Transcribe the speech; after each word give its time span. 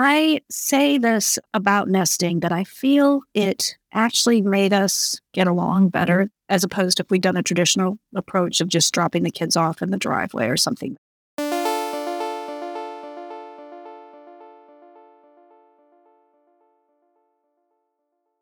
I 0.00 0.42
say 0.48 0.96
this 0.96 1.40
about 1.52 1.88
nesting 1.88 2.38
that 2.40 2.52
I 2.52 2.62
feel 2.62 3.22
it 3.34 3.76
actually 3.92 4.42
made 4.42 4.72
us 4.72 5.20
get 5.34 5.48
along 5.48 5.88
better 5.88 6.30
as 6.48 6.62
opposed 6.62 6.98
to 6.98 7.02
if 7.02 7.10
we'd 7.10 7.22
done 7.22 7.36
a 7.36 7.42
traditional 7.42 7.98
approach 8.14 8.60
of 8.60 8.68
just 8.68 8.94
dropping 8.94 9.24
the 9.24 9.32
kids 9.32 9.56
off 9.56 9.82
in 9.82 9.90
the 9.90 9.96
driveway 9.96 10.46
or 10.46 10.56
something. 10.56 10.96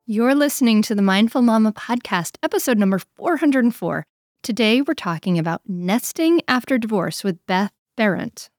You're 0.04 0.34
listening 0.34 0.82
to 0.82 0.94
the 0.94 1.00
Mindful 1.00 1.40
Mama 1.40 1.72
podcast, 1.72 2.36
episode 2.42 2.76
number 2.76 2.98
404. 2.98 4.04
Today, 4.42 4.82
we're 4.82 4.92
talking 4.92 5.38
about 5.38 5.62
nesting 5.66 6.42
after 6.46 6.76
divorce 6.76 7.24
with 7.24 7.38
Beth 7.46 7.72
Behrendt. 7.96 8.50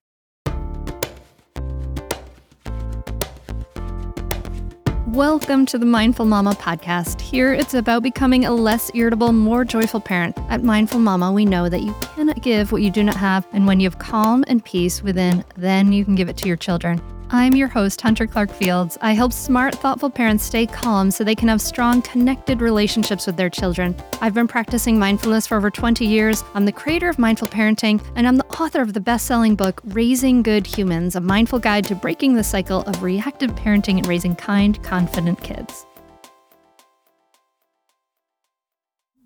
Welcome 5.18 5.66
to 5.68 5.80
the 5.80 5.86
Mindful 5.88 6.28
Mama 6.28 6.52
podcast. 6.52 7.20
Here 7.22 7.52
it's 7.52 7.74
about 7.74 8.04
becoming 8.04 8.46
a 8.46 8.54
less 8.54 8.92
irritable, 8.94 9.34
more 9.34 9.66
joyful 9.66 10.00
parent. 10.00 10.38
At 10.48 10.62
Mindful 10.62 11.00
Mama, 11.00 11.32
we 11.32 11.44
know 11.44 11.70
that 11.70 11.82
you 11.82 11.96
cannot 12.02 12.44
give 12.44 12.72
what 12.72 12.84
you 12.84 12.92
do 12.92 13.04
not 13.04 13.16
have, 13.16 13.48
and 13.52 13.66
when 13.66 13.80
you 13.80 13.90
have 13.90 13.98
calm 13.98 14.46
and 14.48 14.64
peace 14.64 15.02
within, 15.02 15.44
then 15.56 15.92
you 15.92 16.06
can 16.06 16.14
give 16.14 16.30
it 16.30 16.38
to 16.38 16.48
your 16.48 16.56
children. 16.56 17.02
I'm 17.30 17.56
your 17.56 17.68
host, 17.68 18.00
Hunter 18.00 18.26
Clarke-Fields. 18.26 18.98
I 19.02 19.12
help 19.12 19.34
smart, 19.34 19.76
thoughtful 19.76 20.10
parents 20.10 20.46
stay 20.46 20.66
calm 20.66 21.12
so 21.12 21.26
they 21.26 21.36
can 21.36 21.50
have 21.50 21.60
strong, 21.60 22.02
connected 22.02 22.62
relationships 22.62 23.28
with 23.28 23.36
their 23.36 23.50
children. 23.50 23.98
I've 24.22 24.34
been 24.34 24.48
practicing 24.48 24.98
mindfulness 24.98 25.46
for 25.46 25.58
over 25.58 25.70
20 25.70 26.06
years. 26.06 26.46
I'm 26.54 26.64
the 26.64 26.72
creator 26.72 27.10
of 27.10 27.20
Mindful 27.20 27.50
Parenting, 27.50 28.02
and 28.16 28.30
I'm 28.30 28.38
the 28.38 28.46
author 28.46 28.82
of 28.82 28.94
the 28.94 29.02
best 29.02 29.26
selling 29.26 29.58
book, 29.58 29.82
Raising 29.84 30.42
Good 30.42 30.66
Humans 30.66 31.18
A 31.18 31.20
Mindful 31.20 31.60
Guide 31.60 31.84
to 31.88 31.96
Breaking 31.96 32.36
the 32.36 32.46
Cycle 32.46 32.84
of 32.84 33.04
Reactive 33.04 33.52
Parenting 33.56 33.98
and 33.98 34.08
Raising 34.08 34.34
Kind, 34.34 34.82
Confident 34.82 35.44
Kids. 35.44 35.86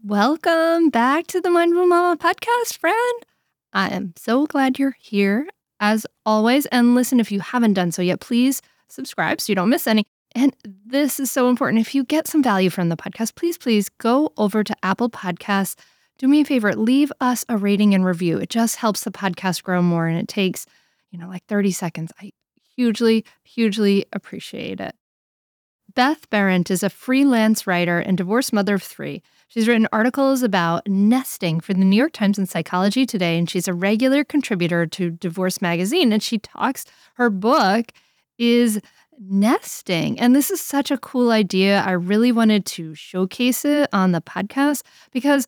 Welcome 0.04 0.90
back 0.90 1.28
to 1.28 1.40
the 1.40 1.52
Mindful 1.52 1.86
Mama 1.86 2.18
podcast, 2.18 2.80
friend. 2.80 3.26
I 3.72 3.90
am 3.90 4.14
so 4.18 4.48
glad 4.48 4.80
you're 4.80 4.98
here 5.00 5.48
as 5.82 6.06
always. 6.26 6.66
And 6.68 6.96
listen, 6.96 7.20
if 7.20 7.32
you 7.32 7.42
haven't 7.42 7.74
done 7.74 7.92
so 7.92 8.02
yet, 8.02 8.22
please 8.22 8.62
subscribe 8.88 9.42
so 9.42 9.52
you 9.52 9.56
don't 9.56 9.70
miss 9.70 9.88
any. 9.88 10.06
And 10.34 10.56
this 10.86 11.20
is 11.20 11.30
so 11.30 11.50
important. 11.50 11.82
If 11.82 11.94
you 11.94 12.06
get 12.06 12.28
some 12.28 12.42
value 12.42 12.70
from 12.70 12.88
the 12.88 12.96
podcast, 12.96 13.36
please, 13.36 13.58
please 13.58 13.90
go 13.90 14.32
over 14.38 14.64
to 14.64 14.76
Apple 14.82 15.10
Podcasts. 15.10 15.76
Do 16.18 16.28
me 16.28 16.42
a 16.42 16.46
favor, 16.46 16.74
leave 16.74 17.12
us 17.20 17.44
a 17.50 17.58
rating 17.58 17.94
and 17.94 18.06
review. 18.06 18.38
It 18.38 18.50
just 18.50 18.78
helps 18.78 19.04
the 19.04 19.12
podcast 19.12 19.64
grow 19.64 19.82
more 19.82 20.08
and 20.08 20.18
it 20.18 20.28
takes, 20.28 20.66
you 21.10 21.20
know, 21.20 21.28
like 21.28 21.44
30 21.48 21.72
seconds. 21.72 22.12
I 22.22 22.32
hugely, 22.76 23.26
hugely 23.44 24.06
appreciate 24.14 24.80
it. 24.80 24.96
Beth 25.96 26.30
Behrendt 26.30 26.70
is 26.70 26.84
a 26.84 26.90
freelance 26.90 27.66
writer 27.68 28.00
and 28.00 28.18
divorced 28.18 28.54
mother 28.54 28.76
of 28.76 28.84
three. 28.84 29.22
She's 29.48 29.68
written 29.68 29.88
articles 29.92 30.44
about 30.44 30.88
nesting 30.88 31.60
for 31.60 31.74
the 31.74 31.84
New 31.84 31.96
York 31.96 32.14
Times 32.14 32.38
and 32.38 32.48
Psychology 32.48 33.06
Today, 33.06 33.38
and 33.38 33.50
she's 33.50 33.68
a 33.68 33.74
regular 33.74 34.24
contributor 34.24 34.86
to 34.86 35.10
Divorce 35.10 35.62
Magazine. 35.62 36.14
And 36.14 36.24
she 36.24 36.38
talks, 36.38 36.86
her 37.16 37.30
book 37.30 37.92
is 38.38 38.80
nesting. 39.20 40.20
And 40.20 40.36
this 40.36 40.50
is 40.50 40.62
such 40.62 40.92
a 40.92 40.98
cool 40.98 41.32
idea. 41.32 41.82
I 41.82 41.92
really 41.92 42.32
wanted 42.32 42.66
to 42.68 42.96
showcase 42.96 43.66
it 43.66 43.90
on 43.92 44.14
the 44.14 44.22
podcast 44.22 44.84
because 45.12 45.46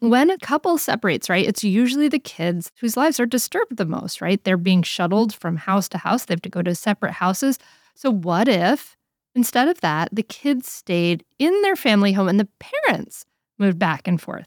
when 0.00 0.30
a 0.30 0.38
couple 0.38 0.78
separates, 0.78 1.28
right, 1.28 1.46
it's 1.46 1.62
usually 1.62 2.08
the 2.08 2.18
kids 2.18 2.72
whose 2.80 2.96
lives 2.96 3.20
are 3.20 3.26
disturbed 3.26 3.76
the 3.76 3.84
most, 3.84 4.20
right? 4.20 4.42
They're 4.42 4.56
being 4.56 4.82
shuttled 4.82 5.34
from 5.34 5.56
house 5.56 5.88
to 5.90 5.98
house, 5.98 6.24
they 6.24 6.32
have 6.32 6.42
to 6.42 6.48
go 6.48 6.62
to 6.62 6.74
separate 6.74 7.14
houses. 7.14 7.58
So, 7.94 8.10
what 8.10 8.48
if 8.48 8.96
instead 9.34 9.68
of 9.68 9.80
that, 9.80 10.08
the 10.12 10.22
kids 10.22 10.70
stayed 10.70 11.24
in 11.38 11.60
their 11.62 11.76
family 11.76 12.12
home 12.12 12.28
and 12.28 12.40
the 12.40 12.48
parents 12.58 13.24
moved 13.58 13.78
back 13.78 14.06
and 14.06 14.20
forth. 14.20 14.46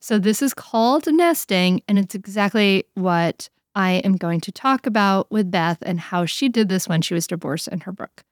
So, 0.00 0.18
this 0.18 0.42
is 0.42 0.52
called 0.52 1.06
nesting, 1.06 1.82
and 1.86 1.98
it's 1.98 2.14
exactly 2.14 2.84
what 2.94 3.48
I 3.74 3.92
am 4.04 4.16
going 4.16 4.40
to 4.40 4.52
talk 4.52 4.86
about 4.86 5.30
with 5.30 5.50
Beth 5.50 5.78
and 5.82 6.00
how 6.00 6.26
she 6.26 6.48
did 6.48 6.68
this 6.68 6.88
when 6.88 7.02
she 7.02 7.14
was 7.14 7.26
divorced 7.26 7.68
in 7.68 7.80
her 7.80 7.92
book. 7.92 8.24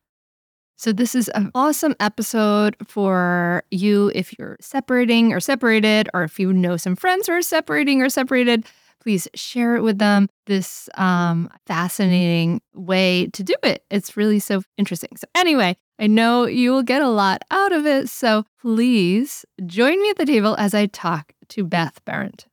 So, 0.76 0.92
this 0.92 1.14
is 1.14 1.28
an 1.28 1.50
awesome 1.54 1.94
episode 2.00 2.74
for 2.86 3.62
you 3.70 4.10
if 4.14 4.36
you're 4.38 4.56
separating 4.60 5.32
or 5.32 5.38
separated, 5.38 6.08
or 6.12 6.24
if 6.24 6.40
you 6.40 6.52
know 6.52 6.76
some 6.76 6.96
friends 6.96 7.26
who 7.26 7.34
are 7.34 7.42
separating 7.42 8.02
or 8.02 8.08
separated. 8.08 8.64
Please 9.00 9.28
share 9.34 9.76
it 9.76 9.82
with 9.82 9.98
them. 9.98 10.28
This 10.46 10.88
um, 10.94 11.48
fascinating 11.66 12.60
way 12.74 13.28
to 13.32 13.42
do 13.42 13.54
it. 13.62 13.84
It's 13.90 14.16
really 14.16 14.38
so 14.38 14.62
interesting. 14.76 15.16
So, 15.16 15.26
anyway, 15.34 15.76
I 15.98 16.06
know 16.06 16.46
you 16.46 16.70
will 16.72 16.82
get 16.82 17.02
a 17.02 17.08
lot 17.08 17.42
out 17.50 17.72
of 17.72 17.86
it, 17.86 18.08
so 18.08 18.44
please 18.60 19.44
join 19.66 20.00
me 20.02 20.10
at 20.10 20.18
the 20.18 20.26
table 20.26 20.54
as 20.58 20.74
I 20.74 20.86
talk 20.86 21.32
to 21.48 21.64
Beth 21.64 22.00
Behrendt. 22.06 22.46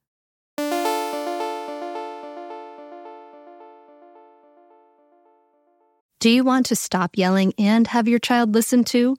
Do 6.19 6.31
you 6.31 6.43
want 6.43 6.65
to 6.67 6.75
stop 6.75 7.11
yelling 7.15 7.53
and 7.59 7.87
have 7.87 8.07
your 8.07 8.19
child 8.19 8.53
listen 8.53 8.83
to? 8.85 9.15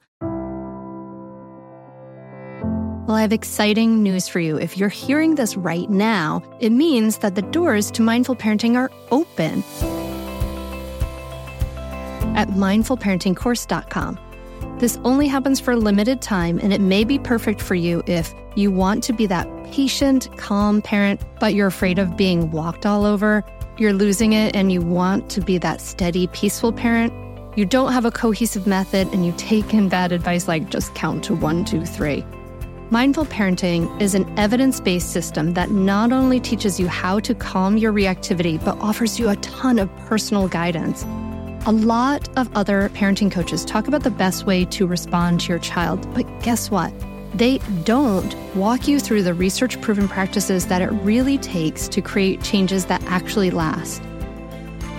Well, 3.09 3.17
I 3.17 3.21
have 3.21 3.33
exciting 3.33 4.03
news 4.03 4.27
for 4.27 4.39
you. 4.39 4.57
If 4.57 4.77
you're 4.77 4.87
hearing 4.87 5.33
this 5.33 5.57
right 5.57 5.89
now, 5.89 6.43
it 6.59 6.69
means 6.69 7.17
that 7.17 7.33
the 7.33 7.41
doors 7.41 7.89
to 7.89 8.03
mindful 8.03 8.35
parenting 8.35 8.75
are 8.75 8.91
open 9.09 9.63
at 12.37 12.49
mindfulparentingcourse.com. 12.49 14.19
This 14.77 14.99
only 15.03 15.27
happens 15.27 15.59
for 15.59 15.71
a 15.71 15.75
limited 15.75 16.21
time, 16.21 16.59
and 16.61 16.71
it 16.71 16.81
may 16.81 17.03
be 17.03 17.17
perfect 17.17 17.63
for 17.63 17.73
you 17.73 18.03
if 18.05 18.31
you 18.55 18.69
want 18.69 19.03
to 19.05 19.13
be 19.13 19.25
that 19.25 19.47
patient, 19.71 20.29
calm 20.37 20.79
parent, 20.79 21.19
but 21.39 21.55
you're 21.55 21.65
afraid 21.65 21.97
of 21.97 22.15
being 22.15 22.51
walked 22.51 22.85
all 22.85 23.05
over. 23.05 23.43
You're 23.79 23.93
losing 23.93 24.33
it, 24.33 24.55
and 24.55 24.71
you 24.71 24.81
want 24.81 25.31
to 25.31 25.41
be 25.41 25.57
that 25.57 25.81
steady, 25.81 26.27
peaceful 26.27 26.71
parent. 26.71 27.11
You 27.57 27.65
don't 27.65 27.91
have 27.91 28.05
a 28.05 28.11
cohesive 28.11 28.67
method, 28.67 29.07
and 29.07 29.25
you 29.25 29.33
take 29.35 29.73
in 29.73 29.89
bad 29.89 30.11
advice 30.11 30.47
like 30.47 30.69
just 30.69 30.93
count 30.93 31.23
to 31.23 31.33
one, 31.33 31.65
two, 31.65 31.87
three. 31.87 32.23
Mindful 32.91 33.25
parenting 33.25 34.01
is 34.01 34.15
an 34.15 34.25
evidence 34.39 34.79
based 34.79 35.11
system 35.11 35.53
that 35.53 35.69
not 35.69 36.11
only 36.11 36.39
teaches 36.39 36.79
you 36.79 36.87
how 36.87 37.19
to 37.19 37.35
calm 37.35 37.77
your 37.77 37.93
reactivity, 37.93 38.63
but 38.65 38.79
offers 38.79 39.19
you 39.19 39.29
a 39.29 39.35
ton 39.35 39.77
of 39.77 39.95
personal 40.07 40.47
guidance. 40.47 41.03
A 41.67 41.71
lot 41.71 42.35
of 42.35 42.49
other 42.57 42.89
parenting 42.95 43.31
coaches 43.31 43.63
talk 43.63 43.87
about 43.87 44.01
the 44.01 44.09
best 44.09 44.47
way 44.47 44.65
to 44.65 44.87
respond 44.87 45.41
to 45.41 45.49
your 45.49 45.59
child, 45.59 46.11
but 46.15 46.23
guess 46.41 46.71
what? 46.71 46.91
They 47.35 47.59
don't 47.83 48.35
walk 48.55 48.87
you 48.87 48.99
through 48.99 49.21
the 49.21 49.35
research 49.35 49.79
proven 49.81 50.07
practices 50.07 50.65
that 50.65 50.81
it 50.81 50.89
really 51.03 51.37
takes 51.37 51.87
to 51.89 52.01
create 52.01 52.41
changes 52.41 52.87
that 52.87 53.03
actually 53.03 53.51
last. 53.51 54.01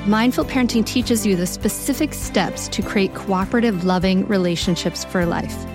Mindful 0.07 0.45
parenting 0.45 0.87
teaches 0.87 1.27
you 1.27 1.35
the 1.35 1.45
specific 1.45 2.15
steps 2.15 2.69
to 2.69 2.83
create 2.83 3.17
cooperative, 3.17 3.83
loving 3.83 4.29
relationships 4.29 5.05
for 5.05 5.27
life. 5.27 5.67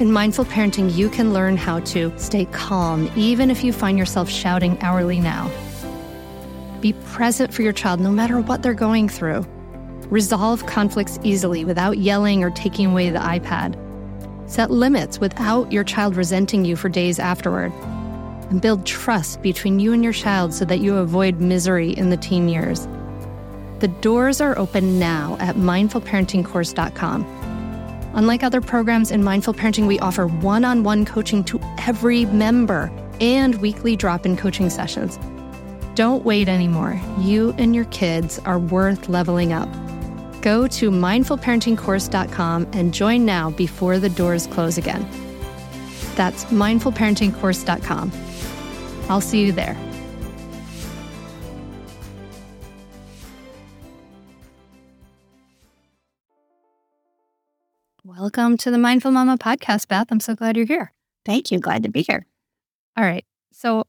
In 0.00 0.12
mindful 0.12 0.46
parenting, 0.46 0.96
you 0.96 1.10
can 1.10 1.34
learn 1.34 1.58
how 1.58 1.80
to 1.80 2.10
stay 2.18 2.46
calm 2.46 3.10
even 3.16 3.50
if 3.50 3.62
you 3.62 3.70
find 3.70 3.98
yourself 3.98 4.30
shouting 4.30 4.80
hourly 4.80 5.20
now. 5.20 5.50
Be 6.80 6.94
present 6.94 7.52
for 7.52 7.60
your 7.60 7.74
child 7.74 8.00
no 8.00 8.10
matter 8.10 8.40
what 8.40 8.62
they're 8.62 8.72
going 8.72 9.10
through. 9.10 9.44
Resolve 10.08 10.64
conflicts 10.64 11.18
easily 11.22 11.66
without 11.66 11.98
yelling 11.98 12.42
or 12.42 12.50
taking 12.50 12.86
away 12.86 13.10
the 13.10 13.18
iPad. 13.18 13.76
Set 14.48 14.70
limits 14.70 15.20
without 15.20 15.70
your 15.70 15.84
child 15.84 16.16
resenting 16.16 16.64
you 16.64 16.76
for 16.76 16.88
days 16.88 17.18
afterward. 17.18 17.70
And 18.48 18.62
build 18.62 18.86
trust 18.86 19.42
between 19.42 19.80
you 19.80 19.92
and 19.92 20.02
your 20.02 20.14
child 20.14 20.54
so 20.54 20.64
that 20.64 20.80
you 20.80 20.96
avoid 20.96 21.40
misery 21.40 21.90
in 21.90 22.08
the 22.08 22.16
teen 22.16 22.48
years. 22.48 22.88
The 23.80 23.88
doors 24.00 24.40
are 24.40 24.58
open 24.58 24.98
now 24.98 25.36
at 25.40 25.56
mindfulparentingcourse.com. 25.56 27.39
Unlike 28.14 28.42
other 28.42 28.60
programs 28.60 29.10
in 29.10 29.22
Mindful 29.22 29.54
Parenting, 29.54 29.86
we 29.86 29.98
offer 30.00 30.26
one 30.26 30.64
on 30.64 30.82
one 30.82 31.04
coaching 31.04 31.44
to 31.44 31.60
every 31.78 32.26
member 32.26 32.90
and 33.20 33.54
weekly 33.56 33.96
drop 33.96 34.26
in 34.26 34.36
coaching 34.36 34.70
sessions. 34.70 35.18
Don't 35.94 36.24
wait 36.24 36.48
anymore. 36.48 37.00
You 37.18 37.54
and 37.58 37.74
your 37.74 37.84
kids 37.86 38.38
are 38.40 38.58
worth 38.58 39.08
leveling 39.08 39.52
up. 39.52 39.68
Go 40.40 40.66
to 40.68 40.90
mindfulparentingcourse.com 40.90 42.68
and 42.72 42.94
join 42.94 43.24
now 43.24 43.50
before 43.50 43.98
the 43.98 44.08
doors 44.08 44.46
close 44.46 44.78
again. 44.78 45.06
That's 46.14 46.44
mindfulparentingcourse.com. 46.46 48.12
I'll 49.08 49.20
see 49.20 49.44
you 49.44 49.52
there. 49.52 49.76
Welcome 58.20 58.58
to 58.58 58.70
the 58.70 58.76
Mindful 58.76 59.12
Mama 59.12 59.38
podcast, 59.38 59.88
Beth. 59.88 60.08
I'm 60.10 60.20
so 60.20 60.34
glad 60.34 60.54
you're 60.54 60.66
here. 60.66 60.92
Thank 61.24 61.50
you. 61.50 61.58
Glad 61.58 61.84
to 61.84 61.88
be 61.88 62.02
here. 62.02 62.26
All 62.94 63.02
right. 63.02 63.24
So 63.50 63.84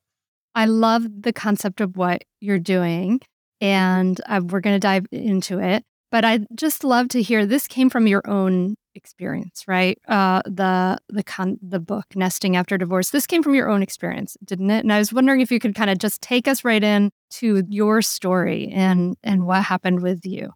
I 0.56 0.68
love 0.68 1.04
the 1.24 1.34
concept 1.34 1.82
of 1.82 1.98
what 1.98 2.24
you're 2.40 2.58
doing, 2.58 3.20
and 3.60 4.22
uh, 4.28 4.40
we're 4.42 4.62
going 4.62 4.76
to 4.76 4.80
dive 4.80 5.06
into 5.12 5.60
it. 5.60 5.84
but 6.12 6.24
I'd 6.24 6.48
just 6.56 6.86
love 6.86 7.10
to 7.10 7.22
hear 7.22 7.46
this 7.46 7.68
came 7.68 7.90
from 7.90 8.08
your 8.08 8.22
own 8.26 8.76
experience, 8.96 9.66
right? 9.68 9.98
Uh, 10.08 10.42
the 10.46 10.98
the 11.10 11.24
con- 11.24 11.60
the 11.62 11.82
book 11.82 12.06
Nesting 12.16 12.56
After 12.56 12.78
Divorce. 12.78 13.10
This 13.10 13.28
came 13.28 13.44
from 13.44 13.54
your 13.54 13.70
own 13.70 13.84
experience, 13.84 14.38
didn't 14.46 14.72
it? 14.72 14.86
And 14.86 14.94
I 14.94 15.00
was 15.00 15.12
wondering 15.12 15.42
if 15.42 15.52
you 15.52 15.60
could 15.60 15.76
kind 15.76 15.90
of 15.90 15.98
just 15.98 16.22
take 16.22 16.48
us 16.48 16.64
right 16.64 16.84
in 16.84 17.12
to 17.32 17.64
your 17.68 18.02
story 18.02 18.70
and 18.74 19.18
and 19.24 19.46
what 19.46 19.64
happened 19.64 20.02
with 20.02 20.26
you. 20.26 20.52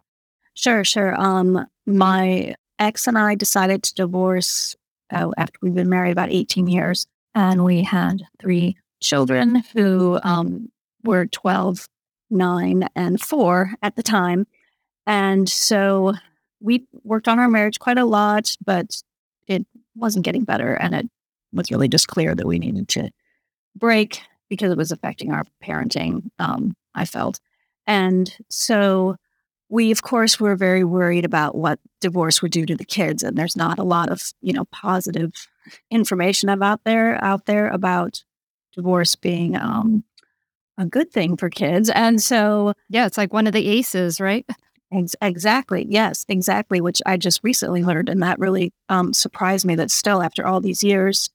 Sure, 0.54 0.82
sure. 0.82 1.14
Um, 1.20 1.66
my 1.84 2.54
ex 2.78 3.06
and 3.06 3.18
I 3.18 3.34
decided 3.34 3.82
to 3.82 3.94
divorce 3.94 4.76
uh, 5.10 5.30
after 5.36 5.58
we've 5.62 5.74
been 5.74 5.88
married 5.88 6.12
about 6.12 6.30
18 6.30 6.66
years, 6.66 7.06
and 7.34 7.64
we 7.64 7.82
had 7.82 8.22
three 8.40 8.76
children 9.00 9.62
who 9.74 10.18
um, 10.22 10.70
were 11.04 11.26
12, 11.26 11.88
9, 12.30 12.88
and 12.94 13.20
4 13.20 13.70
at 13.82 13.96
the 13.96 14.02
time. 14.02 14.46
And 15.06 15.48
so 15.48 16.14
we 16.60 16.86
worked 17.04 17.28
on 17.28 17.38
our 17.38 17.48
marriage 17.48 17.78
quite 17.78 17.98
a 17.98 18.04
lot, 18.04 18.56
but 18.64 19.02
it 19.46 19.64
wasn't 19.94 20.24
getting 20.24 20.44
better. 20.44 20.74
And 20.74 20.94
it 20.94 21.06
was 21.52 21.70
really 21.70 21.88
just 21.88 22.08
clear 22.08 22.34
that 22.34 22.46
we 22.46 22.58
needed 22.58 22.88
to 22.88 23.10
break 23.76 24.20
because 24.48 24.72
it 24.72 24.78
was 24.78 24.92
affecting 24.92 25.32
our 25.32 25.44
parenting, 25.62 26.30
um, 26.38 26.74
I 26.94 27.04
felt. 27.04 27.40
And 27.86 28.34
so 28.48 29.16
we, 29.68 29.90
of 29.90 30.02
course, 30.02 30.38
were 30.38 30.56
very 30.56 30.84
worried 30.84 31.24
about 31.24 31.56
what 31.56 31.80
divorce 32.00 32.40
would 32.40 32.52
do 32.52 32.66
to 32.66 32.76
the 32.76 32.84
kids. 32.84 33.22
And 33.22 33.36
there's 33.36 33.56
not 33.56 33.78
a 33.78 33.84
lot 33.84 34.10
of, 34.10 34.22
you 34.40 34.52
know, 34.52 34.64
positive 34.66 35.32
information 35.90 36.48
about 36.48 36.84
there 36.84 37.22
out 37.24 37.46
there 37.46 37.68
about 37.68 38.22
divorce 38.74 39.16
being 39.16 39.56
um, 39.56 40.04
a 40.78 40.86
good 40.86 41.10
thing 41.10 41.36
for 41.36 41.50
kids. 41.50 41.90
And 41.90 42.22
so, 42.22 42.74
yeah, 42.88 43.06
it's 43.06 43.18
like 43.18 43.32
one 43.32 43.46
of 43.46 43.52
the 43.52 43.66
aces, 43.66 44.20
right? 44.20 44.46
Ex- 44.92 45.16
exactly. 45.20 45.86
Yes, 45.88 46.24
exactly. 46.28 46.80
Which 46.80 47.02
I 47.04 47.16
just 47.16 47.40
recently 47.42 47.82
learned. 47.82 48.08
And 48.08 48.22
that 48.22 48.38
really 48.38 48.72
um, 48.88 49.12
surprised 49.12 49.66
me 49.66 49.74
that 49.76 49.90
still, 49.90 50.22
after 50.22 50.46
all 50.46 50.60
these 50.60 50.84
years, 50.84 51.30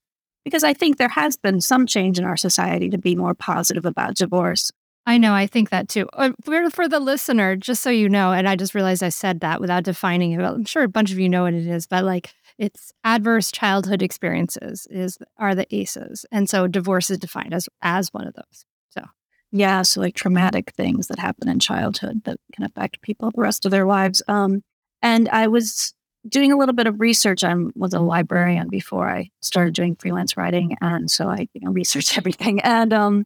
because 0.46 0.64
I 0.64 0.74
think 0.74 0.98
there 0.98 1.10
has 1.10 1.36
been 1.36 1.60
some 1.60 1.86
change 1.86 2.18
in 2.18 2.26
our 2.26 2.38
society 2.38 2.90
to 2.90 2.98
be 2.98 3.16
more 3.16 3.34
positive 3.34 3.86
about 3.86 4.16
divorce. 4.16 4.72
I 5.06 5.18
know. 5.18 5.34
I 5.34 5.48
think 5.48 5.70
that 5.72 5.90
too. 5.90 6.08
Uh, 6.14 6.32
for, 6.44 6.70
for 6.70 6.88
the 6.88 7.00
listener, 7.00 7.56
just 7.56 7.82
so 7.82 7.90
you 7.90 8.08
know, 8.08 8.32
and 8.32 8.48
I 8.48 8.56
just 8.56 8.76
realized 8.76 9.02
I 9.02 9.10
said 9.10 9.40
that 9.40 9.60
without 9.60 9.84
defining 9.84 10.32
it. 10.32 10.42
I'm 10.42 10.66
sure 10.66 10.84
a 10.84 10.88
bunch 10.88 11.12
of 11.12 11.20
you 11.20 11.28
know 11.28 11.44
what 11.44 11.54
it 11.54 11.66
is, 11.68 11.88
but 11.88 12.04
like 12.04 12.34
it's 12.58 12.92
adverse 13.04 13.52
childhood 13.52 14.04
experiences 14.04 14.88
is 14.92 15.18
are 15.38 15.56
the 15.56 15.74
ACEs, 15.76 16.26
and 16.32 16.48
so 16.50 16.68
divorce 16.68 17.10
is 17.10 17.18
defined 17.18 17.54
as 17.54 17.68
as 17.82 18.14
one 18.14 18.28
of 18.28 18.36
those. 18.36 18.66
So 18.90 19.04
yeah, 19.52 19.82
so 19.82 20.02
like 20.02 20.16
traumatic 20.16 20.72
things 20.78 21.08
that 21.08 21.18
happen 21.20 21.50
in 21.50 21.60
childhood 21.60 22.24
that 22.26 22.38
can 22.54 22.64
affect 22.64 23.02
people 23.02 23.32
the 23.32 23.42
rest 23.42 23.66
of 23.66 23.72
their 23.72 23.88
lives. 23.88 24.22
Um, 24.28 24.62
and 25.02 25.28
I 25.30 25.48
was 25.48 25.96
doing 26.30 26.52
a 26.52 26.58
little 26.58 26.76
bit 26.76 26.86
of 26.86 27.00
research. 27.00 27.44
I 27.44 27.56
was 27.76 27.96
a 27.96 28.00
librarian 28.00 28.70
before 28.70 29.10
I 29.10 29.30
started 29.42 29.74
doing 29.74 29.96
freelance 29.96 30.38
writing, 30.38 30.78
and 30.80 31.10
so 31.10 31.28
I 31.28 31.48
you 31.54 31.62
know, 31.62 31.72
researched 31.72 32.18
everything 32.20 32.62
and 32.62 32.94
um, 32.94 33.26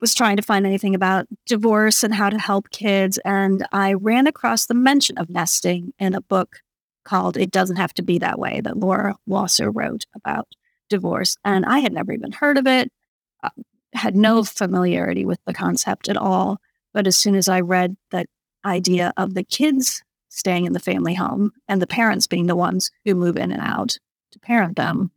was 0.00 0.14
trying 0.14 0.36
to 0.36 0.42
find 0.42 0.66
anything 0.66 0.94
about 0.94 1.26
divorce 1.46 2.02
and 2.02 2.14
how 2.14 2.30
to 2.30 2.38
help 2.38 2.70
kids. 2.70 3.18
And 3.24 3.66
I 3.72 3.94
ran 3.94 4.26
across 4.26 4.66
the 4.66 4.74
mention 4.74 5.18
of 5.18 5.30
nesting 5.30 5.92
in 5.98 6.14
a 6.14 6.20
book 6.20 6.60
called 7.04 7.36
"It 7.36 7.50
Doesn't 7.50 7.76
Have 7.76 7.94
to 7.94 8.02
Be 8.02 8.18
That 8.18 8.38
Way" 8.38 8.60
that 8.62 8.78
Laura 8.78 9.16
Wasser 9.26 9.70
wrote 9.70 10.04
about 10.14 10.48
divorce, 10.88 11.36
and 11.44 11.64
I 11.64 11.80
had 11.80 11.92
never 11.92 12.12
even 12.12 12.32
heard 12.32 12.58
of 12.58 12.66
it. 12.66 12.92
Uh, 13.42 13.50
had 13.92 14.14
no 14.14 14.44
familiarity 14.44 15.24
with 15.24 15.38
the 15.46 15.54
concept 15.54 16.08
at 16.08 16.16
all. 16.16 16.58
But 16.92 17.06
as 17.06 17.16
soon 17.16 17.34
as 17.34 17.48
I 17.48 17.60
read 17.60 17.96
that 18.10 18.26
idea 18.64 19.12
of 19.16 19.34
the 19.34 19.44
kids 19.44 20.02
staying 20.28 20.64
in 20.64 20.72
the 20.72 20.80
family 20.80 21.14
home 21.14 21.52
and 21.68 21.80
the 21.80 21.86
parents 21.86 22.26
being 22.26 22.46
the 22.46 22.56
ones 22.56 22.90
who 23.04 23.14
move 23.14 23.36
in 23.36 23.52
and 23.52 23.62
out 23.62 23.98
to 24.32 24.38
parent 24.38 24.76
them, 24.76 25.10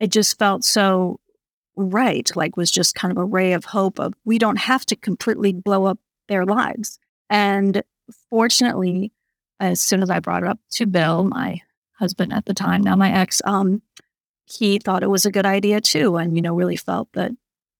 it 0.00 0.10
just 0.10 0.38
felt 0.38 0.64
so 0.64 1.20
right. 1.82 2.30
Like 2.34 2.56
was 2.56 2.70
just 2.70 2.94
kind 2.94 3.12
of 3.12 3.18
a 3.18 3.24
ray 3.24 3.52
of 3.52 3.66
hope 3.66 3.98
of 3.98 4.14
we 4.24 4.38
don't 4.38 4.56
have 4.56 4.86
to 4.86 4.96
completely 4.96 5.52
blow 5.52 5.84
up 5.84 5.98
their 6.28 6.44
lives. 6.44 6.98
And 7.30 7.82
fortunately, 8.30 9.12
as 9.60 9.80
soon 9.80 10.02
as 10.02 10.10
I 10.10 10.20
brought 10.20 10.42
it 10.42 10.48
up 10.48 10.58
to 10.72 10.86
Bill, 10.86 11.24
my 11.24 11.60
husband 11.98 12.32
at 12.32 12.46
the 12.46 12.54
time, 12.54 12.82
now 12.82 12.96
my 12.96 13.12
ex, 13.12 13.40
um, 13.44 13.82
he 14.44 14.78
thought 14.78 15.02
it 15.02 15.10
was 15.10 15.24
a 15.24 15.30
good 15.30 15.46
idea 15.46 15.80
too, 15.80 16.16
and 16.16 16.36
you 16.36 16.42
know, 16.42 16.54
really 16.54 16.76
felt 16.76 17.08
that 17.12 17.30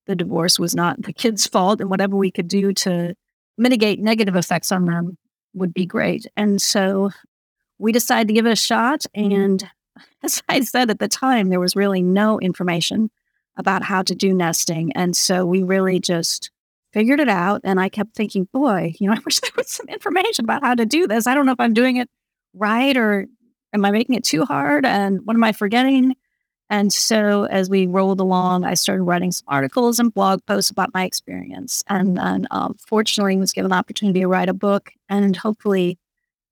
the 0.07 0.15
divorce 0.15 0.59
was 0.59 0.75
not 0.75 1.03
the 1.03 1.13
kids' 1.13 1.47
fault, 1.47 1.81
and 1.81 1.91
whatever 1.91 2.17
we 2.17 2.31
could 2.31 2.49
do 2.49 2.73
to 2.73 3.15
mitigate 3.59 4.01
negative 4.01 4.37
effects 4.37 4.73
on 4.73 4.87
them 4.87 5.17
would 5.55 5.75
be 5.75 5.87
great. 5.87 6.27
And 6.37 6.61
so 6.61 7.11
we 7.79 7.93
decided 7.93 8.29
to 8.29 8.35
give 8.35 8.47
it 8.47 8.53
a 8.53 8.57
shot. 8.57 9.05
And 9.15 9.69
as 10.23 10.43
I 10.49 10.61
said 10.61 10.91
at 10.91 10.99
the 10.99 11.09
time, 11.09 11.49
there 11.49 11.61
was 11.61 11.77
really 11.77 12.03
no 12.03 12.41
information 12.41 13.11
about 13.57 13.83
how 13.83 14.03
to 14.03 14.15
do 14.15 14.33
nesting. 14.33 14.93
And 14.93 15.17
so 15.17 15.45
we 15.45 15.63
really 15.63 16.01
just 16.01 16.51
figured 16.93 17.21
it 17.21 17.29
out. 17.29 17.61
And 17.65 17.81
I 17.81 17.89
kept 17.89 18.15
thinking, 18.15 18.49
boy, 18.53 18.95
you 18.99 19.09
know, 19.09 19.15
I 19.17 19.21
wish 19.25 19.41
there 19.41 19.51
was 19.57 19.71
some 19.71 19.89
information 19.89 20.45
about 20.45 20.63
how 20.63 20.75
to 20.75 20.87
do 20.87 21.07
this. 21.07 21.27
I 21.27 21.35
don't 21.35 21.47
know 21.47 21.53
if 21.53 21.61
I'm 21.61 21.75
doing 21.75 21.97
it 21.97 22.09
right 22.55 22.97
or 22.97 23.27
am 23.73 23.85
I 23.85 23.91
making 23.91 24.15
it 24.15 24.25
too 24.25 24.45
hard? 24.45 24.85
And 24.85 25.21
what 25.25 25.35
am 25.35 25.45
I 25.45 25.53
forgetting? 25.53 26.15
And 26.71 26.91
so 26.91 27.45
as 27.45 27.69
we 27.69 27.87
rolled 27.87 28.21
along, 28.21 28.65
I 28.65 28.75
started 28.75 29.03
writing 29.03 29.31
some 29.31 29.45
articles 29.49 29.99
and 29.99 30.13
blog 30.13 30.45
posts 30.47 30.71
about 30.71 30.95
my 30.95 31.05
experience. 31.05 31.85
And 31.87 32.17
then 32.17 32.47
um, 32.51 32.77
fortunately 32.87 33.37
was 33.37 33.53
given 33.53 33.71
the 33.71 33.77
opportunity 33.77 34.21
to 34.21 34.27
write 34.27 34.49
a 34.49 34.55
book 34.55 34.91
and 35.09 35.37
hopefully 35.37 35.99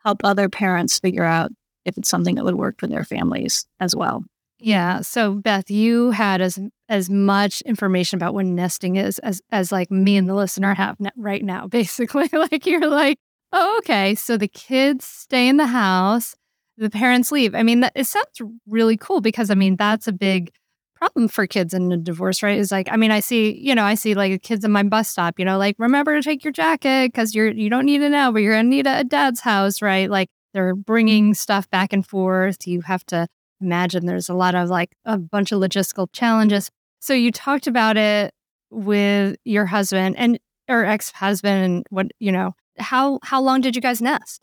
help 0.04 0.20
other 0.22 0.50
parents 0.50 0.98
figure 0.98 1.24
out 1.24 1.52
if 1.86 1.96
it's 1.96 2.08
something 2.08 2.34
that 2.34 2.44
would 2.44 2.56
work 2.56 2.78
for 2.78 2.86
their 2.86 3.04
families 3.04 3.66
as 3.80 3.96
well. 3.96 4.22
Yeah. 4.60 5.00
So 5.00 5.34
Beth, 5.34 5.70
you 5.70 6.10
had 6.10 6.40
as 6.40 6.58
as 6.88 7.08
much 7.08 7.62
information 7.62 8.16
about 8.16 8.34
what 8.34 8.46
nesting 8.46 8.96
is 8.96 9.18
as 9.20 9.40
as 9.50 9.72
like 9.72 9.90
me 9.90 10.16
and 10.16 10.28
the 10.28 10.34
listener 10.34 10.74
have 10.74 10.96
right 11.16 11.44
now. 11.44 11.66
Basically, 11.68 12.28
like 12.32 12.66
you're 12.66 12.88
like, 12.88 13.18
oh, 13.52 13.78
okay. 13.78 14.14
So 14.14 14.36
the 14.36 14.48
kids 14.48 15.04
stay 15.04 15.48
in 15.48 15.56
the 15.56 15.66
house 15.66 16.34
the 16.80 16.90
parents 16.90 17.30
leave. 17.30 17.54
I 17.54 17.62
mean, 17.62 17.80
that, 17.80 17.92
it 17.94 18.06
sounds 18.06 18.40
really 18.66 18.96
cool 18.96 19.20
because 19.20 19.50
I 19.50 19.54
mean, 19.54 19.76
that's 19.76 20.08
a 20.08 20.12
big 20.12 20.50
problem 20.96 21.28
for 21.28 21.46
kids 21.46 21.74
in 21.74 21.92
a 21.92 21.96
divorce, 21.96 22.42
right? 22.42 22.58
Is 22.58 22.72
like, 22.72 22.88
I 22.90 22.96
mean, 22.96 23.10
I 23.10 23.20
see, 23.20 23.56
you 23.60 23.74
know, 23.74 23.84
I 23.84 23.94
see 23.94 24.14
like 24.14 24.42
kids 24.42 24.64
in 24.64 24.72
my 24.72 24.82
bus 24.82 25.08
stop, 25.08 25.38
you 25.38 25.44
know, 25.44 25.58
like 25.58 25.76
remember 25.78 26.16
to 26.16 26.22
take 26.22 26.42
your 26.42 26.52
jacket 26.52 27.12
because 27.12 27.34
you're 27.34 27.50
you 27.50 27.70
don't 27.70 27.86
need 27.86 28.00
it 28.02 28.08
now, 28.08 28.32
but 28.32 28.40
you're 28.40 28.54
gonna 28.54 28.68
need 28.68 28.86
it 28.86 28.90
at 28.90 29.08
dad's 29.08 29.40
house, 29.40 29.82
right? 29.82 30.10
Like 30.10 30.30
they're 30.54 30.74
bringing 30.74 31.34
stuff 31.34 31.68
back 31.70 31.92
and 31.92 32.06
forth. 32.06 32.66
You 32.66 32.80
have 32.82 33.04
to 33.06 33.28
imagine 33.60 34.06
there's 34.06 34.28
a 34.28 34.34
lot 34.34 34.54
of 34.54 34.68
like 34.68 34.96
a 35.04 35.18
bunch 35.18 35.52
of 35.52 35.60
logistical 35.60 36.08
challenges. 36.12 36.70
So 37.00 37.14
you 37.14 37.32
talked 37.32 37.66
about 37.66 37.96
it 37.96 38.34
with 38.70 39.36
your 39.44 39.66
husband 39.66 40.16
and 40.18 40.38
or 40.68 40.84
ex-husband 40.84 41.64
and 41.64 41.86
what 41.90 42.06
you 42.20 42.30
know 42.30 42.54
how 42.78 43.18
how 43.22 43.42
long 43.42 43.60
did 43.60 43.74
you 43.74 43.82
guys 43.82 44.00
nest 44.00 44.40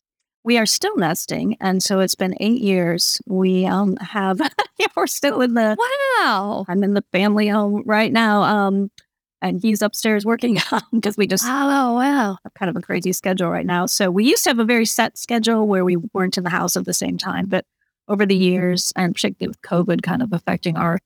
we 0.48 0.58
are 0.58 0.66
still 0.66 0.96
nesting, 0.96 1.58
and 1.60 1.84
so 1.84 2.00
it's 2.00 2.16
been 2.16 2.34
eight 2.40 2.62
years. 2.62 3.22
We 3.28 3.66
um 3.66 3.98
have 3.98 4.40
yeah, 4.80 4.88
we're 4.96 5.06
still 5.06 5.42
in 5.42 5.56
the 5.56 5.76
wow. 5.78 6.64
I'm 6.70 6.86
in 6.86 6.94
the 6.94 7.04
family 7.12 7.50
home 7.50 7.84
right 7.86 8.14
now. 8.14 8.44
Um, 8.44 8.90
and 9.42 9.62
he's 9.62 9.82
upstairs 9.82 10.26
working 10.26 10.58
because 10.94 11.18
we 11.18 11.28
just 11.28 11.44
oh 11.46 11.94
wow 11.96 12.38
have 12.42 12.54
kind 12.54 12.70
of 12.70 12.78
a 12.78 12.82
crazy 12.82 13.12
schedule 13.12 13.50
right 13.50 13.66
now. 13.66 13.88
So 13.88 14.10
we 14.10 14.24
used 14.24 14.46
to 14.46 14.52
have 14.52 14.60
a 14.60 14.64
very 14.64 14.86
set 14.86 15.18
schedule 15.18 15.68
where 15.68 15.84
we 15.84 15.98
weren't 16.14 16.38
in 16.38 16.46
the 16.46 16.50
house 16.50 16.78
at 16.78 16.86
the 16.86 16.94
same 16.94 17.18
time, 17.18 17.48
but 17.48 17.66
over 18.08 18.26
the 18.26 18.36
years, 18.36 18.94
and 18.96 19.14
particularly 19.14 19.50
with 19.50 19.62
COVID 19.62 20.02
kind 20.02 20.22
of 20.22 20.34
affecting 20.34 20.78
our 20.78 21.00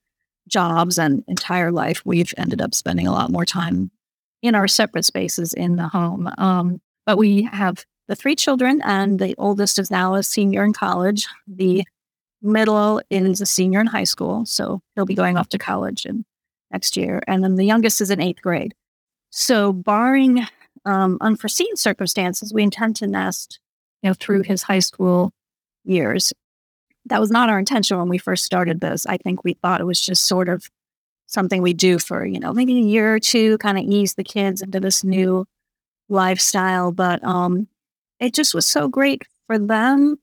jobs 0.47 0.97
and 0.97 1.23
entire 1.27 1.71
life, 1.71 2.01
we've 2.05 2.33
ended 2.37 2.61
up 2.61 2.73
spending 2.73 3.07
a 3.07 3.11
lot 3.11 3.31
more 3.31 3.45
time 3.45 3.91
in 4.41 4.55
our 4.55 4.67
separate 4.67 5.05
spaces 5.05 5.53
in 5.53 5.75
the 5.75 5.87
home. 5.87 6.29
Um, 6.37 6.81
but 7.05 7.17
we 7.17 7.43
have 7.43 7.85
the 8.07 8.15
three 8.15 8.35
children, 8.35 8.81
and 8.83 9.19
the 9.19 9.35
oldest 9.37 9.79
is 9.79 9.89
now 9.89 10.15
a 10.15 10.23
senior 10.23 10.63
in 10.63 10.73
college. 10.73 11.27
The 11.47 11.83
middle 12.41 13.01
is 13.09 13.41
a 13.41 13.45
senior 13.45 13.79
in 13.79 13.87
high 13.87 14.03
school, 14.03 14.45
so 14.45 14.81
he'll 14.95 15.05
be 15.05 15.15
going 15.15 15.37
off 15.37 15.49
to 15.49 15.57
college 15.57 16.05
in 16.05 16.25
next 16.71 16.97
year. 16.97 17.21
And 17.27 17.43
then 17.43 17.55
the 17.55 17.65
youngest 17.65 18.01
is 18.01 18.09
in 18.09 18.21
eighth 18.21 18.41
grade. 18.41 18.73
So, 19.29 19.71
barring 19.71 20.45
um, 20.83 21.17
unforeseen 21.21 21.75
circumstances, 21.75 22.53
we 22.53 22.63
intend 22.63 22.97
to 22.97 23.07
nest, 23.07 23.59
you 24.01 24.09
know, 24.09 24.13
through 24.13 24.43
his 24.43 24.63
high 24.63 24.79
school 24.79 25.31
years. 25.83 26.33
That 27.05 27.19
was 27.19 27.31
not 27.31 27.49
our 27.49 27.59
intention 27.59 27.97
when 27.97 28.09
we 28.09 28.17
first 28.17 28.45
started 28.45 28.79
this. 28.79 29.05
I 29.05 29.17
think 29.17 29.43
we 29.43 29.53
thought 29.53 29.81
it 29.81 29.85
was 29.85 29.99
just 29.99 30.27
sort 30.27 30.49
of 30.49 30.69
something 31.27 31.61
we 31.61 31.73
do 31.73 31.97
for, 31.97 32.25
you 32.25 32.39
know, 32.39 32.53
maybe 32.53 32.77
a 32.77 32.81
year 32.81 33.15
or 33.15 33.19
two, 33.19 33.57
kind 33.57 33.77
of 33.77 33.85
ease 33.85 34.15
the 34.15 34.23
kids 34.23 34.61
into 34.61 34.79
this 34.79 35.03
new 35.03 35.45
lifestyle. 36.09 36.91
But 36.91 37.23
um, 37.23 37.67
it 38.19 38.33
just 38.33 38.53
was 38.53 38.67
so 38.67 38.87
great 38.87 39.23
for 39.47 39.57
them 39.57 40.17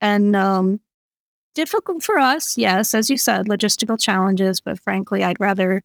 and 0.00 0.34
um, 0.34 0.80
difficult 1.54 2.02
for 2.02 2.18
us. 2.18 2.58
Yes, 2.58 2.94
as 2.94 3.10
you 3.10 3.16
said, 3.16 3.46
logistical 3.46 4.00
challenges, 4.00 4.60
but 4.60 4.80
frankly, 4.80 5.22
I'd 5.22 5.40
rather 5.40 5.82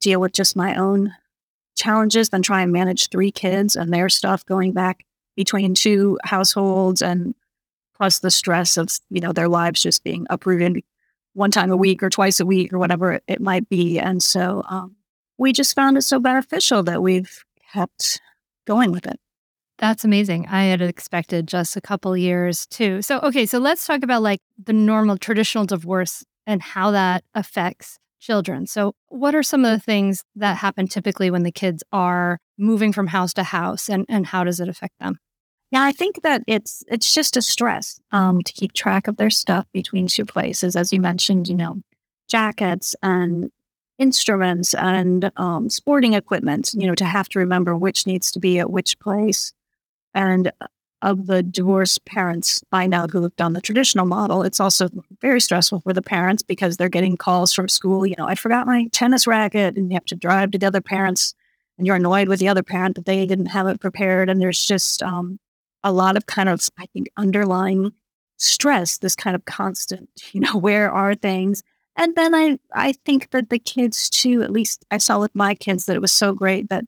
deal 0.00 0.20
with 0.20 0.32
just 0.32 0.56
my 0.56 0.74
own 0.74 1.14
challenges 1.76 2.28
than 2.30 2.42
try 2.42 2.62
and 2.62 2.72
manage 2.72 3.08
three 3.08 3.30
kids 3.30 3.76
and 3.76 3.92
their 3.92 4.08
stuff 4.08 4.44
going 4.46 4.72
back 4.72 5.04
between 5.36 5.74
two 5.74 6.18
households 6.24 7.02
and 7.02 7.34
plus 7.96 8.18
the 8.18 8.30
stress 8.30 8.76
of, 8.76 8.88
you 9.10 9.20
know, 9.20 9.32
their 9.32 9.48
lives 9.48 9.82
just 9.82 10.04
being 10.04 10.26
uprooted 10.30 10.82
one 11.34 11.50
time 11.50 11.70
a 11.70 11.76
week 11.76 12.02
or 12.02 12.10
twice 12.10 12.40
a 12.40 12.46
week 12.46 12.72
or 12.72 12.78
whatever 12.78 13.20
it, 13.26 13.40
might 13.40 13.68
be. 13.68 13.98
And 13.98 14.22
so 14.22 14.62
um, 14.68 14.96
we 15.36 15.52
just 15.52 15.74
found 15.74 15.96
it 15.96 16.02
so 16.02 16.18
beneficial 16.18 16.82
that 16.84 17.02
we've 17.02 17.44
kept 17.72 18.20
going 18.66 18.92
with 18.92 19.06
it. 19.06 19.18
That's 19.78 20.04
amazing. 20.04 20.46
I 20.46 20.64
had 20.64 20.80
expected 20.80 21.48
just 21.48 21.76
a 21.76 21.80
couple 21.80 22.16
years 22.16 22.66
too. 22.66 23.02
So, 23.02 23.18
okay, 23.20 23.44
so 23.44 23.58
let's 23.58 23.86
talk 23.86 24.04
about 24.04 24.22
like 24.22 24.40
the 24.62 24.72
normal 24.72 25.18
traditional 25.18 25.66
divorce 25.66 26.24
and 26.46 26.62
how 26.62 26.92
that 26.92 27.24
affects 27.34 27.98
children. 28.20 28.66
So, 28.66 28.94
what 29.08 29.34
are 29.34 29.42
some 29.42 29.64
of 29.64 29.72
the 29.72 29.80
things 29.80 30.22
that 30.36 30.58
happen 30.58 30.86
typically 30.86 31.30
when 31.30 31.42
the 31.42 31.52
kids 31.52 31.82
are 31.92 32.38
moving 32.56 32.92
from 32.92 33.08
house 33.08 33.34
to 33.34 33.42
house 33.42 33.88
and, 33.88 34.06
and 34.08 34.26
how 34.26 34.44
does 34.44 34.60
it 34.60 34.68
affect 34.68 34.94
them? 35.00 35.18
Yeah, 35.74 35.82
I 35.82 35.90
think 35.90 36.22
that 36.22 36.44
it's 36.46 36.84
it's 36.86 37.12
just 37.12 37.36
a 37.36 37.42
stress 37.42 37.98
um, 38.12 38.42
to 38.42 38.52
keep 38.52 38.74
track 38.74 39.08
of 39.08 39.16
their 39.16 39.28
stuff 39.28 39.66
between 39.72 40.06
two 40.06 40.24
places, 40.24 40.76
as 40.76 40.92
you 40.92 41.00
mentioned. 41.00 41.48
You 41.48 41.56
know, 41.56 41.82
jackets 42.28 42.94
and 43.02 43.50
instruments 43.98 44.72
and 44.74 45.32
um, 45.36 45.68
sporting 45.68 46.12
equipment. 46.14 46.70
You 46.74 46.86
know, 46.86 46.94
to 46.94 47.04
have 47.04 47.28
to 47.30 47.40
remember 47.40 47.76
which 47.76 48.06
needs 48.06 48.30
to 48.32 48.38
be 48.38 48.60
at 48.60 48.70
which 48.70 49.00
place. 49.00 49.52
And 50.14 50.52
uh, 50.60 50.68
of 51.02 51.26
the 51.26 51.42
divorced 51.42 52.04
parents 52.04 52.62
I 52.70 52.86
know 52.86 53.08
who 53.10 53.24
have 53.24 53.34
done 53.34 53.54
the 53.54 53.60
traditional 53.60 54.06
model, 54.06 54.44
it's 54.44 54.60
also 54.60 54.88
very 55.20 55.40
stressful 55.40 55.80
for 55.80 55.92
the 55.92 56.02
parents 56.02 56.44
because 56.44 56.76
they're 56.76 56.88
getting 56.88 57.16
calls 57.16 57.52
from 57.52 57.68
school. 57.68 58.06
You 58.06 58.14
know, 58.16 58.28
I 58.28 58.36
forgot 58.36 58.68
my 58.68 58.86
tennis 58.92 59.26
racket, 59.26 59.76
and 59.76 59.90
you 59.90 59.96
have 59.96 60.04
to 60.06 60.14
drive 60.14 60.52
to 60.52 60.58
the 60.58 60.68
other 60.68 60.80
parents, 60.80 61.34
and 61.78 61.86
you're 61.86 61.96
annoyed 61.96 62.28
with 62.28 62.38
the 62.38 62.48
other 62.48 62.62
parent 62.62 62.94
that 62.94 63.06
they 63.06 63.26
didn't 63.26 63.46
have 63.46 63.66
it 63.66 63.80
prepared. 63.80 64.30
And 64.30 64.40
there's 64.40 64.64
just 64.64 65.02
um, 65.02 65.40
a 65.84 65.92
lot 65.92 66.16
of 66.16 66.26
kind 66.26 66.48
of, 66.48 66.60
I 66.78 66.86
think, 66.86 67.08
underlying 67.16 67.92
stress, 68.38 68.98
this 68.98 69.14
kind 69.14 69.36
of 69.36 69.44
constant, 69.44 70.08
you 70.32 70.40
know, 70.40 70.56
where 70.56 70.90
are 70.90 71.14
things? 71.14 71.62
And 71.96 72.16
then 72.16 72.34
I, 72.34 72.58
I 72.72 72.94
think 73.04 73.30
that 73.30 73.50
the 73.50 73.58
kids 73.58 74.10
too, 74.10 74.42
at 74.42 74.50
least 74.50 74.84
I 74.90 74.98
saw 74.98 75.20
with 75.20 75.34
my 75.34 75.54
kids 75.54 75.86
that 75.86 75.94
it 75.94 76.02
was 76.02 76.12
so 76.12 76.32
great 76.32 76.68
that 76.68 76.84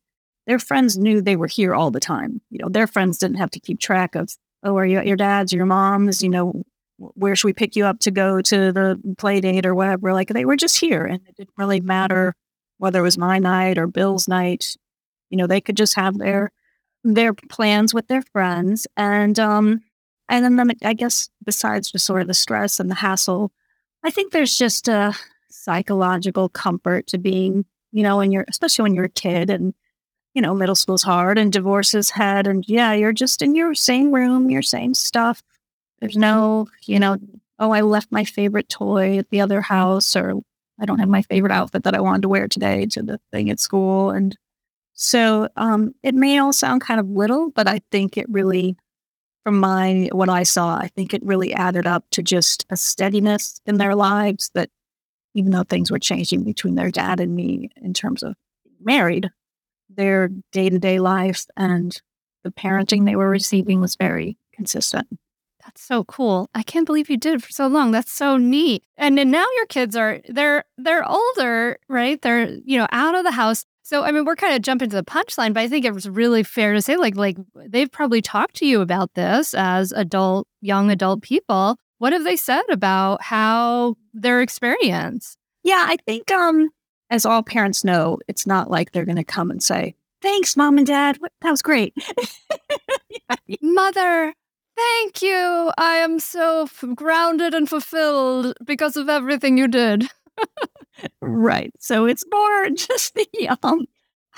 their 0.49 0.59
friends 0.59 0.99
knew 0.99 1.21
they 1.21 1.37
were 1.37 1.47
here 1.47 1.75
all 1.75 1.91
the 1.93 2.01
time. 2.01 2.41
You 2.51 2.59
know, 2.59 2.69
their 2.69 2.89
friends 2.89 3.19
didn't 3.19 3.37
have 3.37 3.51
to 3.53 3.61
keep 3.61 3.79
track 3.79 4.17
of, 4.17 4.31
oh, 4.65 4.77
are 4.77 4.87
you 4.87 4.99
at 4.99 5.07
your 5.07 5.17
dad's 5.17 5.53
your 5.53 5.67
mom's? 5.67 6.23
You 6.23 6.31
know, 6.31 6.65
where 6.99 7.37
should 7.37 7.47
we 7.47 7.53
pick 7.53 7.77
you 7.77 7.85
up 7.85 8.01
to 8.01 8.11
go 8.11 8.41
to 8.41 8.73
the 8.73 9.01
play 9.19 9.41
date 9.41 9.67
or 9.67 9.75
whatever? 9.75 10.13
Like 10.13 10.29
they 10.29 10.45
were 10.45 10.57
just 10.57 10.79
here 10.79 11.05
and 11.05 11.21
it 11.29 11.37
didn't 11.37 11.55
really 11.57 11.81
matter 11.81 12.35
whether 12.79 13.01
it 13.01 13.03
was 13.03 13.19
my 13.19 13.39
night 13.39 13.79
or 13.79 13.87
Bill's 13.87 14.29
night. 14.29 14.77
You 15.31 15.37
know, 15.37 15.47
they 15.47 15.61
could 15.61 15.77
just 15.77 15.95
have 15.95 16.19
their 16.19 16.51
their 17.15 17.35
plans 17.35 17.95
with 17.95 18.09
their 18.09 18.23
friends. 18.23 18.87
And 18.97 19.39
um 19.39 19.83
and 20.29 20.45
then 20.45 20.73
I 20.85 20.93
guess 20.93 21.29
besides 21.45 21.93
just 21.93 22.05
sort 22.05 22.23
of 22.23 22.29
the 22.29 22.35
stress 22.35 22.81
and 22.81 22.91
the 22.91 22.97
hassle, 22.97 23.53
I 24.03 24.11
think 24.11 24.33
there's 24.33 24.59
just 24.59 24.89
a 24.89 25.15
psychological 25.49 26.49
comfort 26.49 27.07
to 27.09 27.19
being, 27.19 27.65
you 27.93 28.03
know, 28.03 28.17
when 28.19 28.33
you're 28.33 28.45
especially 28.49 28.83
when 28.83 28.95
you're 28.95 29.05
a 29.05 29.11
kid 29.11 29.51
and 29.51 29.75
you 30.35 30.43
know, 30.43 30.55
middle 30.55 30.75
school's 30.75 31.03
hard 31.03 31.39
and 31.39 31.51
divorce 31.51 31.95
is 31.95 32.11
had 32.11 32.47
and 32.47 32.69
yeah, 32.69 32.93
you're 32.93 33.13
just 33.13 33.41
in 33.41 33.55
your 33.55 33.75
same 33.75 34.13
room, 34.13 34.51
your 34.51 34.61
same 34.61 34.93
stuff. 34.93 35.43
There's 36.01 36.17
no, 36.17 36.67
you 36.85 36.99
know, 37.01 37.17
oh, 37.59 37.71
I 37.71 37.81
left 37.81 38.13
my 38.13 38.25
favorite 38.25 38.69
toy 38.69 39.19
at 39.19 39.31
the 39.31 39.41
other 39.41 39.63
house 39.63 40.15
or 40.15 40.35
I 40.79 40.85
don't 40.85 40.99
have 40.99 41.09
my 41.09 41.23
favorite 41.23 41.53
outfit 41.53 41.85
that 41.85 41.95
I 41.95 42.01
wanted 42.01 42.23
to 42.23 42.29
wear 42.29 42.49
today 42.49 42.85
to 42.87 43.03
the 43.03 43.19
thing 43.33 43.49
at 43.49 43.61
school. 43.61 44.11
And 44.11 44.37
so 44.97 45.49
um, 45.57 45.95
it 46.03 46.15
may 46.15 46.39
all 46.39 46.53
sound 46.53 46.81
kind 46.81 46.99
of 46.99 47.09
little, 47.09 47.51
but 47.51 47.69
I 47.69 47.81
think 47.93 48.17
it 48.17 48.27
really, 48.29 48.77
from 49.45 49.61
my 49.61 50.09
what 50.13 50.29
I 50.29 50.43
saw, 50.43 50.77
I 50.77 50.89
think 50.89 51.15
it 51.15 51.23
really 51.25 51.53
added 51.53 51.87
up 51.87 52.05
to 52.13 52.23
just 52.23 52.67
a 52.71 52.77
steadiness 52.77 53.61
in 53.67 53.77
their 53.77 53.95
lives 53.95 54.51
that 54.55 54.71
even 55.35 55.53
though 55.53 55.65
things 55.65 55.91
were 55.91 55.99
changing 55.99 56.45
between 56.45 56.75
their 56.75 56.91
dad 56.91 57.21
and 57.21 57.37
me 57.37 57.69
in 57.77 57.93
terms 57.93 58.23
of 58.23 58.35
married, 58.81 59.29
their 59.91 60.31
day 60.51 60.71
to 60.71 60.79
day 60.79 60.99
life 60.99 61.45
and 61.57 62.01
the 62.43 62.51
parenting 62.51 63.05
they 63.05 63.17
were 63.17 63.29
receiving 63.29 63.81
was 63.81 63.97
very 63.97 64.39
consistent. 64.55 65.07
That's 65.65 65.83
so 65.83 66.05
cool. 66.05 66.49
I 66.55 66.63
can't 66.63 66.87
believe 66.87 67.11
you 67.11 67.17
did 67.17 67.43
for 67.43 67.51
so 67.51 67.67
long. 67.67 67.91
That's 67.91 68.13
so 68.13 68.37
neat. 68.37 68.85
And, 68.97 69.19
and 69.19 69.33
now 69.33 69.45
your 69.57 69.67
kids 69.67 69.97
are 69.97 70.21
they're 70.29 70.65
they're 70.79 71.05
older, 71.07 71.79
right? 71.89 72.23
They're, 72.23 72.49
you 72.65 72.79
know, 72.79 72.87
out 72.93 73.17
of 73.17 73.25
the 73.25 73.33
house. 73.33 73.67
So 73.87 74.03
I 74.03 74.11
mean, 74.11 74.25
we're 74.25 74.35
kind 74.35 74.57
of 74.57 74.63
jumping 74.63 74.91
to 74.91 74.97
the 74.97 75.05
punchline, 75.05 75.55
but 75.55 75.61
I 75.61 75.69
think 75.69 75.85
it 75.85 75.95
was 75.95 76.09
really 76.09 76.43
fair 76.43 76.73
to 76.73 76.83
say, 76.83 76.97
like, 76.97 77.15
like 77.15 77.37
they've 77.55 77.91
probably 77.91 78.21
talked 78.21 78.57
to 78.57 78.67
you 78.67 78.81
about 78.81 79.15
this 79.15 79.55
as 79.55 79.93
adult, 79.93 80.49
young 80.61 80.91
adult 80.91 81.23
people. 81.23 81.77
What 81.99 82.13
have 82.13 82.25
they 82.25 82.35
said 82.35 82.65
about 82.69 83.23
how 83.23 83.95
their 84.13 84.41
experience? 84.41 85.37
Yeah, 85.63 85.87
I 85.89 85.99
think 86.05 86.33
um, 86.33 86.71
as 87.11 87.25
all 87.25 87.45
parents 87.45 87.85
know, 87.85 88.19
it's 88.27 88.45
not 88.45 88.69
like 88.73 88.91
they're 88.91 89.05
going 89.05 89.19
to 89.19 89.25
come 89.25 89.53
and 89.53 89.63
say, 89.63 89.95
"Thanks, 90.21 90.57
mom 90.57 90.79
and 90.79 90.87
dad, 90.87 91.21
that 91.43 91.51
was 91.53 91.63
great." 91.63 91.95
Mother, 93.63 94.35
thank 94.77 95.23
you. 95.23 95.71
I 95.79 95.99
am 95.99 96.19
so 96.19 96.63
f- 96.63 96.85
grounded 96.97 97.55
and 97.55 97.69
fulfilled 97.69 98.53
because 98.65 98.97
of 98.97 99.09
everything 99.09 99.57
you 99.57 99.69
did 99.69 100.09
right. 101.21 101.73
So 101.79 102.07
it's 102.07 102.25
more 102.31 102.71
just 102.75 103.15
the, 103.15 103.49
um, 103.63 103.87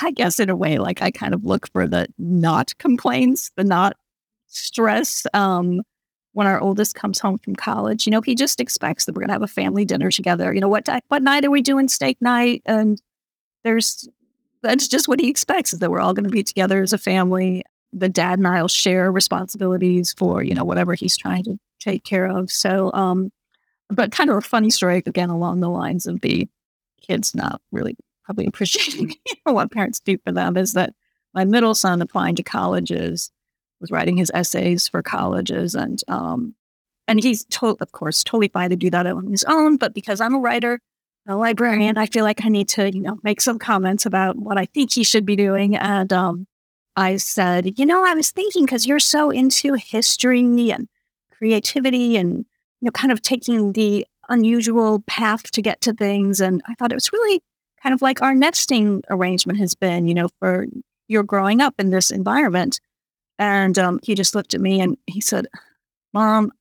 I 0.00 0.10
guess 0.10 0.38
in 0.38 0.50
a 0.50 0.56
way, 0.56 0.78
like 0.78 1.02
I 1.02 1.10
kind 1.10 1.34
of 1.34 1.44
look 1.44 1.70
for 1.72 1.86
the 1.86 2.06
not 2.18 2.76
complaints, 2.78 3.50
the 3.56 3.64
not 3.64 3.96
stress. 4.46 5.26
Um, 5.34 5.82
when 6.32 6.46
our 6.46 6.60
oldest 6.60 6.94
comes 6.94 7.18
home 7.18 7.38
from 7.38 7.56
college, 7.56 8.06
you 8.06 8.12
know, 8.12 8.20
he 8.20 8.34
just 8.34 8.60
expects 8.60 9.04
that 9.04 9.14
we're 9.14 9.22
going 9.22 9.28
to 9.28 9.34
have 9.34 9.42
a 9.42 9.48
family 9.48 9.84
dinner 9.84 10.10
together. 10.10 10.54
You 10.54 10.60
know, 10.60 10.68
what 10.68 10.88
what 11.08 11.22
night 11.22 11.44
are 11.44 11.50
we 11.50 11.62
doing 11.62 11.88
steak 11.88 12.16
night? 12.20 12.62
And 12.64 13.02
there's 13.64 14.08
that's 14.62 14.86
just 14.88 15.08
what 15.08 15.20
he 15.20 15.28
expects 15.28 15.72
is 15.72 15.80
that 15.80 15.90
we're 15.90 16.00
all 16.00 16.14
going 16.14 16.24
to 16.24 16.30
be 16.30 16.42
together 16.44 16.82
as 16.82 16.92
a 16.92 16.98
family. 16.98 17.64
The 17.92 18.08
dad 18.08 18.38
and 18.38 18.46
I'll 18.46 18.68
share 18.68 19.10
responsibilities 19.10 20.14
for 20.16 20.42
you 20.42 20.54
know 20.54 20.64
whatever 20.64 20.94
he's 20.94 21.16
trying 21.16 21.44
to 21.44 21.58
take 21.80 22.04
care 22.04 22.26
of. 22.26 22.50
So 22.50 22.92
um, 22.92 23.30
but 23.90 24.12
kind 24.12 24.30
of 24.30 24.36
a 24.36 24.40
funny 24.40 24.70
story 24.70 25.02
again 25.04 25.30
along 25.30 25.60
the 25.60 25.68
lines 25.68 26.06
of 26.06 26.20
the 26.20 26.48
kids 27.00 27.34
not 27.34 27.60
really 27.72 27.96
probably 28.24 28.46
appreciating 28.48 29.10
you 29.10 29.34
know, 29.46 29.52
what 29.52 29.70
parents 29.70 30.00
do 30.00 30.18
for 30.18 30.32
them 30.32 30.56
is 30.56 30.72
that 30.74 30.94
my 31.34 31.44
middle 31.44 31.74
son 31.74 32.02
applying 32.02 32.34
to 32.36 32.42
colleges 32.42 33.30
was 33.80 33.90
writing 33.90 34.16
his 34.16 34.30
essays 34.34 34.88
for 34.88 35.02
colleges 35.02 35.74
and 35.74 36.02
um 36.08 36.54
and 37.06 37.22
he's 37.22 37.44
to- 37.46 37.76
of 37.80 37.92
course 37.92 38.22
totally 38.22 38.48
fine 38.48 38.70
to 38.70 38.76
do 38.76 38.90
that 38.90 39.06
on 39.06 39.26
his 39.28 39.44
own 39.44 39.76
but 39.76 39.94
because 39.94 40.20
i'm 40.20 40.34
a 40.34 40.38
writer 40.38 40.80
a 41.26 41.36
librarian 41.36 41.96
i 41.98 42.06
feel 42.06 42.24
like 42.24 42.44
i 42.44 42.48
need 42.48 42.68
to 42.68 42.90
you 42.92 43.00
know 43.00 43.18
make 43.22 43.40
some 43.40 43.58
comments 43.58 44.04
about 44.06 44.36
what 44.36 44.58
i 44.58 44.64
think 44.66 44.92
he 44.92 45.04
should 45.04 45.24
be 45.26 45.36
doing 45.36 45.76
and 45.76 46.12
um 46.12 46.46
i 46.96 47.16
said 47.16 47.78
you 47.78 47.86
know 47.86 48.04
i 48.04 48.14
was 48.14 48.30
thinking 48.30 48.64
because 48.64 48.86
you're 48.86 48.98
so 48.98 49.30
into 49.30 49.74
history 49.74 50.70
and 50.70 50.88
creativity 51.30 52.16
and 52.16 52.44
know, 52.86 52.90
kind 52.90 53.12
of 53.12 53.22
taking 53.22 53.72
the 53.72 54.06
unusual 54.28 55.02
path 55.06 55.50
to 55.52 55.62
get 55.62 55.80
to 55.82 55.92
things. 55.92 56.40
And 56.40 56.62
I 56.66 56.74
thought 56.74 56.92
it 56.92 56.96
was 56.96 57.12
really 57.12 57.42
kind 57.82 57.94
of 57.94 58.02
like 58.02 58.22
our 58.22 58.34
nesting 58.34 59.02
arrangement 59.10 59.58
has 59.58 59.74
been, 59.74 60.06
you 60.06 60.14
know, 60.14 60.28
for 60.38 60.66
you're 61.08 61.22
growing 61.22 61.60
up 61.60 61.74
in 61.78 61.90
this 61.90 62.10
environment. 62.10 62.80
And 63.38 63.78
um, 63.78 64.00
he 64.02 64.14
just 64.14 64.34
looked 64.34 64.54
at 64.54 64.60
me 64.60 64.80
and 64.80 64.96
he 65.06 65.20
said, 65.20 65.46
Mom, 66.12 66.52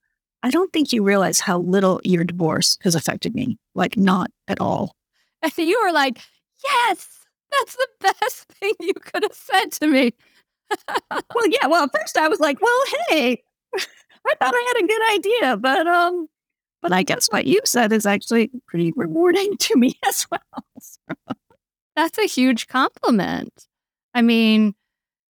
I 0.44 0.50
don't 0.50 0.72
think 0.72 0.94
you 0.94 1.04
realize 1.04 1.40
how 1.40 1.60
little 1.60 2.00
your 2.04 2.24
divorce 2.24 2.78
has 2.84 2.96
affected 2.96 3.34
me. 3.34 3.58
Like, 3.76 3.98
not 3.98 4.32
at 4.48 4.62
all. 4.62 4.96
And 5.42 5.52
you 5.58 5.82
were 5.84 5.92
like, 5.92 6.20
Yes, 6.64 7.26
that's 7.52 7.76
the 7.76 7.88
best 8.22 8.48
thing 8.54 8.74
you 8.80 8.94
could 8.94 9.24
have 9.24 9.34
said 9.34 9.72
to 9.74 9.88
me. 9.88 10.14
well, 11.10 11.48
yeah. 11.48 11.68
Well, 11.68 11.84
at 11.84 11.92
first 11.98 12.18
I 12.18 12.28
was 12.28 12.40
like, 12.40 12.62
Well, 12.62 12.84
hey, 13.10 13.44
I 14.28 14.34
thought 14.40 14.54
I 14.54 14.74
had 14.76 14.84
a 14.84 14.88
good 14.88 15.14
idea, 15.14 15.58
but 15.58 15.88
um, 15.88 16.28
but 16.82 16.92
I 16.92 17.04
guess 17.04 17.28
what 17.28 17.46
you 17.46 17.62
said 17.66 17.92
is 17.92 18.06
actually 18.06 18.52
pretty 18.68 18.94
rewarding 18.96 19.58
to 19.60 19.76
me 19.76 19.96
as 20.06 20.28
well. 20.32 20.66
That's 21.96 22.18
a 22.18 22.28
huge 22.28 22.68
compliment. 22.68 23.68
I 24.14 24.22
mean, 24.22 24.76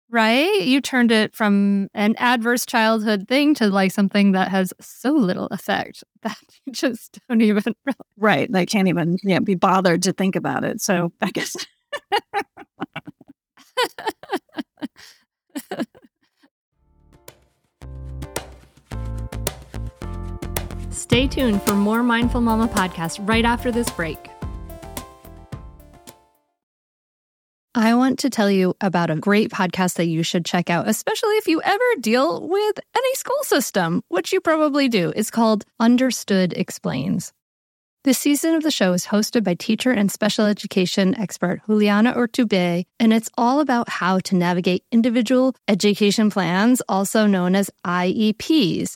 right? 0.10 0.62
You 0.62 0.81
turned 0.81 1.12
it 1.12 1.36
from 1.36 1.88
an 1.93 2.15
adverse 2.17 2.65
childhood 2.65 3.27
thing 3.27 3.53
to 3.55 3.67
like 3.67 3.91
something 3.91 4.34
that 4.34 4.50
has 4.50 4.74
so 4.81 5.12
little 5.12 5.48
effect 5.48 6.03
that 6.24 6.38
you 6.65 6.74
just 6.74 7.19
don't 7.29 7.41
even 7.41 7.63
really. 7.86 7.96
Right. 8.17 8.51
They 8.51 8.65
can't 8.65 8.88
even 8.88 9.17
yeah, 9.24 9.39
be 9.39 9.55
bothered 9.55 10.03
to 10.03 10.13
think 10.13 10.36
about 10.36 10.63
it. 10.63 10.81
So 10.81 11.12
I 11.22 11.31
guess. 11.31 11.55
Stay 21.00 21.27
tuned 21.27 21.63
for 21.63 21.75
more 21.75 22.03
Mindful 22.03 22.41
Mama 22.41 22.68
podcast 22.68 23.25
right 23.25 23.46
after 23.46 23.72
this 23.72 23.89
break. 23.89 24.18
I 27.74 27.96
want 27.96 28.20
to 28.20 28.29
tell 28.29 28.51
you 28.51 28.75
about 28.82 29.10
a 29.10 29.15
great 29.15 29.50
podcast 29.50 29.94
that 29.94 30.08
you 30.08 30.24
should 30.24 30.44
check 30.44 30.70
out, 30.70 30.89
especially 30.89 31.36
if 31.36 31.48
you 31.48 31.62
ever 31.62 31.84
deal 32.01 32.46
with 32.46 32.79
any 32.98 33.15
school 33.15 33.41
system, 33.44 34.03
which 34.10 34.34
you 34.34 34.41
probably 34.41 34.89
do. 34.89 35.13
It's 35.15 35.32
called 35.32 35.63
Understood 35.79 36.51
Explains. 36.51 37.32
This 38.03 38.18
season 38.18 38.56
of 38.56 38.63
the 38.63 38.72
show 38.72 38.91
is 38.91 39.06
hosted 39.06 39.46
by 39.46 39.53
teacher 39.53 39.91
and 39.91 40.12
special 40.12 40.46
education 40.46 41.15
expert 41.15 41.62
Juliana 41.65 42.13
Urtubey, 42.13 42.84
and 43.00 43.13
it's 43.13 43.29
all 43.38 43.62
about 43.62 43.88
how 43.88 44.20
to 44.20 44.36
navigate 44.36 44.84
individual 44.91 45.56
education 45.70 46.29
plans, 46.29 46.82
also 46.89 47.25
known 47.25 47.56
as 47.56 47.70
IEPs. 47.86 48.96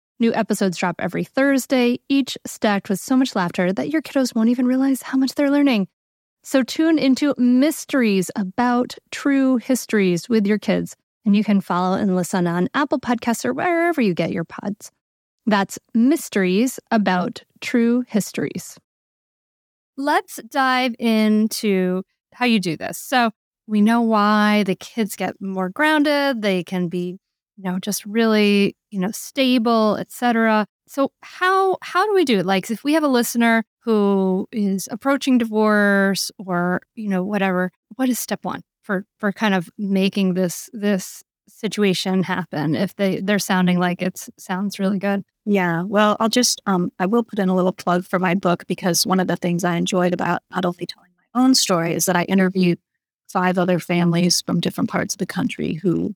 New 0.21 0.31
episodes 0.35 0.77
drop 0.77 0.97
every 0.99 1.23
Thursday, 1.23 1.99
each 2.07 2.37
stacked 2.45 2.89
with 2.89 2.99
so 2.99 3.17
much 3.17 3.35
laughter 3.35 3.73
that 3.73 3.89
your 3.89 4.03
kiddos 4.03 4.35
won't 4.35 4.49
even 4.49 4.67
realize 4.67 5.01
how 5.01 5.17
much 5.17 5.33
they're 5.33 5.49
learning. 5.49 5.87
So 6.43 6.61
tune 6.61 6.99
into 6.99 7.33
Mysteries 7.39 8.29
About 8.35 8.93
True 9.09 9.57
Histories 9.57 10.29
with 10.29 10.45
your 10.45 10.59
kids, 10.59 10.95
and 11.25 11.35
you 11.35 11.43
can 11.43 11.59
follow 11.59 11.97
and 11.97 12.15
listen 12.15 12.45
on 12.45 12.69
Apple 12.75 12.99
Podcasts 12.99 13.43
or 13.43 13.51
wherever 13.51 13.99
you 13.99 14.13
get 14.13 14.31
your 14.31 14.43
pods. 14.43 14.91
That's 15.47 15.79
Mysteries 15.95 16.79
About 16.91 17.41
True 17.59 18.03
Histories. 18.07 18.77
Let's 19.97 20.39
dive 20.51 20.93
into 20.99 22.03
how 22.35 22.45
you 22.45 22.59
do 22.59 22.77
this. 22.77 22.99
So, 22.99 23.31
we 23.65 23.81
know 23.81 24.01
why 24.01 24.61
the 24.67 24.75
kids 24.75 25.15
get 25.15 25.41
more 25.41 25.69
grounded, 25.69 26.43
they 26.43 26.63
can 26.63 26.89
be 26.89 27.17
you 27.57 27.63
know, 27.63 27.79
just 27.79 28.05
really, 28.05 28.75
you 28.91 28.99
know, 28.99 29.11
stable, 29.11 29.97
etc. 29.97 30.65
So 30.87 31.11
how 31.21 31.77
how 31.81 32.05
do 32.05 32.13
we 32.13 32.25
do 32.25 32.39
it? 32.39 32.45
Like 32.45 32.69
if 32.71 32.83
we 32.83 32.93
have 32.93 33.03
a 33.03 33.07
listener 33.07 33.63
who 33.83 34.47
is 34.51 34.87
approaching 34.91 35.37
divorce 35.37 36.31
or, 36.37 36.81
you 36.95 37.09
know, 37.09 37.23
whatever, 37.23 37.71
what 37.95 38.09
is 38.09 38.19
step 38.19 38.43
1 38.45 38.61
for 38.83 39.05
for 39.19 39.31
kind 39.31 39.53
of 39.53 39.69
making 39.77 40.33
this 40.33 40.69
this 40.73 41.23
situation 41.47 42.23
happen 42.23 42.75
if 42.75 42.95
they 42.95 43.19
they're 43.21 43.39
sounding 43.39 43.77
like 43.79 44.01
it 44.01 44.27
sounds 44.37 44.79
really 44.79 44.99
good? 44.99 45.23
Yeah, 45.45 45.83
well, 45.83 46.17
I'll 46.19 46.29
just 46.29 46.61
um 46.65 46.91
I 46.99 47.05
will 47.05 47.23
put 47.23 47.39
in 47.39 47.49
a 47.49 47.55
little 47.55 47.71
plug 47.73 48.05
for 48.05 48.19
my 48.19 48.35
book 48.35 48.65
because 48.67 49.05
one 49.07 49.19
of 49.19 49.27
the 49.27 49.35
things 49.35 49.63
I 49.63 49.75
enjoyed 49.75 50.13
about 50.13 50.41
not 50.51 50.65
only 50.65 50.85
telling 50.85 51.11
my 51.17 51.41
own 51.41 51.55
story 51.55 51.93
is 51.93 52.05
that 52.05 52.15
I 52.15 52.23
interviewed 52.23 52.79
five 53.29 53.57
other 53.57 53.79
families 53.79 54.41
from 54.41 54.59
different 54.59 54.89
parts 54.89 55.13
of 55.13 55.19
the 55.19 55.25
country 55.25 55.75
who 55.75 56.15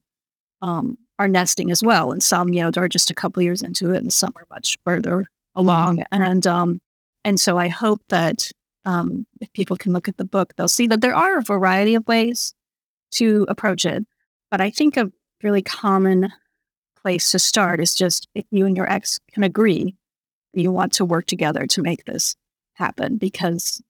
um, 0.62 0.98
are 1.20 1.28
nesting 1.28 1.72
as 1.72 1.82
well. 1.82 2.12
And 2.12 2.22
some, 2.22 2.54
you 2.54 2.62
know, 2.62 2.72
are 2.76 2.90
just 2.90 3.12
a 3.12 3.16
couple 3.16 3.42
years 3.42 3.62
into 3.62 3.92
it, 3.94 3.98
and 3.98 4.12
some 4.12 4.34
are 4.36 4.48
much 4.50 4.78
further 4.84 5.28
along. 5.56 6.04
And 6.12 6.46
um, 6.46 6.82
and 7.24 7.40
so 7.40 7.58
I 7.58 7.68
hope 7.68 8.02
that 8.10 8.50
um, 8.86 9.26
if 9.42 9.52
people 9.54 9.78
can 9.78 9.94
look 9.94 10.08
at 10.08 10.18
the 10.18 10.26
book, 10.26 10.54
they'll 10.56 10.68
see 10.68 10.88
that 10.88 11.02
there 11.02 11.16
are 11.16 11.38
a 11.38 11.44
variety 11.44 11.96
of 11.96 12.08
ways 12.08 12.54
to 13.12 13.46
approach 13.50 13.86
it. 13.86 14.06
But 14.52 14.62
I 14.62 14.70
think 14.70 14.98
a 14.98 15.12
really 15.42 15.62
common 15.62 16.32
place 17.02 17.32
to 17.32 17.40
start 17.40 17.80
is 17.80 17.96
just 17.96 18.28
if 18.36 18.46
you 18.52 18.66
and 18.66 18.78
your 18.78 18.92
ex 18.92 19.20
can 19.32 19.44
agree 19.44 19.96
you 20.54 20.72
want 20.72 20.94
to 20.94 21.06
work 21.06 21.26
together 21.26 21.68
to 21.68 21.82
make 21.82 22.06
this 22.06 22.36
happen. 22.74 23.18
Because 23.18 23.82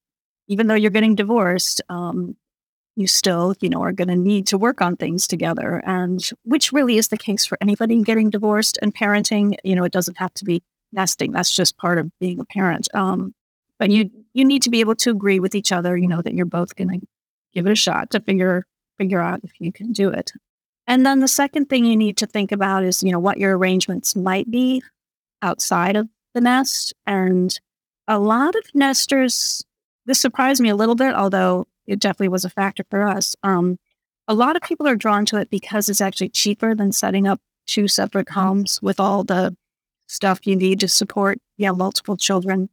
even 0.48 0.68
though 0.68 0.76
you're 0.76 0.92
getting 0.92 1.16
divorced, 1.16 1.82
um, 1.90 2.36
you 2.96 3.08
still, 3.08 3.56
you 3.60 3.70
know, 3.70 3.82
are 3.84 3.92
going 3.92 4.08
to 4.08 4.16
need 4.16 4.48
to 4.48 4.58
work 4.58 4.82
on 4.82 4.96
things 4.96 5.28
together. 5.28 5.82
And 5.86 6.22
which 6.44 6.72
really 6.72 6.98
is 6.98 7.10
the 7.10 7.18
case 7.18 7.46
for 7.46 7.58
anybody 7.62 8.02
getting 8.02 8.30
divorced 8.30 8.80
and 8.82 8.96
parenting. 8.96 9.56
You 9.64 9.76
know, 9.76 9.84
it 9.84 9.92
doesn't 9.92 10.18
have 10.18 10.34
to 10.36 10.46
be 10.46 10.64
nesting. 10.92 11.32
That's 11.32 11.54
just 11.54 11.78
part 11.78 11.98
of 11.98 12.10
being 12.20 12.40
a 12.40 12.46
parent. 12.46 12.88
Um, 12.94 13.34
but 13.78 13.90
you 13.90 14.10
you 14.34 14.46
need 14.46 14.62
to 14.64 14.70
be 14.70 14.80
able 14.80 14.96
to 14.96 15.12
agree 15.12 15.40
with 15.40 15.56
each 15.56 15.72
other. 15.72 15.98
You 15.98 16.08
know 16.08 16.22
that 16.22 16.34
you're 16.34 16.46
both 16.46 16.76
going 16.76 17.02
to 17.02 17.08
give 17.54 17.68
it 17.68 17.72
a 17.72 17.76
shot 17.76 18.12
to 18.12 18.20
figure 18.22 18.66
figure 18.98 19.22
out 19.22 19.42
if 19.44 19.52
you 19.60 19.74
can 19.74 19.92
do 19.92 20.10
it. 20.10 20.32
And 20.88 21.06
then 21.06 21.20
the 21.20 21.28
second 21.28 21.66
thing 21.66 21.84
you 21.84 21.98
need 21.98 22.18
to 22.18 22.28
think 22.28 22.52
about 22.52 22.84
is, 22.84 23.02
you 23.04 23.12
know, 23.12 23.20
what 23.20 23.40
your 23.40 23.58
arrangements 23.58 24.16
might 24.16 24.50
be 24.50 24.84
outside 25.42 25.96
of 25.96 26.08
the 26.34 26.42
nest. 26.42 26.94
And 27.06 27.58
a 28.08 28.20
lot 28.20 28.56
of 28.56 28.64
nesters, 28.74 29.66
this 30.06 30.22
surprised 30.22 30.62
me 30.62 30.70
a 30.70 30.76
little 30.76 30.96
bit, 30.96 31.16
although 31.16 31.66
it 31.88 32.00
definitely 32.00 32.30
was 32.30 32.46
a 32.46 32.50
factor 32.50 32.84
for 32.90 33.08
us. 33.08 33.36
Um, 33.44 33.78
a 34.28 34.34
lot 34.34 34.56
of 34.56 34.62
people 34.64 34.88
are 34.88 34.96
drawn 34.96 35.26
to 35.28 35.38
it 35.38 35.50
because 35.50 35.88
it's 35.90 36.02
actually 36.02 36.30
cheaper 36.30 36.74
than 36.76 36.92
setting 36.92 37.28
up 37.28 37.40
two 37.68 37.88
separate 37.88 38.28
mm-hmm. 38.28 38.40
homes 38.40 38.82
with 38.82 39.00
all 39.00 39.24
the 39.24 39.56
stuff 40.08 40.46
you 40.46 40.56
need 40.56 40.80
to 40.80 40.88
support 40.88 41.40
yeah 41.58 41.72
multiple 41.72 42.16
children 42.18 42.70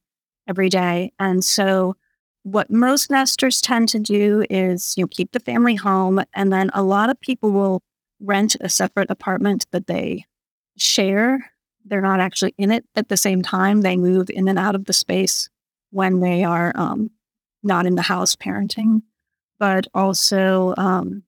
every 0.49 0.69
day. 0.69 1.13
And 1.19 1.45
so 1.45 1.97
what 2.43 2.71
most 2.71 3.11
nesters 3.11 3.61
tend 3.61 3.89
to 3.89 3.99
do 3.99 4.45
is 4.51 4.95
you 4.97 5.05
know 5.05 5.09
keep 5.09 5.33
the 5.33 5.41
family 5.41 5.77
home 5.77 6.21
and 6.35 6.53
then 6.53 6.71
a 6.75 6.83
lot 6.83 7.09
of 7.09 7.21
people 7.21 7.53
will 7.53 7.83
rent 8.21 8.57
a 8.61 8.69
separate 8.69 9.11
apartment 9.11 9.67
that 9.71 9.87
they 9.87 10.25
share. 10.77 11.51
They're 11.85 12.01
not 12.01 12.21
actually 12.21 12.55
in 12.59 12.71
it 12.71 12.85
at 12.95 13.09
the 13.09 13.17
same 13.17 13.43
time. 13.43 13.81
They 13.81 13.97
move 13.97 14.31
in 14.31 14.49
and 14.49 14.59
out 14.59 14.75
of 14.75 14.85
the 14.85 14.93
space 14.93 15.49
when 15.91 16.21
they 16.21 16.45
are 16.45 16.73
um, 16.75 17.11
not 17.63 17.87
in 17.87 17.95
the 17.95 18.03
house 18.03 18.37
parenting, 18.37 19.03
but 19.59 19.87
also 19.95 20.75
um, 20.77 21.23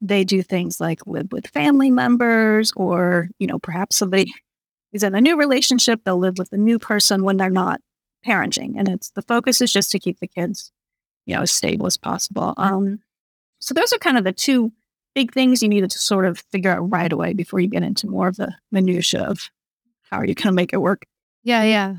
they 0.00 0.24
do 0.24 0.42
things 0.42 0.80
like 0.80 1.06
live 1.06 1.32
with 1.32 1.46
family 1.48 1.90
members 1.90 2.72
or, 2.76 3.28
you 3.38 3.46
know, 3.46 3.58
perhaps 3.58 3.96
somebody 3.96 4.32
is 4.92 5.02
in 5.02 5.14
a 5.14 5.20
new 5.20 5.36
relationship, 5.36 6.00
they'll 6.04 6.18
live 6.18 6.38
with 6.38 6.52
a 6.52 6.56
new 6.56 6.78
person 6.78 7.22
when 7.22 7.36
they're 7.36 7.50
not 7.50 7.80
parenting. 8.26 8.74
And 8.76 8.88
it's 8.88 9.10
the 9.10 9.22
focus 9.22 9.60
is 9.60 9.72
just 9.72 9.90
to 9.92 9.98
keep 9.98 10.20
the 10.20 10.26
kids, 10.26 10.72
you 11.26 11.34
know, 11.34 11.42
as 11.42 11.52
stable 11.52 11.86
as 11.86 11.96
possible. 11.96 12.54
Um, 12.56 13.00
so 13.58 13.74
those 13.74 13.92
are 13.92 13.98
kind 13.98 14.16
of 14.16 14.24
the 14.24 14.32
two 14.32 14.72
big 15.14 15.32
things 15.32 15.62
you 15.62 15.68
needed 15.68 15.90
to 15.90 15.98
sort 15.98 16.24
of 16.24 16.38
figure 16.52 16.70
out 16.70 16.90
right 16.90 17.12
away 17.12 17.32
before 17.32 17.60
you 17.60 17.68
get 17.68 17.82
into 17.82 18.06
more 18.06 18.28
of 18.28 18.36
the 18.36 18.54
minutia 18.70 19.22
of 19.22 19.50
how 20.10 20.18
are 20.18 20.24
you 20.24 20.34
going 20.34 20.46
to 20.46 20.52
make 20.52 20.72
it 20.72 20.80
work. 20.80 21.06
Yeah, 21.42 21.64
yeah. 21.64 21.96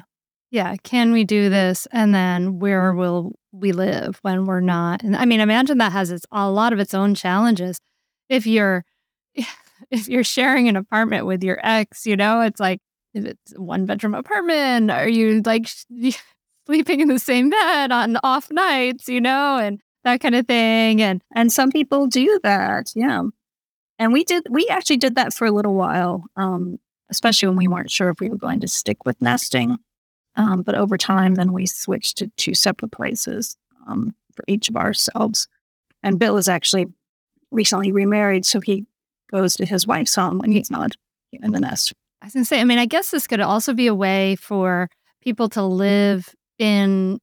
Yeah, 0.51 0.75
can 0.77 1.11
we 1.11 1.23
do 1.23 1.49
this 1.49 1.87
and 1.91 2.13
then 2.13 2.59
where 2.59 2.93
will 2.93 3.33
we 3.51 3.71
live 3.71 4.19
when 4.23 4.45
we're 4.45 4.61
not? 4.61 5.03
And 5.03 5.15
I 5.15 5.25
mean, 5.25 5.39
imagine 5.41 5.77
that 5.77 5.91
has 5.91 6.11
its 6.11 6.25
a 6.31 6.49
lot 6.49 6.73
of 6.73 6.79
its 6.79 6.93
own 6.93 7.13
challenges. 7.15 7.79
If 8.29 8.47
you're 8.47 8.83
if 9.91 10.07
you're 10.07 10.23
sharing 10.23 10.67
an 10.67 10.75
apartment 10.75 11.25
with 11.25 11.43
your 11.43 11.59
ex, 11.63 12.05
you 12.05 12.15
know, 12.15 12.41
it's 12.41 12.59
like 12.59 12.79
if 13.13 13.25
it's 13.25 13.53
one 13.57 13.85
bedroom 13.85 14.15
apartment, 14.15 14.91
are 14.91 15.07
you 15.07 15.41
like 15.45 15.69
sleeping 16.65 16.99
in 16.99 17.07
the 17.07 17.19
same 17.19 17.49
bed 17.49 17.91
on 17.91 18.17
off 18.23 18.51
nights, 18.51 19.07
you 19.07 19.21
know, 19.21 19.57
and 19.57 19.81
that 20.03 20.19
kind 20.21 20.35
of 20.35 20.47
thing. 20.47 21.01
And 21.01 21.21
and 21.35 21.51
some 21.51 21.71
people 21.71 22.07
do 22.07 22.39
that, 22.43 22.91
yeah. 22.95 23.23
And 23.99 24.13
we 24.13 24.23
did 24.23 24.47
we 24.49 24.67
actually 24.67 24.97
did 24.97 25.15
that 25.15 25.33
for 25.33 25.45
a 25.45 25.51
little 25.51 25.75
while, 25.75 26.23
um, 26.35 26.79
especially 27.09 27.49
when 27.49 27.57
we 27.57 27.67
weren't 27.67 27.91
sure 27.91 28.09
if 28.09 28.19
we 28.19 28.29
were 28.29 28.37
going 28.37 28.59
to 28.61 28.67
stick 28.67 29.05
with 29.05 29.21
nesting. 29.21 29.77
Um, 30.39 30.61
but 30.61 30.73
over 30.73 30.97
time, 30.97 31.35
then 31.35 31.51
we 31.51 31.65
switched 31.65 32.17
to 32.19 32.27
two 32.37 32.53
separate 32.53 32.93
places 32.93 33.57
um, 33.87 34.15
for 34.33 34.45
each 34.47 34.69
of 34.69 34.77
ourselves. 34.77 35.49
And 36.01 36.17
Bill 36.17 36.37
is 36.37 36.47
actually 36.47 36.87
recently 37.51 37.91
remarried, 37.91 38.45
so 38.45 38.61
he 38.61 38.85
goes 39.29 39.55
to 39.57 39.65
his 39.65 39.85
wife's 39.85 40.15
home 40.15 40.39
when 40.39 40.53
he's 40.53 40.71
not 40.71 40.93
in 41.33 41.51
the 41.51 41.59
nest. 41.59 41.93
I 42.21 42.27
was 42.27 42.33
going 42.33 42.45
to 42.45 42.47
say, 42.47 42.61
I 42.61 42.63
mean, 42.63 42.79
I 42.79 42.85
guess 42.85 43.11
this 43.11 43.27
could 43.27 43.41
also 43.41 43.73
be 43.73 43.87
a 43.87 43.93
way 43.93 44.37
for 44.37 44.89
people 45.21 45.49
to 45.49 45.61
live 45.61 46.33
in 46.57 47.19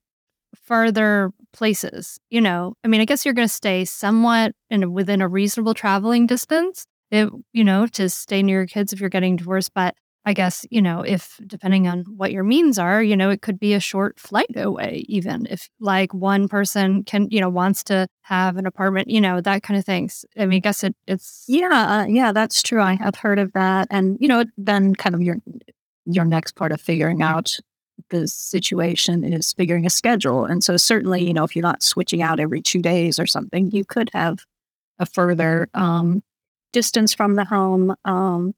further 0.54 1.32
places. 1.54 2.20
You 2.28 2.42
know, 2.42 2.74
I 2.84 2.88
mean, 2.88 3.00
I 3.00 3.06
guess 3.06 3.24
you're 3.24 3.34
going 3.34 3.48
to 3.48 3.52
stay 3.52 3.86
somewhat 3.86 4.52
in 4.68 4.92
within 4.92 5.22
a 5.22 5.28
reasonable 5.28 5.72
traveling 5.72 6.26
distance. 6.26 6.86
It, 7.10 7.30
you 7.54 7.64
know, 7.64 7.86
to 7.86 8.10
stay 8.10 8.42
near 8.42 8.58
your 8.58 8.66
kids 8.66 8.92
if 8.92 9.00
you're 9.00 9.08
getting 9.08 9.36
divorced. 9.36 9.72
But 9.74 9.94
I 10.28 10.32
guess, 10.32 10.66
you 10.70 10.82
know, 10.82 11.02
if 11.02 11.40
depending 11.46 11.86
on 11.86 12.04
what 12.16 12.32
your 12.32 12.42
means 12.42 12.80
are, 12.80 13.00
you 13.00 13.16
know, 13.16 13.30
it 13.30 13.42
could 13.42 13.60
be 13.60 13.74
a 13.74 13.80
short 13.80 14.18
flight 14.18 14.50
away, 14.56 15.04
even 15.08 15.46
if 15.48 15.68
like 15.78 16.12
one 16.12 16.48
person 16.48 17.04
can, 17.04 17.28
you 17.30 17.40
know, 17.40 17.48
wants 17.48 17.84
to 17.84 18.08
have 18.22 18.56
an 18.56 18.66
apartment, 18.66 19.08
you 19.08 19.20
know, 19.20 19.40
that 19.40 19.62
kind 19.62 19.78
of 19.78 19.84
things. 19.86 20.24
I 20.36 20.46
mean, 20.46 20.56
I 20.56 20.60
guess 20.60 20.82
it, 20.82 20.96
it's. 21.06 21.44
Yeah, 21.46 22.02
uh, 22.02 22.06
yeah, 22.06 22.32
that's 22.32 22.60
true. 22.60 22.82
I 22.82 22.96
have 22.96 23.14
heard 23.14 23.38
of 23.38 23.52
that. 23.52 23.86
And, 23.88 24.18
you 24.20 24.26
know, 24.26 24.44
then 24.58 24.96
kind 24.96 25.14
of 25.14 25.22
your, 25.22 25.36
your 26.06 26.24
next 26.24 26.56
part 26.56 26.72
of 26.72 26.80
figuring 26.80 27.22
out 27.22 27.54
the 28.10 28.26
situation 28.26 29.22
is 29.22 29.52
figuring 29.52 29.86
a 29.86 29.90
schedule. 29.90 30.44
And 30.44 30.64
so 30.64 30.76
certainly, 30.76 31.24
you 31.24 31.34
know, 31.34 31.44
if 31.44 31.54
you're 31.54 31.62
not 31.62 31.84
switching 31.84 32.20
out 32.20 32.40
every 32.40 32.60
two 32.60 32.82
days 32.82 33.20
or 33.20 33.26
something, 33.26 33.70
you 33.70 33.84
could 33.84 34.10
have 34.12 34.40
a 34.98 35.06
further 35.06 35.68
um, 35.72 36.24
distance 36.72 37.14
from 37.14 37.36
the 37.36 37.44
home. 37.44 37.94
Um, 38.04 38.54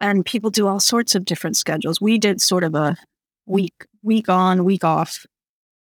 and 0.00 0.24
people 0.24 0.50
do 0.50 0.66
all 0.66 0.80
sorts 0.80 1.14
of 1.14 1.24
different 1.24 1.56
schedules. 1.56 2.00
We 2.00 2.18
did 2.18 2.40
sort 2.40 2.64
of 2.64 2.74
a 2.74 2.96
week, 3.46 3.86
week 4.02 4.28
on, 4.28 4.64
week 4.64 4.84
off 4.84 5.26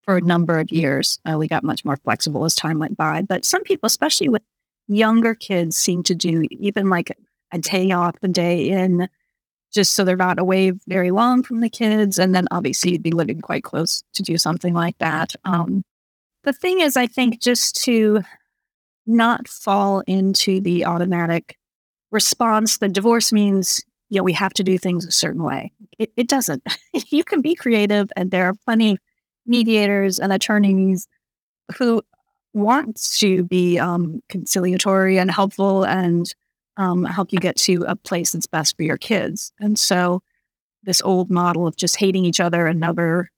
for 0.05 0.17
a 0.17 0.23
number 0.23 0.59
of 0.59 0.71
years. 0.71 1.19
Uh, 1.25 1.37
we 1.37 1.49
got 1.49 1.65
much 1.65 1.85
more 1.85 1.97
flexible 1.97 2.45
as 2.45 2.55
time 2.55 2.79
went 2.79 2.97
by. 2.97 3.23
But 3.23 3.45
some 3.45 3.63
people, 3.65 3.87
especially 3.87 4.29
with 4.29 4.43
younger 4.89 5.35
kids, 5.35 5.77
seem 5.77 6.03
to 6.05 6.15
do 6.15 6.47
even 6.51 6.89
like 6.89 7.17
a 7.53 7.59
day 7.59 7.91
off, 7.91 8.15
a 8.23 8.29
day 8.29 8.69
in, 8.69 9.09
just 9.73 9.95
so 9.95 10.05
they're 10.05 10.17
not 10.17 10.39
away 10.39 10.73
very 10.87 11.11
long 11.11 11.43
from 11.43 11.61
the 11.61 11.69
kids. 11.69 12.19
And 12.19 12.35
then 12.35 12.47
obviously 12.51 12.93
you'd 12.93 13.03
be 13.03 13.11
living 13.11 13.41
quite 13.41 13.65
close 13.65 14.03
to 14.15 14.23
do 14.23 14.39
something 14.39 14.75
like 14.75 14.97
that. 14.99 15.35
Um, 15.45 15.83
the 16.45 16.53
thing 16.53 16.81
is, 16.81 16.97
I 16.97 17.09
think 17.09 17.41
just 17.41 17.83
to 17.85 18.23
not 19.07 19.49
fall 19.49 20.03
into 20.07 20.61
the 20.61 20.85
automatic 20.85 21.57
response 22.13 22.79
that 22.79 22.93
divorce 22.93 23.33
means 23.33 23.85
know, 24.11 24.23
we 24.23 24.33
have 24.33 24.53
to 24.55 24.63
do 24.63 24.79
things 24.79 25.05
a 25.05 25.11
certain 25.11 25.43
way. 25.43 25.73
It, 25.99 26.13
it 26.17 26.29
doesn't. 26.29 26.63
you 27.09 27.25
can 27.25 27.41
be 27.41 27.55
creative, 27.55 28.11
and 28.17 28.31
there 28.31 28.47
are 28.47 28.55
plenty 28.65 28.99
mediators 29.47 30.19
and 30.19 30.33
attorneys 30.33 31.09
who 31.77 32.03
want 32.53 33.01
to 33.19 33.45
be 33.45 33.79
um, 33.79 34.23
conciliatory 34.29 35.19
and 35.19 35.31
helpful 35.31 35.85
and 35.85 36.35
um, 36.77 37.05
help 37.05 37.33
you 37.33 37.39
get 37.39 37.57
to 37.57 37.85
a 37.87 37.97
place 37.97 38.33
that's 38.33 38.47
best 38.47 38.77
for 38.77 38.83
your 38.83 38.97
kids. 38.97 39.53
And 39.61 39.79
so, 39.79 40.23
this 40.83 41.03
old 41.03 41.31
model 41.31 41.67
of 41.67 41.77
just 41.77 41.97
hating 41.97 42.25
each 42.25 42.39
other 42.39 42.67
and 42.67 42.79
never, 42.79 43.29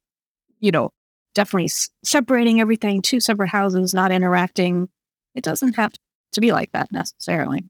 you 0.61 0.71
know, 0.71 0.93
definitely 1.35 1.65
s- 1.65 1.89
separating 2.05 2.61
everything, 2.61 3.01
two 3.01 3.21
separate 3.21 3.49
houses, 3.49 3.95
not 3.95 4.13
interacting, 4.13 4.89
it 5.35 5.45
doesn't 5.45 5.77
have 5.77 5.93
to 6.33 6.41
be 6.41 6.53
like 6.53 6.73
that 6.73 6.93
necessarily. 6.93 7.65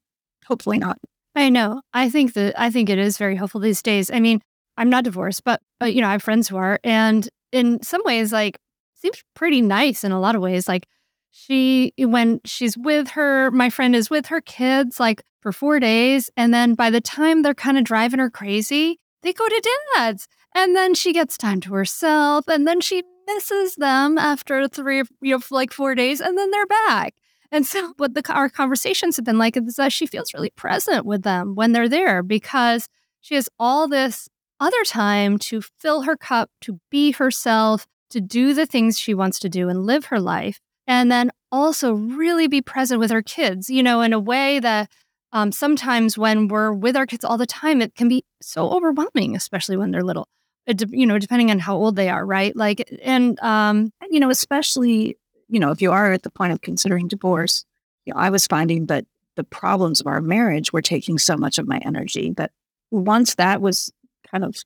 Hopefully 0.46 0.78
not. 0.78 0.98
I 1.38 1.50
know. 1.50 1.82
I 1.94 2.10
think 2.10 2.32
that 2.32 2.60
I 2.60 2.68
think 2.68 2.90
it 2.90 2.98
is 2.98 3.16
very 3.16 3.36
helpful 3.36 3.60
these 3.60 3.80
days. 3.80 4.10
I 4.10 4.18
mean, 4.18 4.40
I'm 4.76 4.90
not 4.90 5.04
divorced, 5.04 5.44
but, 5.44 5.60
but 5.78 5.94
you 5.94 6.00
know, 6.00 6.08
I 6.08 6.12
have 6.12 6.22
friends 6.22 6.48
who 6.48 6.56
are, 6.56 6.80
and 6.82 7.28
in 7.52 7.80
some 7.80 8.02
ways, 8.04 8.32
like, 8.32 8.58
seems 8.94 9.22
pretty 9.34 9.60
nice 9.60 10.02
in 10.02 10.10
a 10.10 10.18
lot 10.18 10.34
of 10.34 10.42
ways. 10.42 10.66
Like, 10.66 10.86
she 11.30 11.92
when 11.96 12.40
she's 12.44 12.76
with 12.76 13.10
her, 13.10 13.52
my 13.52 13.70
friend 13.70 13.94
is 13.94 14.10
with 14.10 14.26
her 14.26 14.40
kids 14.40 14.98
like 14.98 15.22
for 15.40 15.52
four 15.52 15.78
days, 15.78 16.28
and 16.36 16.52
then 16.52 16.74
by 16.74 16.90
the 16.90 17.00
time 17.00 17.42
they're 17.42 17.54
kind 17.54 17.78
of 17.78 17.84
driving 17.84 18.18
her 18.18 18.30
crazy, 18.30 18.98
they 19.22 19.32
go 19.32 19.48
to 19.48 19.78
dad's, 19.94 20.26
and 20.56 20.74
then 20.74 20.92
she 20.92 21.12
gets 21.12 21.38
time 21.38 21.60
to 21.60 21.72
herself, 21.72 22.48
and 22.48 22.66
then 22.66 22.80
she 22.80 23.04
misses 23.28 23.76
them 23.76 24.18
after 24.18 24.66
three, 24.66 25.04
you 25.22 25.36
know, 25.36 25.40
like 25.52 25.72
four 25.72 25.94
days, 25.94 26.20
and 26.20 26.36
then 26.36 26.50
they're 26.50 26.66
back. 26.66 27.14
And 27.50 27.66
so, 27.66 27.92
what 27.96 28.14
the, 28.14 28.22
our 28.32 28.48
conversations 28.48 29.16
have 29.16 29.24
been 29.24 29.38
like 29.38 29.56
is 29.56 29.76
that 29.76 29.92
she 29.92 30.06
feels 30.06 30.34
really 30.34 30.50
present 30.50 31.06
with 31.06 31.22
them 31.22 31.54
when 31.54 31.72
they're 31.72 31.88
there 31.88 32.22
because 32.22 32.88
she 33.20 33.34
has 33.34 33.48
all 33.58 33.88
this 33.88 34.28
other 34.60 34.84
time 34.84 35.38
to 35.38 35.60
fill 35.78 36.02
her 36.02 36.16
cup, 36.16 36.50
to 36.62 36.80
be 36.90 37.12
herself, 37.12 37.86
to 38.10 38.20
do 38.20 38.54
the 38.54 38.66
things 38.66 38.98
she 38.98 39.14
wants 39.14 39.38
to 39.40 39.48
do 39.48 39.68
and 39.68 39.86
live 39.86 40.06
her 40.06 40.20
life. 40.20 40.58
And 40.86 41.12
then 41.12 41.30
also 41.52 41.92
really 41.92 42.48
be 42.48 42.62
present 42.62 42.98
with 42.98 43.10
her 43.10 43.22
kids, 43.22 43.68
you 43.68 43.82
know, 43.82 44.00
in 44.00 44.12
a 44.12 44.18
way 44.18 44.58
that 44.60 44.90
um, 45.32 45.52
sometimes 45.52 46.16
when 46.16 46.48
we're 46.48 46.72
with 46.72 46.96
our 46.96 47.04
kids 47.04 47.24
all 47.24 47.36
the 47.36 47.46
time, 47.46 47.82
it 47.82 47.94
can 47.94 48.08
be 48.08 48.24
so 48.40 48.70
overwhelming, 48.70 49.36
especially 49.36 49.76
when 49.76 49.90
they're 49.90 50.02
little. 50.02 50.26
It, 50.66 50.82
you 50.90 51.06
know, 51.06 51.18
depending 51.18 51.50
on 51.50 51.58
how 51.58 51.76
old 51.76 51.96
they 51.96 52.08
are, 52.08 52.24
right? 52.24 52.56
Like, 52.56 52.90
and 53.02 53.38
um, 53.40 53.90
you 54.10 54.20
know, 54.20 54.30
especially 54.30 55.17
you 55.48 55.60
know, 55.60 55.70
if 55.70 55.82
you 55.82 55.92
are 55.92 56.12
at 56.12 56.22
the 56.22 56.30
point 56.30 56.52
of 56.52 56.60
considering 56.60 57.08
divorce, 57.08 57.64
you 58.04 58.12
know, 58.12 58.20
I 58.20 58.30
was 58.30 58.46
finding 58.46 58.86
that 58.86 59.06
the 59.36 59.44
problems 59.44 60.00
of 60.00 60.06
our 60.06 60.20
marriage 60.20 60.72
were 60.72 60.82
taking 60.82 61.18
so 61.18 61.36
much 61.36 61.58
of 61.58 61.68
my 61.68 61.78
energy 61.84 62.32
that 62.36 62.50
once 62.90 63.34
that 63.36 63.60
was 63.60 63.92
kind 64.30 64.44
of 64.44 64.56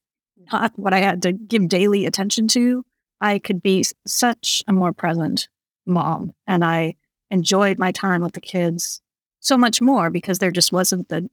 not 0.52 0.72
what 0.76 0.94
I 0.94 0.98
had 0.98 1.22
to 1.22 1.32
give 1.32 1.68
daily 1.68 2.06
attention 2.06 2.48
to, 2.48 2.84
I 3.20 3.38
could 3.38 3.62
be 3.62 3.84
such 4.06 4.64
a 4.66 4.72
more 4.72 4.92
present 4.92 5.48
mom. 5.86 6.32
And 6.46 6.64
I 6.64 6.94
enjoyed 7.30 7.78
my 7.78 7.92
time 7.92 8.22
with 8.22 8.32
the 8.32 8.40
kids 8.40 9.00
so 9.40 9.56
much 9.56 9.80
more 9.80 10.10
because 10.10 10.38
there 10.38 10.50
just 10.50 10.72
wasn't 10.72 11.08
the 11.08 11.28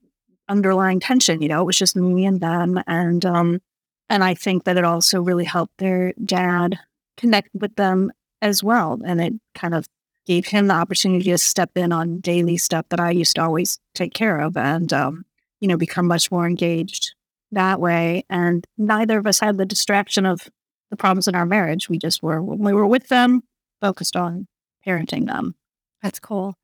underlying 0.48 1.00
tension, 1.00 1.42
you 1.42 1.48
know, 1.48 1.62
it 1.62 1.66
was 1.66 1.78
just 1.78 1.96
me 1.96 2.26
and 2.26 2.40
them. 2.40 2.82
And 2.86 3.24
um 3.24 3.60
and 4.08 4.24
I 4.24 4.34
think 4.34 4.64
that 4.64 4.76
it 4.76 4.84
also 4.84 5.22
really 5.22 5.44
helped 5.44 5.78
their 5.78 6.12
dad 6.24 6.78
connect 7.16 7.50
with 7.54 7.76
them 7.76 8.10
as 8.42 8.62
well. 8.62 9.00
And 9.04 9.20
it 9.20 9.34
kind 9.54 9.74
of 9.74 9.86
gave 10.26 10.46
him 10.46 10.66
the 10.66 10.74
opportunity 10.74 11.30
to 11.30 11.38
step 11.38 11.70
in 11.76 11.92
on 11.92 12.20
daily 12.20 12.56
stuff 12.56 12.86
that 12.90 13.00
I 13.00 13.10
used 13.10 13.36
to 13.36 13.42
always 13.42 13.78
take 13.94 14.14
care 14.14 14.38
of 14.38 14.56
and, 14.56 14.92
um, 14.92 15.24
you 15.60 15.68
know, 15.68 15.76
become 15.76 16.06
much 16.06 16.30
more 16.30 16.46
engaged 16.46 17.14
that 17.52 17.80
way. 17.80 18.24
And 18.30 18.66
neither 18.78 19.18
of 19.18 19.26
us 19.26 19.40
had 19.40 19.58
the 19.58 19.66
distraction 19.66 20.26
of 20.26 20.48
the 20.90 20.96
problems 20.96 21.28
in 21.28 21.34
our 21.34 21.46
marriage. 21.46 21.88
We 21.88 21.98
just 21.98 22.22
were, 22.22 22.42
when 22.42 22.58
we 22.58 22.72
were 22.72 22.86
with 22.86 23.08
them, 23.08 23.42
focused 23.80 24.16
on 24.16 24.46
parenting 24.86 25.26
them. 25.26 25.54
That's 26.02 26.20
cool. 26.20 26.54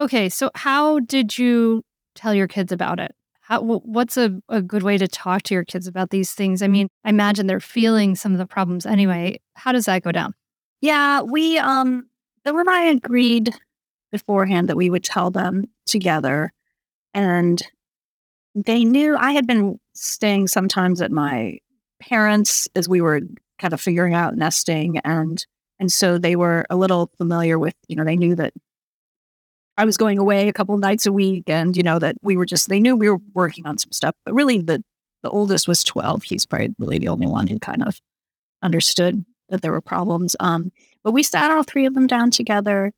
Okay. 0.00 0.28
So, 0.28 0.50
how 0.54 1.00
did 1.00 1.38
you 1.38 1.82
tell 2.14 2.34
your 2.34 2.48
kids 2.48 2.72
about 2.72 3.00
it? 3.00 3.14
How, 3.40 3.62
what's 3.62 4.16
a, 4.16 4.40
a 4.48 4.60
good 4.60 4.82
way 4.82 4.98
to 4.98 5.06
talk 5.06 5.42
to 5.44 5.54
your 5.54 5.64
kids 5.64 5.86
about 5.86 6.10
these 6.10 6.32
things? 6.32 6.62
I 6.62 6.66
mean, 6.66 6.88
I 7.04 7.10
imagine 7.10 7.46
they're 7.46 7.60
feeling 7.60 8.16
some 8.16 8.32
of 8.32 8.38
the 8.38 8.46
problems 8.46 8.86
anyway. 8.86 9.38
How 9.54 9.70
does 9.72 9.84
that 9.84 10.02
go 10.02 10.10
down? 10.10 10.34
Yeah, 10.80 11.22
we 11.22 11.58
um 11.58 12.08
Bill 12.44 12.58
and 12.58 12.70
I 12.70 12.84
agreed 12.86 13.54
beforehand 14.12 14.68
that 14.68 14.76
we 14.76 14.90
would 14.90 15.04
tell 15.04 15.30
them 15.30 15.64
together. 15.86 16.52
And 17.14 17.62
they 18.54 18.84
knew 18.84 19.16
I 19.16 19.32
had 19.32 19.46
been 19.46 19.78
staying 19.94 20.48
sometimes 20.48 21.00
at 21.02 21.12
my 21.12 21.58
parents 22.00 22.68
as 22.76 22.88
we 22.88 23.00
were 23.00 23.20
kind 23.58 23.74
of 23.74 23.80
figuring 23.80 24.14
out 24.14 24.36
nesting. 24.36 24.98
And 25.00 25.44
And 25.78 25.92
so 25.92 26.18
they 26.18 26.36
were 26.36 26.66
a 26.70 26.76
little 26.76 27.10
familiar 27.18 27.58
with, 27.58 27.74
you 27.88 27.96
know, 27.96 28.04
they 28.04 28.16
knew 28.16 28.34
that 28.36 28.52
I 29.78 29.84
was 29.84 29.96
going 29.96 30.18
away 30.18 30.48
a 30.48 30.52
couple 30.52 30.76
nights 30.78 31.06
a 31.06 31.12
week 31.12 31.44
and, 31.48 31.76
you 31.76 31.82
know, 31.82 31.98
that 31.98 32.16
we 32.22 32.36
were 32.36 32.46
just, 32.46 32.68
they 32.68 32.80
knew 32.80 32.96
we 32.96 33.10
were 33.10 33.18
working 33.34 33.66
on 33.66 33.76
some 33.78 33.92
stuff. 33.92 34.14
But 34.24 34.34
really, 34.34 34.58
the, 34.62 34.82
the 35.22 35.30
oldest 35.30 35.68
was 35.68 35.84
12. 35.84 36.22
He's 36.22 36.46
probably 36.46 36.74
really 36.78 36.98
the 36.98 37.08
only 37.08 37.26
one 37.26 37.46
who 37.46 37.58
kind 37.58 37.82
of 37.82 38.00
understood 38.62 39.24
that 39.48 39.62
there 39.62 39.72
were 39.72 39.80
problems. 39.80 40.36
Um, 40.40 40.72
but 41.04 41.12
we 41.12 41.22
sat 41.22 41.50
all 41.50 41.62
three 41.62 41.86
of 41.86 41.94
them 41.94 42.06
down 42.06 42.30
together 42.30 42.92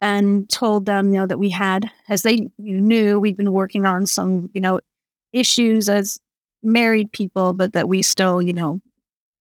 and 0.00 0.48
told 0.50 0.86
them, 0.86 1.12
you 1.12 1.20
know, 1.20 1.26
that 1.26 1.38
we 1.38 1.50
had, 1.50 1.90
as 2.08 2.22
they 2.22 2.48
knew, 2.58 3.18
we'd 3.18 3.36
been 3.36 3.52
working 3.52 3.86
on 3.86 4.06
some, 4.06 4.50
you 4.52 4.60
know, 4.60 4.80
issues 5.32 5.88
as 5.88 6.18
married 6.62 7.10
people, 7.12 7.52
but 7.52 7.72
that 7.72 7.88
we 7.88 8.02
still, 8.02 8.42
you 8.42 8.52
know, 8.52 8.80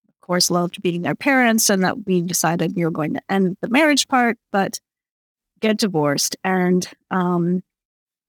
of 0.07 0.21
course, 0.21 0.49
loved 0.49 0.81
being 0.81 1.01
their 1.01 1.15
parents 1.15 1.69
and 1.69 1.83
that 1.83 2.05
we 2.05 2.21
decided 2.21 2.75
we 2.75 2.85
were 2.85 2.91
going 2.91 3.13
to 3.13 3.21
end 3.29 3.57
the 3.61 3.69
marriage 3.69 4.07
part, 4.07 4.37
but 4.51 4.79
get 5.59 5.77
divorced. 5.77 6.37
And, 6.43 6.87
um, 7.11 7.61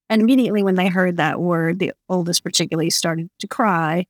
and 0.09 0.23
immediately 0.23 0.63
when 0.63 0.75
they 0.75 0.89
heard 0.89 1.17
that 1.17 1.41
word, 1.41 1.79
the 1.79 1.93
oldest 2.09 2.45
particularly 2.45 2.91
started 2.91 3.31
to 3.39 3.47
cry. 3.47 4.07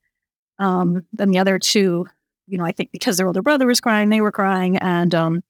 Um, 0.59 1.07
then 1.13 1.31
the 1.31 1.39
other 1.39 1.59
two, 1.59 2.07
you 2.47 2.59
know, 2.59 2.65
I 2.65 2.73
think 2.73 2.93
because 2.93 3.17
their 3.17 3.27
older 3.27 3.43
brother 3.43 3.67
was 3.67 3.81
crying, 3.81 4.09
they 4.09 4.21
were 4.21 4.33
crying. 4.33 4.77
And, 4.79 5.15
um, 5.15 5.43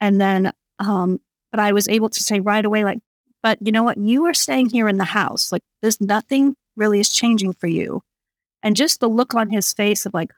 and 0.00 0.20
then, 0.20 0.52
um, 0.78 1.20
but 1.50 1.60
I 1.60 1.72
was 1.72 1.88
able 1.88 2.08
to 2.10 2.22
say 2.22 2.40
right 2.40 2.64
away, 2.64 2.84
like, 2.84 2.98
but 3.42 3.58
you 3.60 3.72
know 3.72 3.82
what? 3.82 3.98
You 3.98 4.24
are 4.26 4.34
staying 4.34 4.70
here 4.70 4.88
in 4.88 4.98
the 4.98 5.04
house. 5.04 5.52
Like, 5.52 5.62
there's 5.80 6.00
nothing 6.00 6.56
really 6.76 7.00
is 7.00 7.08
changing 7.08 7.52
for 7.54 7.66
you. 7.66 8.02
And 8.62 8.76
just 8.76 9.00
the 9.00 9.08
look 9.08 9.34
on 9.34 9.50
his 9.50 9.72
face 9.72 10.06
of 10.06 10.14
like, 10.14 10.32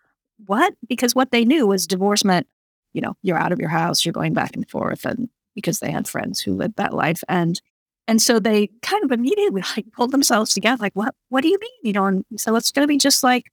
what? 0.47 0.75
Because 0.87 1.15
what 1.15 1.31
they 1.31 1.45
knew 1.45 1.67
was 1.67 1.87
divorce 1.87 2.25
meant, 2.25 2.47
you 2.93 3.01
know, 3.01 3.17
you're 3.23 3.39
out 3.39 3.53
of 3.53 3.59
your 3.59 3.69
house, 3.69 4.05
you're 4.05 4.13
going 4.13 4.35
back 4.35 4.55
and 4.55 4.69
forth. 4.69 5.05
And 5.05 5.29
because 5.55 5.81
they 5.81 5.91
had 5.91 6.07
friends 6.07 6.41
who 6.41 6.55
lived 6.55 6.77
that 6.77 6.95
life. 6.95 7.25
And 7.29 7.61
and 8.07 8.23
so 8.23 8.39
they 8.39 8.71
kind 8.81 9.05
of 9.05 9.13
immediately 9.13 9.63
like 9.77 9.91
pulled 9.93 10.13
themselves 10.13 10.55
together, 10.55 10.81
like, 10.81 10.95
what 10.95 11.15
what 11.29 11.43
do 11.43 11.49
you 11.49 11.59
mean? 11.61 11.71
You 11.83 11.93
know, 11.93 12.05
and 12.07 12.25
so 12.37 12.55
it's 12.57 12.71
gonna 12.71 12.87
be 12.87 12.99
just 12.99 13.23
like 13.23 13.47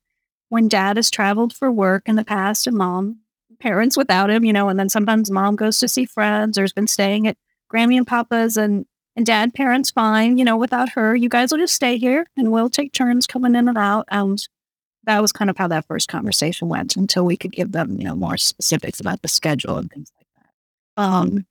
when 0.50 0.68
dad 0.68 0.98
has 0.98 1.12
traveled 1.12 1.54
for 1.54 1.72
work 1.72 2.04
in 2.08 2.16
the 2.16 2.24
past 2.24 2.68
and 2.68 2.78
mom 2.78 3.20
parents 3.60 3.98
without 3.98 4.30
him, 4.30 4.44
you 4.46 4.54
know, 4.54 4.70
and 4.70 4.80
then 4.80 4.90
sometimes 4.90 5.32
mom 5.32 5.56
goes 5.56 5.80
to 5.80 5.88
see 5.88 6.06
friends 6.06 6.58
or 6.58 6.62
has 6.62 6.74
been 6.74 6.88
staying 6.88 7.28
at 7.28 7.38
Grammy 7.74 7.98
and 7.98 8.08
Papa's 8.08 8.58
and 8.58 8.86
and 9.16 9.26
dad 9.26 9.54
parents 9.54 9.92
fine, 9.92 10.38
you 10.38 10.44
know, 10.44 10.58
without 10.58 10.90
her. 10.90 11.16
You 11.16 11.30
guys 11.30 11.52
will 11.52 11.60
just 11.60 11.74
stay 11.74 11.98
here 11.98 12.26
and 12.36 12.52
we'll 12.52 12.70
take 12.70 12.92
turns 12.92 13.26
coming 13.26 13.56
in 13.56 13.70
and 13.70 13.78
out. 13.78 14.06
And 14.10 14.46
that 15.06 15.22
was 15.22 15.32
kind 15.32 15.50
of 15.50 15.58
how 15.58 15.70
that 15.70 15.88
first 15.88 16.10
conversation 16.10 16.68
went 16.68 16.98
until 16.98 17.24
we 17.24 17.38
could 17.38 17.54
give 17.54 17.72
them, 17.72 17.98
you 17.98 18.04
know, 18.04 18.16
more 18.16 18.36
specifics 18.36 19.00
about 19.00 19.22
the 19.22 19.30
schedule 19.30 19.78
and 19.78 19.90
things 19.90 20.12
like 20.18 20.28
that. 20.36 21.02
Um, 21.02 21.46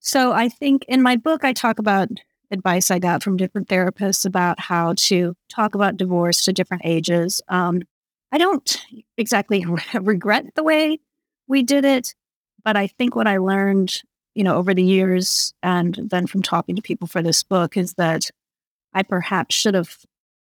so 0.00 0.32
I 0.32 0.48
think 0.48 0.84
in 0.88 1.02
my 1.02 1.14
book 1.16 1.44
I 1.44 1.52
talk 1.52 1.78
about 1.78 2.08
advice 2.50 2.90
I 2.90 2.98
got 2.98 3.22
from 3.22 3.36
different 3.36 3.68
therapists 3.68 4.26
about 4.26 4.58
how 4.58 4.94
to 4.96 5.36
talk 5.48 5.74
about 5.74 5.96
divorce 5.96 6.44
to 6.44 6.52
different 6.52 6.82
ages. 6.84 7.40
Um, 7.48 7.82
I 8.34 8.38
don't 8.38 8.84
exactly 9.16 9.64
regret 9.94 10.54
the 10.54 10.64
way 10.64 10.98
we 11.46 11.62
did 11.62 11.84
it, 11.84 12.14
but 12.64 12.76
I 12.76 12.88
think 12.88 13.14
what 13.14 13.26
I 13.26 13.38
learned 13.38 14.02
you 14.34 14.42
know, 14.42 14.56
over 14.56 14.74
the 14.74 14.82
years 14.82 15.54
and 15.62 15.98
then 16.10 16.26
from 16.26 16.42
talking 16.42 16.76
to 16.76 16.82
people 16.82 17.06
for 17.06 17.22
this 17.22 17.42
book 17.42 17.76
is 17.76 17.94
that 17.94 18.30
I 18.92 19.02
perhaps 19.02 19.54
should 19.54 19.74
have 19.74 19.98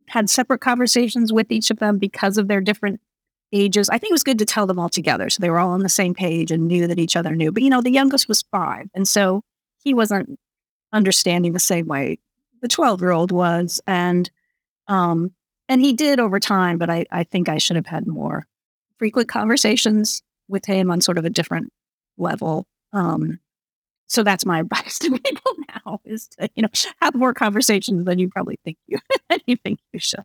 had 0.09 0.29
separate 0.29 0.61
conversations 0.61 1.33
with 1.33 1.51
each 1.51 1.71
of 1.71 1.79
them 1.79 1.99
because 1.99 2.37
of 2.37 2.49
their 2.49 2.61
different 2.61 3.01
ages. 3.53 3.89
I 3.89 3.99
think 3.99 4.11
it 4.11 4.15
was 4.15 4.25
good 4.25 4.39
to 4.39 4.45
tell 4.45 4.67
them 4.67 4.79
all 4.79 4.89
together 4.89 5.31
so 5.31 5.41
they 5.41 5.51
were 5.51 5.59
all 5.59 5.71
on 5.71 5.81
the 5.81 5.89
same 5.89 6.15
page 6.15 6.51
and 6.51 6.69
knew 6.69 6.87
that 6.87 6.99
each 6.99 7.17
other 7.17 7.35
knew. 7.35 7.51
But, 7.53 7.63
you 7.63 7.71
know, 7.71 7.81
the 7.81 7.91
youngest 7.91 8.29
was 8.29 8.45
five. 8.51 8.89
And 8.95 9.09
so 9.09 9.43
he 9.83 9.95
wasn't 9.95 10.39
understanding 10.93 11.53
the 11.53 11.59
same 11.59 11.87
way 11.87 12.19
the 12.61 12.69
12 12.69 13.01
year 13.01 13.11
old 13.13 13.33
was. 13.33 13.81
And, 13.87 14.31
um, 14.89 15.33
and 15.71 15.81
he 15.81 15.93
did 15.93 16.19
over 16.19 16.41
time, 16.41 16.79
but 16.79 16.91
I, 16.91 17.07
I 17.13 17.23
think 17.23 17.49
I 17.49 17.59
should 17.59 17.77
have 17.77 17.87
had 17.87 18.07
more 18.07 18.45
frequent 18.99 19.29
conversations 19.29 20.21
with 20.49 20.67
him 20.67 20.91
on 20.91 21.01
sort 21.01 21.17
of 21.17 21.25
a 21.25 21.31
different 21.31 21.73
level. 22.19 22.67
Um, 22.93 23.39
so 24.09 24.25
that's 24.25 24.45
my 24.45 24.59
advice 24.61 24.99
to 24.99 25.11
people 25.11 25.53
now 25.69 26.01
is 26.05 26.27
to 26.39 26.51
you 26.57 26.63
know 26.63 26.69
have 27.01 27.15
more 27.15 27.33
conversations 27.33 28.05
than 28.05 28.19
you 28.19 28.29
probably 28.29 28.59
think 28.65 28.77
you 28.89 28.99
you 29.47 29.57
think 29.57 29.79
you 29.93 30.01
should. 30.01 30.25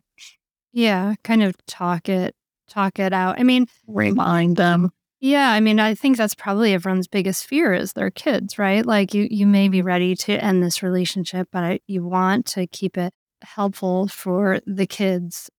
Yeah 0.72 1.14
kind 1.22 1.44
of 1.44 1.54
talk 1.66 2.08
it 2.08 2.34
talk 2.68 2.98
it 2.98 3.12
out. 3.12 3.38
I 3.38 3.44
mean 3.44 3.68
remind 3.86 4.56
them. 4.56 4.92
Yeah 5.20 5.50
i 5.52 5.60
mean 5.60 5.80
i 5.80 5.94
think 5.94 6.16
that's 6.16 6.34
probably 6.34 6.74
everyone's 6.74 7.08
biggest 7.08 7.46
fear 7.46 7.72
is 7.72 7.92
their 7.92 8.10
kids 8.10 8.58
right? 8.58 8.84
Like 8.84 9.14
you 9.14 9.28
you 9.30 9.46
may 9.46 9.68
be 9.68 9.80
ready 9.80 10.16
to 10.16 10.32
end 10.32 10.62
this 10.62 10.82
relationship 10.82 11.48
but 11.52 11.62
I, 11.62 11.80
you 11.86 12.04
want 12.04 12.46
to 12.46 12.66
keep 12.66 12.98
it 12.98 13.14
helpful 13.46 14.08
for 14.08 14.60
the 14.66 14.86
kids 14.86 15.50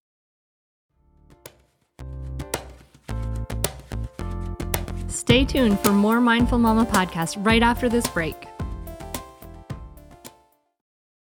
Stay 5.08 5.44
tuned 5.44 5.80
for 5.80 5.92
more 5.92 6.20
Mindful 6.20 6.58
Mama 6.58 6.86
podcast 6.86 7.44
right 7.44 7.62
after 7.62 7.88
this 7.88 8.06
break. 8.06 8.46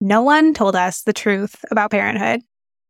No 0.00 0.22
one 0.22 0.54
told 0.54 0.74
us 0.74 1.02
the 1.02 1.12
truth 1.12 1.64
about 1.70 1.90
parenthood. 1.90 2.40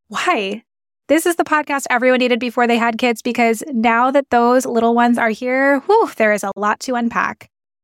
Why? 0.08 0.62
This 1.08 1.26
is 1.26 1.36
the 1.36 1.44
podcast 1.44 1.84
everyone 1.90 2.20
needed 2.20 2.40
before 2.40 2.66
they 2.66 2.78
had 2.78 2.98
kids 2.98 3.20
because 3.20 3.62
now 3.72 4.10
that 4.10 4.30
those 4.30 4.64
little 4.64 4.94
ones 4.94 5.18
are 5.18 5.28
here, 5.28 5.80
whew, 5.80 6.10
there 6.16 6.32
is 6.32 6.44
a 6.44 6.52
lot 6.56 6.80
to 6.80 6.94
unpack. 6.94 7.49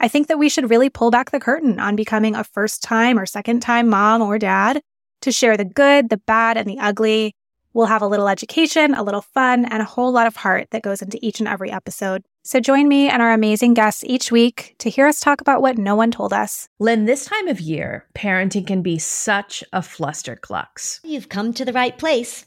I 0.00 0.08
think 0.08 0.28
that 0.28 0.38
we 0.38 0.48
should 0.48 0.70
really 0.70 0.90
pull 0.90 1.10
back 1.10 1.30
the 1.30 1.40
curtain 1.40 1.80
on 1.80 1.96
becoming 1.96 2.34
a 2.34 2.44
first 2.44 2.82
time 2.82 3.18
or 3.18 3.26
second 3.26 3.60
time 3.60 3.88
mom 3.88 4.22
or 4.22 4.38
dad 4.38 4.80
to 5.22 5.32
share 5.32 5.56
the 5.56 5.64
good, 5.64 6.10
the 6.10 6.18
bad, 6.18 6.56
and 6.56 6.68
the 6.68 6.78
ugly 6.78 7.34
We'll 7.78 7.86
have 7.86 8.02
a 8.02 8.08
little 8.08 8.28
education, 8.28 8.92
a 8.94 9.04
little 9.04 9.22
fun, 9.22 9.64
and 9.66 9.80
a 9.80 9.84
whole 9.84 10.10
lot 10.10 10.26
of 10.26 10.34
heart 10.34 10.66
that 10.70 10.82
goes 10.82 11.00
into 11.00 11.16
each 11.22 11.38
and 11.38 11.48
every 11.48 11.70
episode. 11.70 12.24
So 12.42 12.58
join 12.58 12.88
me 12.88 13.08
and 13.08 13.22
our 13.22 13.32
amazing 13.32 13.74
guests 13.74 14.02
each 14.04 14.32
week 14.32 14.74
to 14.78 14.90
hear 14.90 15.06
us 15.06 15.20
talk 15.20 15.40
about 15.40 15.62
what 15.62 15.78
no 15.78 15.94
one 15.94 16.10
told 16.10 16.32
us. 16.32 16.68
Lynn, 16.80 17.04
this 17.04 17.26
time 17.26 17.46
of 17.46 17.60
year, 17.60 18.06
parenting 18.16 18.66
can 18.66 18.82
be 18.82 18.98
such 18.98 19.62
a 19.72 19.80
flusterclux. 19.80 20.98
You've 21.04 21.28
come 21.28 21.52
to 21.52 21.64
the 21.64 21.72
right 21.72 21.96
place. 21.96 22.46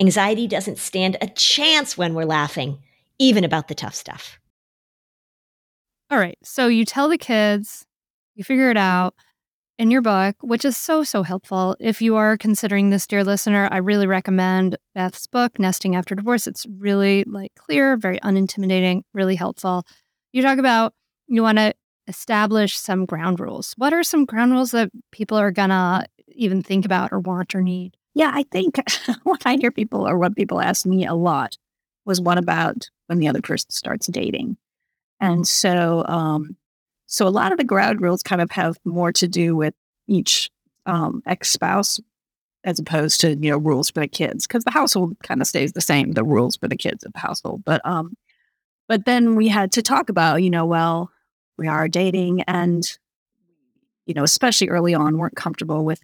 Anxiety 0.00 0.46
doesn't 0.46 0.78
stand 0.78 1.16
a 1.20 1.26
chance 1.28 1.98
when 1.98 2.14
we're 2.14 2.24
laughing, 2.24 2.78
even 3.18 3.44
about 3.44 3.68
the 3.68 3.74
tough 3.74 3.94
stuff. 3.94 4.38
All 6.10 6.18
right. 6.18 6.38
So 6.42 6.68
you 6.68 6.84
tell 6.84 7.08
the 7.08 7.18
kids, 7.18 7.84
you 8.34 8.44
figure 8.44 8.70
it 8.70 8.76
out 8.76 9.14
in 9.78 9.90
your 9.90 10.00
book, 10.00 10.36
which 10.40 10.64
is 10.64 10.76
so, 10.76 11.04
so 11.04 11.22
helpful. 11.22 11.76
If 11.78 12.00
you 12.00 12.16
are 12.16 12.36
considering 12.36 12.90
this, 12.90 13.06
dear 13.06 13.22
listener, 13.22 13.68
I 13.70 13.78
really 13.78 14.06
recommend 14.06 14.76
Beth's 14.94 15.26
book, 15.26 15.58
Nesting 15.58 15.94
After 15.94 16.14
Divorce. 16.14 16.46
It's 16.46 16.66
really 16.78 17.24
like 17.24 17.52
clear, 17.56 17.96
very 17.96 18.18
unintimidating, 18.20 19.02
really 19.12 19.36
helpful. 19.36 19.84
You 20.32 20.42
talk 20.42 20.58
about 20.58 20.94
you 21.26 21.42
want 21.42 21.58
to 21.58 21.74
establish 22.08 22.76
some 22.76 23.04
ground 23.04 23.38
rules. 23.38 23.74
What 23.76 23.92
are 23.92 24.02
some 24.02 24.24
ground 24.24 24.52
rules 24.52 24.70
that 24.70 24.90
people 25.12 25.36
are 25.36 25.50
gonna 25.50 26.06
even 26.28 26.62
think 26.62 26.84
about 26.84 27.12
or 27.12 27.20
want 27.20 27.54
or 27.54 27.62
need? 27.62 27.96
Yeah, 28.14 28.30
I 28.34 28.44
think 28.44 28.76
what 29.22 29.42
I 29.46 29.56
hear 29.56 29.70
people 29.70 30.06
or 30.08 30.18
what 30.18 30.36
people 30.36 30.60
ask 30.60 30.86
me 30.86 31.06
a 31.06 31.14
lot 31.14 31.56
was 32.04 32.20
what 32.20 32.38
about 32.38 32.88
when 33.06 33.18
the 33.18 33.28
other 33.28 33.42
person 33.42 33.70
starts 33.70 34.06
dating? 34.06 34.56
And 35.20 35.46
so 35.46 36.04
um 36.08 36.56
so 37.06 37.26
a 37.26 37.30
lot 37.30 37.52
of 37.52 37.58
the 37.58 37.64
ground 37.64 38.00
rules 38.00 38.22
kind 38.22 38.42
of 38.42 38.50
have 38.52 38.78
more 38.84 39.12
to 39.12 39.28
do 39.28 39.56
with 39.56 39.74
each 40.06 40.50
um 40.86 41.22
ex-spouse 41.26 42.00
as 42.64 42.78
opposed 42.78 43.20
to, 43.20 43.30
you 43.36 43.50
know, 43.50 43.58
rules 43.58 43.90
for 43.90 44.00
the 44.00 44.08
kids 44.08 44.46
because 44.46 44.64
the 44.64 44.72
household 44.72 45.16
kind 45.22 45.40
of 45.40 45.46
stays 45.46 45.72
the 45.72 45.80
same, 45.80 46.12
the 46.12 46.24
rules 46.24 46.56
for 46.56 46.68
the 46.68 46.76
kids 46.76 47.04
of 47.04 47.12
the 47.12 47.18
household. 47.20 47.64
But 47.64 47.80
um 47.84 48.16
but 48.88 49.04
then 49.04 49.36
we 49.36 49.48
had 49.48 49.72
to 49.72 49.82
talk 49.82 50.08
about, 50.08 50.42
you 50.42 50.50
know, 50.50 50.66
well, 50.66 51.10
we 51.58 51.68
are 51.68 51.88
dating 51.88 52.42
and 52.42 52.98
you 54.06 54.14
know 54.14 54.22
especially 54.22 54.68
early 54.68 54.94
on 54.94 55.18
weren't 55.18 55.36
comfortable 55.36 55.84
with 55.84 56.00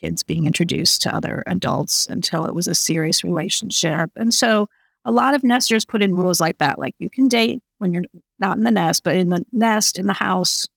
kids 0.00 0.22
being 0.22 0.46
introduced 0.46 1.02
to 1.02 1.14
other 1.14 1.42
adults 1.46 2.06
until 2.06 2.46
it 2.46 2.54
was 2.54 2.66
a 2.66 2.74
serious 2.74 3.22
relationship. 3.22 4.10
And 4.16 4.32
so 4.32 4.68
a 5.04 5.12
lot 5.12 5.34
of 5.34 5.44
nesters 5.44 5.84
put 5.84 6.02
in 6.02 6.14
rules 6.14 6.40
like 6.40 6.58
that 6.58 6.78
like 6.78 6.94
you 6.98 7.08
can 7.08 7.28
date 7.28 7.62
when 7.78 7.92
you're 7.92 8.04
not 8.38 8.58
in 8.58 8.64
the 8.64 8.70
nest 8.70 9.02
but 9.02 9.16
in 9.16 9.30
the 9.30 9.44
nest 9.50 9.98
in 9.98 10.06
the 10.06 10.12
house 10.12 10.68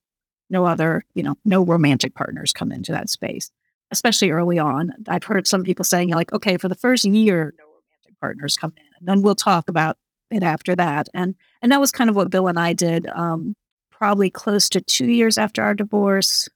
no 0.50 0.66
other 0.66 1.04
you 1.14 1.22
know 1.22 1.36
no 1.44 1.62
romantic 1.62 2.16
partners 2.16 2.54
come 2.54 2.72
into 2.72 2.94
that 2.94 3.10
space 3.10 3.52
especially 3.92 4.32
early 4.32 4.58
on. 4.58 4.92
I've 5.08 5.24
heard 5.24 5.46
some 5.46 5.64
people 5.64 5.86
saying 5.86 6.10
like 6.10 6.32
okay 6.34 6.58
for 6.58 6.68
the 6.68 6.76
first 6.76 7.06
year 7.06 7.54
no 7.58 7.66
romantic 7.66 8.20
partners 8.20 8.58
come 8.58 8.74
in 8.78 8.86
and 8.98 9.08
then 9.08 9.22
we'll 9.22 9.36
talk 9.36 9.70
about 9.70 9.98
it 10.32 10.44
after 10.44 10.76
that. 10.76 11.10
And 11.14 11.36
and 11.62 11.72
that 11.72 11.80
was 11.80 11.92
kind 11.92 12.10
of 12.10 12.16
what 12.16 12.32
bill 12.32 12.48
and 12.48 12.60
i 12.60 12.74
did 12.74 13.08
um, 13.08 13.56
probably 13.92 14.30
close 14.30 14.68
to 14.70 14.82
two 14.82 15.06
years 15.06 15.38
after 15.38 15.62
our 15.62 15.74
divorce, 15.74 16.50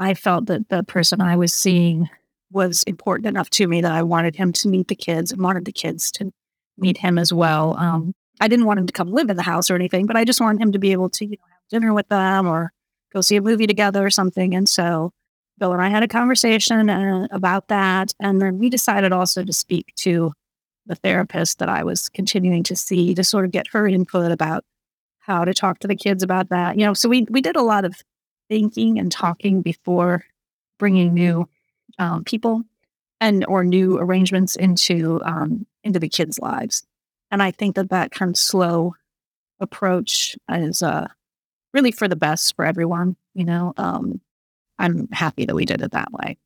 I 0.00 0.14
felt 0.14 0.46
that 0.46 0.70
the 0.70 0.82
person 0.82 1.20
I 1.20 1.36
was 1.36 1.54
seeing 1.54 2.08
was 2.50 2.82
important 2.84 3.26
enough 3.26 3.50
to 3.50 3.68
me 3.68 3.82
that 3.82 3.92
I 3.92 4.02
wanted 4.02 4.34
him 4.34 4.52
to 4.54 4.68
meet 4.68 4.88
the 4.88 4.96
kids 4.96 5.30
and 5.30 5.40
wanted 5.40 5.66
the 5.66 5.72
kids 5.72 6.10
to 6.12 6.32
meet 6.78 6.96
him 6.96 7.18
as 7.18 7.32
well. 7.32 7.76
Um, 7.78 8.14
I 8.40 8.48
didn't 8.48 8.64
want 8.64 8.80
him 8.80 8.86
to 8.86 8.92
come 8.92 9.12
live 9.12 9.28
in 9.28 9.36
the 9.36 9.42
house 9.42 9.70
or 9.70 9.74
anything, 9.74 10.06
but 10.06 10.16
I 10.16 10.24
just 10.24 10.40
wanted 10.40 10.62
him 10.62 10.72
to 10.72 10.78
be 10.78 10.92
able 10.92 11.10
to, 11.10 11.24
you 11.26 11.32
know, 11.32 11.46
have 11.52 11.68
dinner 11.68 11.92
with 11.92 12.08
them 12.08 12.48
or 12.48 12.72
go 13.12 13.20
see 13.20 13.36
a 13.36 13.42
movie 13.42 13.66
together 13.66 14.04
or 14.04 14.10
something. 14.10 14.54
And 14.54 14.68
so 14.68 15.12
Bill 15.58 15.72
and 15.72 15.82
I 15.82 15.90
had 15.90 16.02
a 16.02 16.08
conversation 16.08 16.88
uh, 16.88 17.28
about 17.30 17.68
that. 17.68 18.14
And 18.18 18.40
then 18.40 18.58
we 18.58 18.70
decided 18.70 19.12
also 19.12 19.44
to 19.44 19.52
speak 19.52 19.92
to 19.96 20.32
the 20.86 20.94
therapist 20.94 21.58
that 21.58 21.68
I 21.68 21.84
was 21.84 22.08
continuing 22.08 22.62
to 22.64 22.74
see 22.74 23.14
to 23.14 23.22
sort 23.22 23.44
of 23.44 23.50
get 23.50 23.66
her 23.72 23.86
input 23.86 24.32
about 24.32 24.64
how 25.18 25.44
to 25.44 25.52
talk 25.52 25.78
to 25.80 25.86
the 25.86 25.94
kids 25.94 26.22
about 26.22 26.48
that. 26.48 26.78
You 26.78 26.86
know, 26.86 26.94
so 26.94 27.08
we 27.08 27.26
we 27.28 27.42
did 27.42 27.56
a 27.56 27.62
lot 27.62 27.84
of 27.84 27.94
thinking 28.50 28.98
and 28.98 29.10
talking 29.10 29.62
before 29.62 30.24
bringing 30.78 31.14
new 31.14 31.48
um, 31.98 32.24
people 32.24 32.62
and 33.20 33.46
or 33.46 33.64
new 33.64 33.96
arrangements 33.98 34.56
into 34.56 35.20
um, 35.24 35.66
into 35.82 35.98
the 35.98 36.08
kids' 36.08 36.38
lives. 36.38 36.86
And 37.30 37.42
I 37.42 37.50
think 37.50 37.76
that 37.76 37.88
that 37.88 38.10
kind 38.10 38.28
of 38.28 38.36
slow 38.36 38.94
approach 39.60 40.36
is 40.50 40.82
uh, 40.82 41.08
really 41.72 41.92
for 41.92 42.08
the 42.08 42.16
best 42.16 42.54
for 42.56 42.66
everyone. 42.66 43.16
You 43.32 43.44
know, 43.46 43.72
um, 43.78 44.20
I'm 44.78 45.08
happy 45.12 45.46
that 45.46 45.54
we 45.54 45.64
did 45.64 45.80
it 45.80 45.92
that 45.92 46.12
way. 46.12 46.36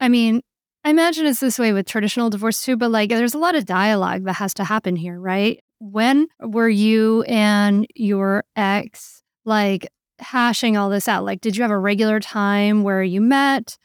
I 0.00 0.08
mean, 0.08 0.42
I 0.84 0.90
imagine 0.90 1.24
it's 1.24 1.40
this 1.40 1.58
way 1.58 1.72
with 1.72 1.86
traditional 1.86 2.28
divorce 2.28 2.62
too, 2.62 2.76
but 2.76 2.90
like 2.90 3.08
there's 3.08 3.34
a 3.34 3.38
lot 3.38 3.54
of 3.54 3.64
dialogue 3.64 4.24
that 4.24 4.34
has 4.34 4.52
to 4.54 4.64
happen 4.64 4.96
here, 4.96 5.18
right? 5.18 5.62
when 5.82 6.28
were 6.38 6.68
you 6.68 7.22
and 7.22 7.88
your 7.96 8.44
ex 8.54 9.20
like 9.44 9.88
hashing 10.22 10.76
all 10.76 10.88
this 10.88 11.08
out? 11.08 11.24
Like, 11.24 11.40
did 11.40 11.56
you 11.56 11.62
have 11.62 11.70
a 11.70 11.78
regular 11.78 12.20
time 12.20 12.82
where 12.82 13.02
you 13.02 13.20
met? 13.20 13.76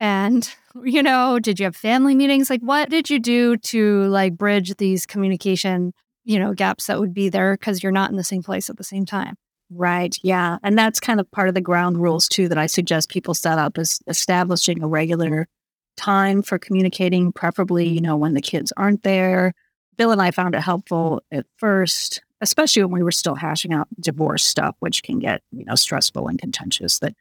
And, 0.00 0.48
you 0.84 1.02
know, 1.02 1.38
did 1.38 1.58
you 1.58 1.64
have 1.64 1.76
family 1.76 2.14
meetings? 2.14 2.50
Like, 2.50 2.60
what 2.60 2.90
did 2.90 3.10
you 3.10 3.18
do 3.18 3.56
to 3.56 4.04
like 4.04 4.36
bridge 4.36 4.74
these 4.76 5.06
communication, 5.06 5.92
you 6.24 6.38
know, 6.38 6.52
gaps 6.52 6.86
that 6.86 7.00
would 7.00 7.14
be 7.14 7.28
there 7.28 7.54
because 7.54 7.82
you're 7.82 7.92
not 7.92 8.10
in 8.10 8.16
the 8.16 8.24
same 8.24 8.42
place 8.42 8.68
at 8.68 8.76
the 8.76 8.84
same 8.84 9.06
time? 9.06 9.36
Right. 9.70 10.16
Yeah. 10.22 10.58
And 10.62 10.76
that's 10.76 11.00
kind 11.00 11.20
of 11.20 11.30
part 11.30 11.48
of 11.48 11.54
the 11.54 11.60
ground 11.60 11.98
rules 12.00 12.28
too 12.28 12.48
that 12.48 12.58
I 12.58 12.66
suggest 12.66 13.08
people 13.08 13.34
set 13.34 13.58
up 13.58 13.78
is 13.78 14.00
establishing 14.06 14.82
a 14.82 14.86
regular 14.88 15.48
time 15.96 16.42
for 16.42 16.58
communicating, 16.58 17.32
preferably, 17.32 17.88
you 17.88 18.00
know, 18.00 18.16
when 18.16 18.34
the 18.34 18.42
kids 18.42 18.72
aren't 18.76 19.02
there 19.04 19.54
Bill 19.96 20.10
and 20.10 20.22
I 20.22 20.30
found 20.30 20.54
it 20.54 20.60
helpful 20.60 21.22
at 21.30 21.46
first, 21.56 22.22
especially 22.44 22.82
when 22.84 22.92
we 22.92 23.02
were 23.02 23.10
still 23.10 23.34
hashing 23.34 23.72
out 23.72 23.88
divorce 23.98 24.44
stuff, 24.44 24.76
which 24.80 25.02
can 25.02 25.18
get, 25.18 25.42
you 25.50 25.64
know, 25.64 25.74
stressful 25.74 26.28
and 26.28 26.38
contentious, 26.38 26.98
that 27.00 27.14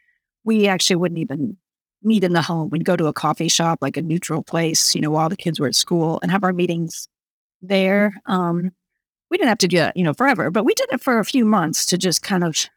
we 0.44 0.68
actually 0.68 0.98
wouldn't 0.98 1.20
even 1.20 1.58
meet 2.04 2.24
in 2.24 2.34
the 2.34 2.42
home. 2.42 2.70
We'd 2.70 2.86
go 2.86 2.98
to 2.98 3.08
a 3.08 3.14
coffee 3.14 3.48
shop, 3.48 3.80
like 3.82 3.98
a 3.98 4.02
neutral 4.02 4.44
place, 4.44 4.94
you 4.94 5.02
know, 5.02 5.10
while 5.10 5.30
the 5.30 5.38
kids 5.38 5.60
were 5.60 5.68
at 5.68 5.76
school 5.76 6.20
and 6.22 6.32
have 6.32 6.44
our 6.44 6.54
meetings 6.54 7.08
there. 7.62 8.14
Um, 8.26 8.72
we 9.32 9.38
didn't 9.38 9.50
have 9.50 9.58
to 9.60 9.68
do 9.68 9.78
that, 9.78 9.98
you 9.98 10.04
know, 10.04 10.14
forever, 10.14 10.52
but 10.52 10.66
we 10.66 10.74
did 10.74 10.90
it 10.92 11.02
for 11.02 11.18
a 11.20 11.26
few 11.26 11.46
months 11.46 11.86
to 11.88 11.98
just 11.98 12.22
kind 12.22 12.44
of 12.44 12.70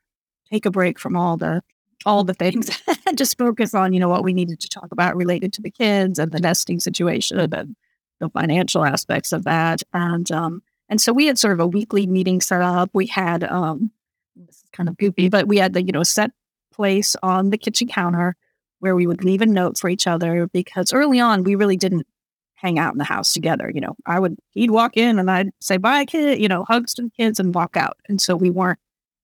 take 0.50 0.64
a 0.64 0.70
break 0.70 0.98
from 0.98 1.16
all 1.16 1.37
the 1.37 1.62
all 2.04 2.22
the 2.22 2.35
things 2.35 2.70
and 3.06 3.18
just 3.18 3.37
focus 3.37 3.74
on, 3.74 3.92
you 3.92 3.98
know, 3.98 4.09
what 4.09 4.22
we 4.22 4.32
needed 4.32 4.61
to 4.61 4.68
talk 4.68 4.92
about 4.92 5.16
related 5.16 5.52
to 5.54 5.62
the 5.62 5.70
kids 5.70 6.18
and 6.18 6.30
the 6.30 6.40
nesting 6.40 6.78
situation 6.78 7.40
and 7.40 7.76
the 8.20 8.28
financial 8.30 8.85
aspects 8.85 9.32
of 9.32 9.44
that. 9.44 9.82
And 9.92 10.30
um, 10.30 10.62
and 10.88 11.01
so 11.01 11.12
we 11.12 11.27
had 11.27 11.38
sort 11.38 11.55
of 11.55 11.61
a 11.61 11.66
weekly 11.66 12.07
meeting 12.07 12.40
set 12.40 12.62
up. 12.62 12.90
We 12.92 13.07
had 13.07 13.44
um, 13.44 13.90
this 14.35 14.57
is 14.57 14.64
kind 14.72 14.88
of 14.88 14.96
goofy, 14.96 15.29
but 15.29 15.49
we 15.49 15.59
had 15.59 15.72
the 15.72 15.83
you 15.83 15.92
know 15.92 16.03
set 16.03 16.31
place 16.72 17.16
on 17.22 17.51
the 17.51 17.59
kitchen 17.59 17.88
counter 17.88 18.37
where 18.81 18.94
we 18.94 19.07
would 19.07 19.25
leave 19.25 19.40
a 19.40 19.46
note 19.46 19.79
for 19.79 19.88
each 19.88 20.07
other 20.07 20.46
because 20.49 20.92
early 20.92 21.18
on 21.18 21.42
we 21.42 21.55
really 21.55 21.77
didn't 21.77 22.07
hang 22.55 22.79
out 22.79 22.92
in 22.92 22.99
the 22.99 23.05
house 23.05 23.33
together. 23.33 23.70
You 23.75 23.81
know, 23.81 23.96
I 24.07 24.18
would 24.18 24.37
he'd 24.51 24.70
walk 24.70 24.96
in 24.96 25.18
and 25.18 25.31
I'd 25.31 25.51
say 25.61 25.77
bye 25.77 26.05
kid, 26.05 26.40
you 26.40 26.49
know, 26.49 26.64
hugs 26.64 26.94
to 26.94 27.03
the 27.03 27.11
kids 27.11 27.38
and 27.40 27.55
walk 27.55 27.77
out. 27.77 27.96
And 28.09 28.20
so 28.20 28.37
we 28.37 28.51
weren't 28.51 28.79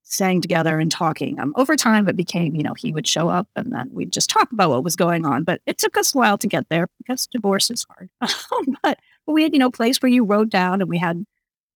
staying 0.05 0.43
together 0.43 0.79
and 0.79 0.91
talking. 0.91 1.41
Um, 1.41 1.53
over 1.57 1.77
time, 1.77 2.09
it 2.09 2.17
became, 2.17 2.55
you 2.55 2.63
know, 2.63 2.75
he 2.75 2.93
would 2.93 3.07
show 3.07 3.29
up 3.29 3.49
and 3.57 3.73
then 3.73 3.89
we'd 3.93 4.13
just 4.13 4.29
talk 4.29 4.53
about 4.53 4.71
what 4.71 4.85
was 4.85 4.97
going 4.97 5.25
on. 5.25 5.45
But 5.45 5.61
it 5.67 5.79
took 5.79 5.97
us 5.97 6.15
a 6.15 6.19
while 6.19 6.39
to 6.39 6.47
get 6.47 6.69
there 6.69 6.89
because 6.99 7.27
divorce 7.27 7.71
is 7.71 7.87
hard. 7.89 8.11
but, 8.21 8.99
but 9.27 9.33
we 9.33 9.43
had, 9.43 9.53
you 9.53 9.59
know, 9.59 9.71
place 9.71 9.99
where 9.99 10.11
you 10.11 10.25
wrote 10.25 10.51
down 10.51 10.81
and 10.81 10.91
we 10.91 10.99
had, 10.99 11.25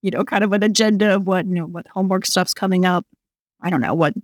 you 0.06 0.12
know, 0.12 0.22
kind 0.22 0.44
of 0.44 0.52
an 0.52 0.62
agenda 0.62 1.12
of 1.16 1.26
what, 1.26 1.46
you 1.46 1.54
know, 1.54 1.66
what 1.66 1.88
homework 1.88 2.24
stuff's 2.24 2.54
coming 2.54 2.86
up. 2.86 3.04
I 3.60 3.70
don't 3.70 3.80
know 3.80 3.92
what 3.92 4.14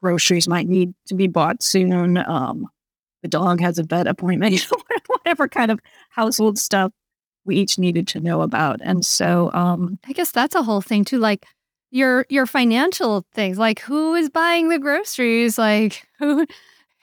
groceries 0.00 0.48
might 0.48 0.66
need 0.66 0.92
to 1.06 1.14
be 1.14 1.28
bought 1.28 1.62
soon. 1.62 2.16
Um, 2.18 2.66
the 3.22 3.28
dog 3.28 3.60
has 3.60 3.78
a 3.78 3.84
vet 3.84 4.08
appointment, 4.08 4.66
whatever 5.06 5.46
kind 5.46 5.70
of 5.70 5.78
household 6.10 6.58
stuff 6.58 6.90
we 7.44 7.54
each 7.54 7.78
needed 7.78 8.08
to 8.08 8.20
know 8.20 8.42
about. 8.42 8.80
And 8.82 9.06
so 9.06 9.52
um, 9.54 10.00
I 10.08 10.12
guess 10.12 10.32
that's 10.32 10.56
a 10.56 10.62
whole 10.64 10.80
thing 10.80 11.04
too. 11.04 11.18
Like 11.18 11.46
your 11.92 12.26
your 12.28 12.46
financial 12.46 13.24
things 13.32 13.58
like 13.58 13.78
who 13.78 14.14
is 14.14 14.28
buying 14.28 14.70
the 14.70 14.78
groceries 14.78 15.58
like 15.58 16.04
who 16.18 16.44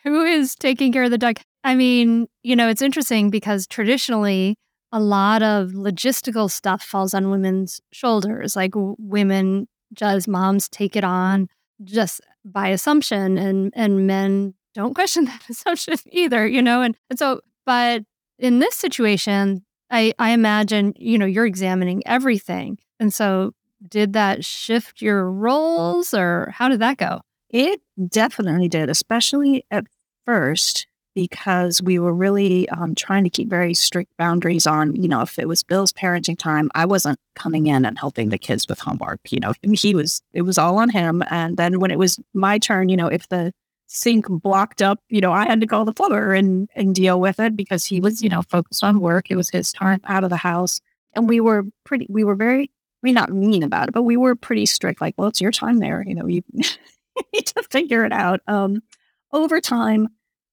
who 0.04 0.24
is 0.24 0.56
taking 0.56 0.92
care 0.92 1.04
of 1.04 1.12
the 1.12 1.18
dog 1.18 1.40
i 1.64 1.76
mean 1.76 2.28
you 2.42 2.56
know 2.56 2.68
it's 2.68 2.82
interesting 2.82 3.30
because 3.30 3.68
traditionally 3.68 4.58
a 4.92 5.00
lot 5.00 5.44
of 5.44 5.72
logistical 5.72 6.50
stuff 6.50 6.82
falls 6.82 7.14
on 7.14 7.30
women's 7.30 7.80
shoulders 7.92 8.56
like 8.56 8.72
women 8.76 9.68
just 9.94 10.28
moms 10.28 10.68
take 10.70 10.96
it 10.96 11.04
on 11.04 11.48
just 11.84 12.22
by 12.46 12.68
assumption 12.68 13.38
and 13.38 13.74
and 13.76 14.08
men 14.08 14.54
don't 14.74 14.94
question 14.94 15.26
that 15.26 15.42
assumption 15.50 15.96
either 16.12 16.48
you 16.48 16.62
know 16.62 16.82
and, 16.82 16.96
and 17.10 17.20
so 17.20 17.42
but 17.66 18.04
in 18.38 18.60
this 18.60 18.76
situation 18.76 19.64
i 19.92 20.14
i 20.20 20.32
imagine 20.32 20.94
you 20.98 21.18
know 21.18 21.26
you're 21.26 21.46
examining 21.46 22.02
everything 22.06 22.78
and 23.00 23.14
so 23.14 23.54
did 23.88 24.14
that 24.14 24.44
shift 24.44 25.02
your 25.02 25.30
roles 25.32 26.14
or 26.14 26.52
how 26.54 26.70
did 26.70 26.80
that 26.80 26.98
go? 26.98 27.22
It 27.50 27.82
definitely 28.10 28.68
did, 28.68 28.90
especially 28.90 29.66
at 29.72 29.86
first, 30.26 30.88
because 31.16 31.82
we 31.82 32.00
were 32.00 32.14
really 32.14 32.70
um, 32.70 32.96
trying 32.96 33.24
to 33.24 33.30
keep 33.30 33.50
very 33.50 33.74
strict 33.74 34.16
boundaries 34.18 34.68
on, 34.68 34.96
you 34.96 35.08
know, 35.08 35.22
if 35.22 35.40
it 35.40 35.48
was 35.48 35.64
Bill's 35.64 35.94
parenting 35.94 36.38
time, 36.38 36.70
I 36.76 36.86
wasn't 36.86 37.20
coming 37.36 37.68
in 37.68 37.86
and 37.86 37.98
helping 37.98 38.30
the 38.30 38.38
kids 38.38 38.68
with 38.68 38.80
homework. 38.80 39.20
You 39.30 39.40
know, 39.40 39.54
he 39.74 39.96
was, 39.96 40.22
it 40.34 40.44
was 40.44 40.58
all 40.58 40.78
on 40.78 40.90
him. 40.90 41.24
And 41.30 41.58
then 41.58 41.80
when 41.80 41.92
it 41.92 42.00
was 42.00 42.20
my 42.34 42.58
turn, 42.58 42.90
you 42.90 42.98
know, 42.98 43.08
if 43.08 43.28
the 43.30 43.52
sink 43.88 44.28
blocked 44.30 44.82
up, 44.82 45.00
you 45.10 45.20
know, 45.20 45.32
I 45.34 45.46
had 45.46 45.62
to 45.62 45.68
call 45.68 45.84
the 45.84 45.94
plumber 45.94 46.34
and, 46.34 46.70
and 46.76 46.94
deal 46.94 47.20
with 47.20 47.40
it 47.40 47.56
because 47.56 47.86
he 47.86 48.00
was, 48.00 48.22
you 48.22 48.30
know, 48.30 48.44
focused 48.44 48.84
on 48.84 49.00
work. 49.00 49.32
It 49.32 49.36
was 49.36 49.50
his 49.50 49.74
time 49.74 50.02
out 50.06 50.24
of 50.24 50.30
the 50.30 50.38
house. 50.38 50.80
and 51.14 51.28
we 51.28 51.40
were 51.40 51.64
pretty, 51.86 52.06
we 52.10 52.24
were 52.24 52.36
very, 52.36 52.64
I 52.64 53.02
mean, 53.02 53.16
not 53.16 53.34
mean 53.34 53.64
about 53.64 53.90
it, 53.90 53.94
but 53.94 54.04
we 54.04 54.16
were 54.16 54.36
pretty 54.36 54.66
strict. 54.66 55.02
Like, 55.02 55.16
well, 55.18 55.30
it's 55.30 55.42
your 55.42 55.52
time 55.52 55.80
there. 55.80 56.04
You 56.06 56.16
know, 56.16 56.28
you 56.28 56.44
need 56.54 57.48
to 57.48 57.64
figure 57.72 58.06
it 58.06 58.12
out. 58.12 58.42
Um, 58.48 58.84
over 59.32 59.62
time, 59.62 60.10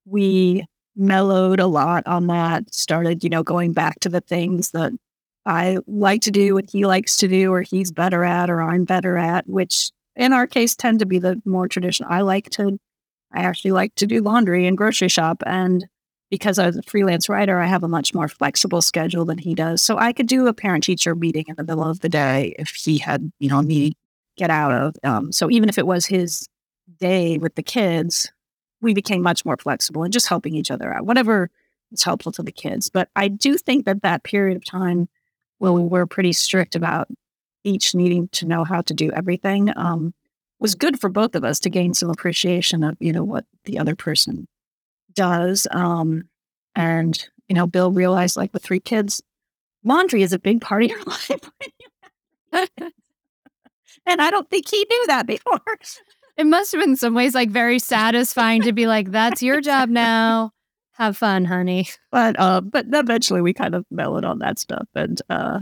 we 0.07 0.65
mellowed 0.97 1.61
a 1.61 1.67
lot 1.67 2.07
on 2.07 2.27
that. 2.29 2.73
Started, 2.73 3.23
you 3.23 3.31
know, 3.31 3.43
going 3.43 3.73
back 3.73 4.01
to 4.01 4.09
the 4.09 4.21
things 4.23 4.71
that 4.71 4.93
I 5.45 5.79
like 5.87 6.23
to 6.23 6.31
do, 6.31 6.55
what 6.55 6.71
he 6.71 6.87
likes 6.87 7.19
to 7.19 7.29
do, 7.29 7.53
or 7.53 7.63
he's 7.63 7.93
better 7.93 8.25
at, 8.25 8.51
or 8.51 8.63
I'm 8.63 8.85
better 8.85 9.17
at, 9.17 9.47
which 9.49 9.91
in 10.17 10.33
our 10.33 10.47
case 10.47 10.75
tend 10.75 10.99
to 11.01 11.07
be 11.07 11.19
the 11.19 11.41
more 11.45 11.69
traditional. 11.69 12.11
I 12.11 12.23
like 12.23 12.51
to, 12.51 12.79
I 13.33 13.43
actually 13.43 13.73
like 13.73 13.95
to 13.97 14.07
do 14.07 14.23
laundry 14.23 14.67
and 14.67 14.77
grocery 14.77 15.09
shop. 15.09 15.43
And 15.47 15.87
because 16.31 16.59
I 16.59 16.67
was 16.67 16.77
a 16.77 16.83
freelance 16.83 17.29
writer, 17.29 17.61
I 17.61 17.67
have 17.67 17.85
a 17.85 17.89
much 17.89 18.13
more 18.15 18.29
flexible 18.29 18.83
schedule 18.83 19.25
than 19.25 19.39
he 19.39 19.55
does. 19.55 19.83
So 19.83 19.99
I 19.99 20.13
could 20.13 20.27
do 20.27 20.49
a 20.49 20.55
parent 20.55 20.85
teacher 20.85 21.15
meeting 21.15 21.45
in 21.47 21.55
the 21.57 21.65
middle 21.65 21.85
of 21.85 22.01
the 22.01 22.09
day 22.09 22.57
if 22.59 22.71
he 22.71 22.99
had, 22.99 23.31
you 23.39 23.49
know, 23.49 23.63
me 23.63 23.93
get 24.37 24.51
out 24.51 24.73
of. 24.73 24.97
Um, 25.05 25.31
so 25.31 25.51
even 25.51 25.69
if 25.69 25.79
it 25.79 25.87
was 25.87 26.07
his 26.07 26.49
day 26.99 27.39
with 27.39 27.55
the 27.55 27.63
kids, 27.63 28.33
we 28.81 28.95
became 28.95 29.23
much 29.23 29.45
more 29.45 29.57
flexible 29.57 30.03
and 30.03 30.13
just 30.13 30.29
helping 30.29 30.55
each 30.55 30.71
other 30.71 30.93
out, 30.95 31.07
whatever 31.07 31.51
is 31.93 32.03
helpful 32.03 32.33
to 32.33 32.43
the 32.43 32.53
kids. 32.53 32.91
But 32.91 33.09
I 33.17 33.29
do 33.29 33.57
think 33.57 33.87
that 33.87 34.03
that 34.03 34.25
period 34.25 34.57
of 34.57 34.65
time 34.65 35.09
where 35.59 35.73
we 35.73 35.83
were 35.83 36.07
pretty 36.07 36.33
strict 36.33 36.75
about 36.75 37.09
each 37.65 37.95
needing 37.95 38.29
to 38.29 38.47
know 38.47 38.65
how 38.65 38.81
to 38.83 38.95
do 38.95 39.11
everything 39.13 39.73
um, 39.77 40.15
was 40.59 40.75
good 40.75 41.01
for 41.01 41.09
both 41.09 41.35
of 41.35 41.45
us 41.45 41.59
to 41.61 41.71
gain 41.71 41.95
some 41.95 42.11
appreciation 42.11 42.85
of, 42.85 42.97
you 43.01 43.13
know, 43.13 43.25
what 43.25 43.45
the 43.65 43.79
other 43.79 43.97
person 43.97 44.47
does. 45.15 45.67
Um, 45.71 46.25
and, 46.75 47.29
you 47.49 47.55
know, 47.55 47.67
Bill 47.67 47.91
realized 47.91 48.37
like 48.37 48.53
with 48.53 48.63
three 48.63 48.81
kids, 48.81 49.23
laundry 49.85 50.23
is 50.23 50.33
a 50.33 50.39
big 50.39 50.61
part 50.61 50.85
of 50.85 50.91
your 50.91 51.03
life. 51.07 51.51
and 54.07 54.21
I 54.21 54.31
don't 54.31 54.49
think 54.49 54.69
he 54.69 54.87
knew 54.89 55.07
that 55.09 55.27
before. 55.27 55.61
It 56.37 56.47
must 56.47 56.73
have 56.73 56.81
been 56.81 56.97
some 56.97 57.15
ways 57.15 57.35
like 57.35 57.51
very 57.51 57.79
satisfying 57.79 58.63
to 58.63 58.73
be 58.73 58.87
like, 58.87 59.11
that's 59.11 59.43
your 59.43 59.61
job 59.61 59.89
now. 59.89 60.51
Have 60.93 61.17
fun, 61.17 61.45
honey. 61.45 61.89
But 62.11 62.39
uh, 62.39 62.61
but 62.61 62.87
eventually 62.93 63.43
we 63.43 63.53
kind 63.53 63.75
of 63.75 63.85
mellowed 63.91 64.25
on 64.25 64.39
that 64.39 64.59
stuff. 64.59 64.89
And 64.95 65.21
uh, 65.29 65.61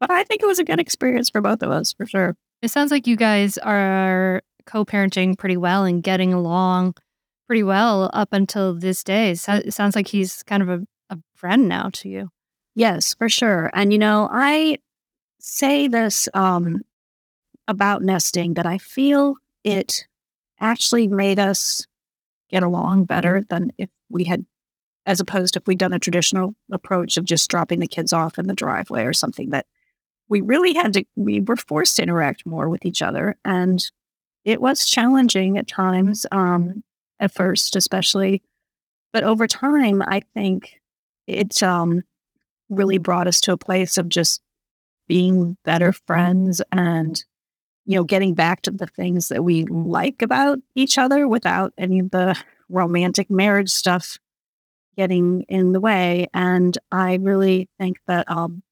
but 0.00 0.10
I 0.10 0.24
think 0.24 0.42
it 0.42 0.46
was 0.46 0.58
a 0.58 0.64
good 0.64 0.80
experience 0.80 1.30
for 1.30 1.40
both 1.40 1.62
of 1.62 1.70
us 1.70 1.92
for 1.92 2.06
sure. 2.06 2.36
It 2.62 2.70
sounds 2.70 2.90
like 2.90 3.06
you 3.06 3.16
guys 3.16 3.58
are 3.58 4.42
co-parenting 4.66 5.38
pretty 5.38 5.56
well 5.56 5.84
and 5.84 6.02
getting 6.02 6.32
along 6.32 6.94
pretty 7.46 7.62
well 7.62 8.10
up 8.12 8.32
until 8.32 8.74
this 8.74 9.02
day. 9.04 9.34
So 9.34 9.54
it 9.54 9.74
sounds 9.74 9.96
like 9.96 10.08
he's 10.08 10.42
kind 10.44 10.62
of 10.62 10.68
a, 10.68 10.80
a 11.10 11.18
friend 11.34 11.68
now 11.68 11.90
to 11.94 12.08
you. 12.08 12.28
Yes, 12.74 13.14
for 13.14 13.28
sure. 13.28 13.70
And 13.74 13.92
you 13.92 13.98
know, 13.98 14.28
I 14.32 14.78
say 15.40 15.88
this 15.88 16.28
um, 16.34 16.80
about 17.68 18.02
nesting 18.02 18.54
that 18.54 18.66
I 18.66 18.78
feel 18.78 19.36
it 19.64 20.06
actually 20.62 21.08
made 21.08 21.38
us 21.38 21.86
get 22.50 22.62
along 22.62 23.04
better 23.04 23.44
than 23.50 23.72
if 23.76 23.90
we 24.08 24.24
had, 24.24 24.46
as 25.04 25.20
opposed 25.20 25.54
to 25.54 25.60
if 25.60 25.66
we'd 25.66 25.78
done 25.78 25.92
a 25.92 25.98
traditional 25.98 26.54
approach 26.70 27.16
of 27.16 27.24
just 27.24 27.50
dropping 27.50 27.80
the 27.80 27.86
kids 27.86 28.12
off 28.12 28.38
in 28.38 28.46
the 28.46 28.54
driveway 28.54 29.04
or 29.04 29.12
something 29.12 29.50
that 29.50 29.66
we 30.28 30.40
really 30.40 30.72
had 30.72 30.94
to, 30.94 31.04
we 31.16 31.40
were 31.40 31.56
forced 31.56 31.96
to 31.96 32.02
interact 32.02 32.46
more 32.46 32.68
with 32.68 32.86
each 32.86 33.02
other. 33.02 33.36
And 33.44 33.84
it 34.44 34.60
was 34.60 34.86
challenging 34.86 35.58
at 35.58 35.66
times, 35.66 36.24
um, 36.32 36.82
at 37.20 37.34
first, 37.34 37.76
especially. 37.76 38.42
But 39.12 39.24
over 39.24 39.46
time, 39.46 40.02
I 40.02 40.22
think 40.34 40.80
it 41.26 41.62
um, 41.62 42.02
really 42.70 42.98
brought 42.98 43.26
us 43.26 43.40
to 43.42 43.52
a 43.52 43.58
place 43.58 43.98
of 43.98 44.08
just 44.08 44.40
being 45.06 45.56
better 45.64 45.92
friends 45.92 46.62
and 46.72 47.22
you 47.84 47.96
know, 47.96 48.04
getting 48.04 48.34
back 48.34 48.62
to 48.62 48.70
the 48.70 48.86
things 48.86 49.28
that 49.28 49.44
we 49.44 49.64
like 49.64 50.22
about 50.22 50.58
each 50.74 50.98
other 50.98 51.26
without 51.26 51.72
any 51.76 51.98
of 51.98 52.10
the 52.10 52.38
romantic 52.68 53.30
marriage 53.30 53.70
stuff 53.70 54.18
getting 54.96 55.42
in 55.48 55.72
the 55.72 55.80
way. 55.80 56.28
And 56.34 56.76
I 56.90 57.16
really 57.16 57.68
think 57.78 57.98
that 58.06 58.30
um, 58.30 58.62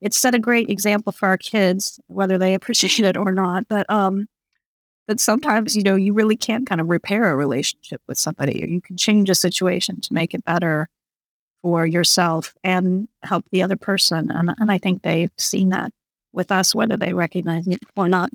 it 0.00 0.14
set 0.14 0.34
a 0.34 0.38
great 0.38 0.70
example 0.70 1.12
for 1.12 1.28
our 1.28 1.38
kids, 1.38 2.00
whether 2.06 2.38
they 2.38 2.54
appreciate 2.54 3.06
it 3.06 3.16
or 3.16 3.32
not. 3.32 3.68
But 3.68 3.88
um, 3.90 4.26
but 5.06 5.20
sometimes, 5.20 5.74
you 5.74 5.82
know, 5.82 5.96
you 5.96 6.12
really 6.12 6.36
can't 6.36 6.66
kind 6.66 6.82
of 6.82 6.90
repair 6.90 7.30
a 7.30 7.36
relationship 7.36 8.02
with 8.06 8.18
somebody, 8.18 8.62
or 8.62 8.66
you 8.66 8.82
can 8.82 8.98
change 8.98 9.30
a 9.30 9.34
situation 9.34 10.02
to 10.02 10.12
make 10.12 10.34
it 10.34 10.44
better 10.44 10.90
for 11.62 11.86
yourself 11.86 12.54
and 12.62 13.08
help 13.22 13.46
the 13.50 13.62
other 13.62 13.76
person. 13.76 14.30
And, 14.30 14.54
and 14.58 14.70
I 14.70 14.76
think 14.76 15.02
they've 15.02 15.30
seen 15.38 15.70
that 15.70 15.92
with 16.32 16.50
us, 16.52 16.74
whether 16.74 16.96
they 16.96 17.12
recognize 17.12 17.66
it 17.66 17.80
or 17.96 18.08
not. 18.08 18.30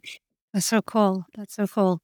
That's 0.54 0.66
so 0.66 0.82
cool. 0.82 1.26
That's 1.36 1.56
so 1.56 1.68
cool. 1.68 2.00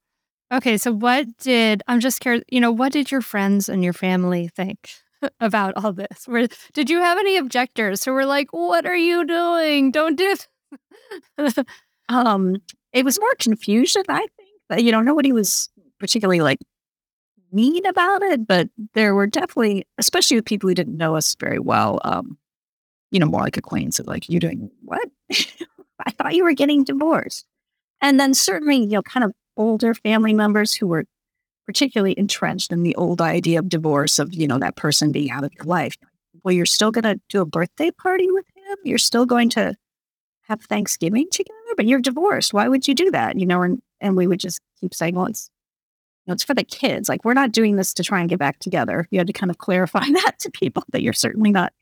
Okay, 0.51 0.77
so 0.77 0.91
what 0.91 1.27
did 1.37 1.83
I'm 1.87 1.99
just 1.99 2.21
curious, 2.21 2.43
you 2.49 2.59
know, 2.59 2.71
what 2.71 2.91
did 2.91 3.11
your 3.11 3.21
friends 3.21 3.69
and 3.69 3.83
your 3.83 3.93
family 3.93 4.47
think 4.47 4.89
about 5.39 5.73
all 5.77 5.93
this? 5.93 6.27
Where 6.27 6.47
did 6.73 6.89
you 6.89 6.99
have 6.99 7.17
any 7.19 7.37
objectors 7.37 8.03
who 8.03 8.13
were 8.13 8.25
like, 8.25 8.51
"What 8.51 8.85
are 8.85 8.95
you 8.95 9.25
doing? 9.25 9.91
Don't 9.91 10.15
do 10.15 10.35
um 12.09 12.57
it 12.93 13.05
was 13.05 13.19
more 13.19 13.35
confusion, 13.39 14.03
I 14.09 14.19
think. 14.37 14.49
That 14.69 14.83
you 14.83 14.91
know, 14.91 15.01
nobody 15.01 15.31
was 15.31 15.69
particularly 15.99 16.41
like 16.41 16.59
mean 17.51 17.85
about 17.85 18.21
it, 18.23 18.47
but 18.47 18.69
there 18.93 19.15
were 19.15 19.27
definitely, 19.27 19.85
especially 19.97 20.37
with 20.37 20.45
people 20.45 20.69
who 20.69 20.75
didn't 20.75 20.97
know 20.97 21.15
us 21.15 21.35
very 21.39 21.59
well, 21.59 21.99
um, 22.03 22.37
you 23.11 23.19
know, 23.19 23.25
more 23.25 23.41
like 23.41 23.57
acquaintances, 23.57 24.05
like, 24.07 24.29
you 24.29 24.39
doing 24.39 24.69
what? 24.83 25.07
I 26.07 26.11
thought 26.11 26.35
you 26.35 26.43
were 26.43 26.53
getting 26.53 26.83
divorced. 26.83 27.45
And 28.01 28.19
then 28.19 28.33
certainly, 28.33 28.77
you 28.77 28.87
know, 28.87 29.01
kind 29.01 29.23
of 29.23 29.33
older 29.57 29.93
family 29.93 30.33
members 30.33 30.73
who 30.73 30.87
were 30.87 31.05
particularly 31.65 32.17
entrenched 32.17 32.71
in 32.71 32.83
the 32.83 32.95
old 32.95 33.21
idea 33.21 33.59
of 33.59 33.69
divorce, 33.69 34.17
of, 34.17 34.33
you 34.33 34.47
know, 34.47 34.57
that 34.57 34.75
person 34.75 35.11
being 35.11 35.29
out 35.29 35.43
of 35.43 35.53
your 35.53 35.65
life. 35.65 35.95
Well, 36.43 36.53
you're 36.53 36.65
still 36.65 36.91
going 36.91 37.03
to 37.03 37.19
do 37.29 37.41
a 37.41 37.45
birthday 37.45 37.91
party 37.91 38.31
with 38.31 38.45
him. 38.55 38.77
You're 38.83 38.97
still 38.97 39.25
going 39.25 39.49
to 39.49 39.75
have 40.47 40.61
Thanksgiving 40.63 41.27
together, 41.31 41.53
but 41.77 41.85
you're 41.85 41.99
divorced. 41.99 42.53
Why 42.53 42.67
would 42.67 42.87
you 42.87 42.95
do 42.95 43.11
that? 43.11 43.37
You 43.37 43.45
know, 43.45 43.61
and, 43.61 43.81
and 44.01 44.15
we 44.15 44.25
would 44.25 44.39
just 44.39 44.61
keep 44.79 44.93
saying, 44.95 45.15
well, 45.15 45.27
it's, 45.27 45.49
you 46.25 46.31
know, 46.31 46.33
it's 46.33 46.43
for 46.43 46.53
the 46.53 46.63
kids. 46.63 47.09
Like, 47.09 47.23
we're 47.23 47.33
not 47.33 47.51
doing 47.51 47.75
this 47.75 47.93
to 47.95 48.03
try 48.03 48.19
and 48.19 48.29
get 48.29 48.39
back 48.39 48.59
together. 48.59 49.07
You 49.11 49.19
had 49.19 49.27
to 49.27 49.33
kind 49.33 49.51
of 49.51 49.57
clarify 49.57 50.05
that 50.23 50.39
to 50.39 50.51
people 50.51 50.83
that 50.91 51.01
you're 51.01 51.13
certainly 51.13 51.51
not 51.51 51.73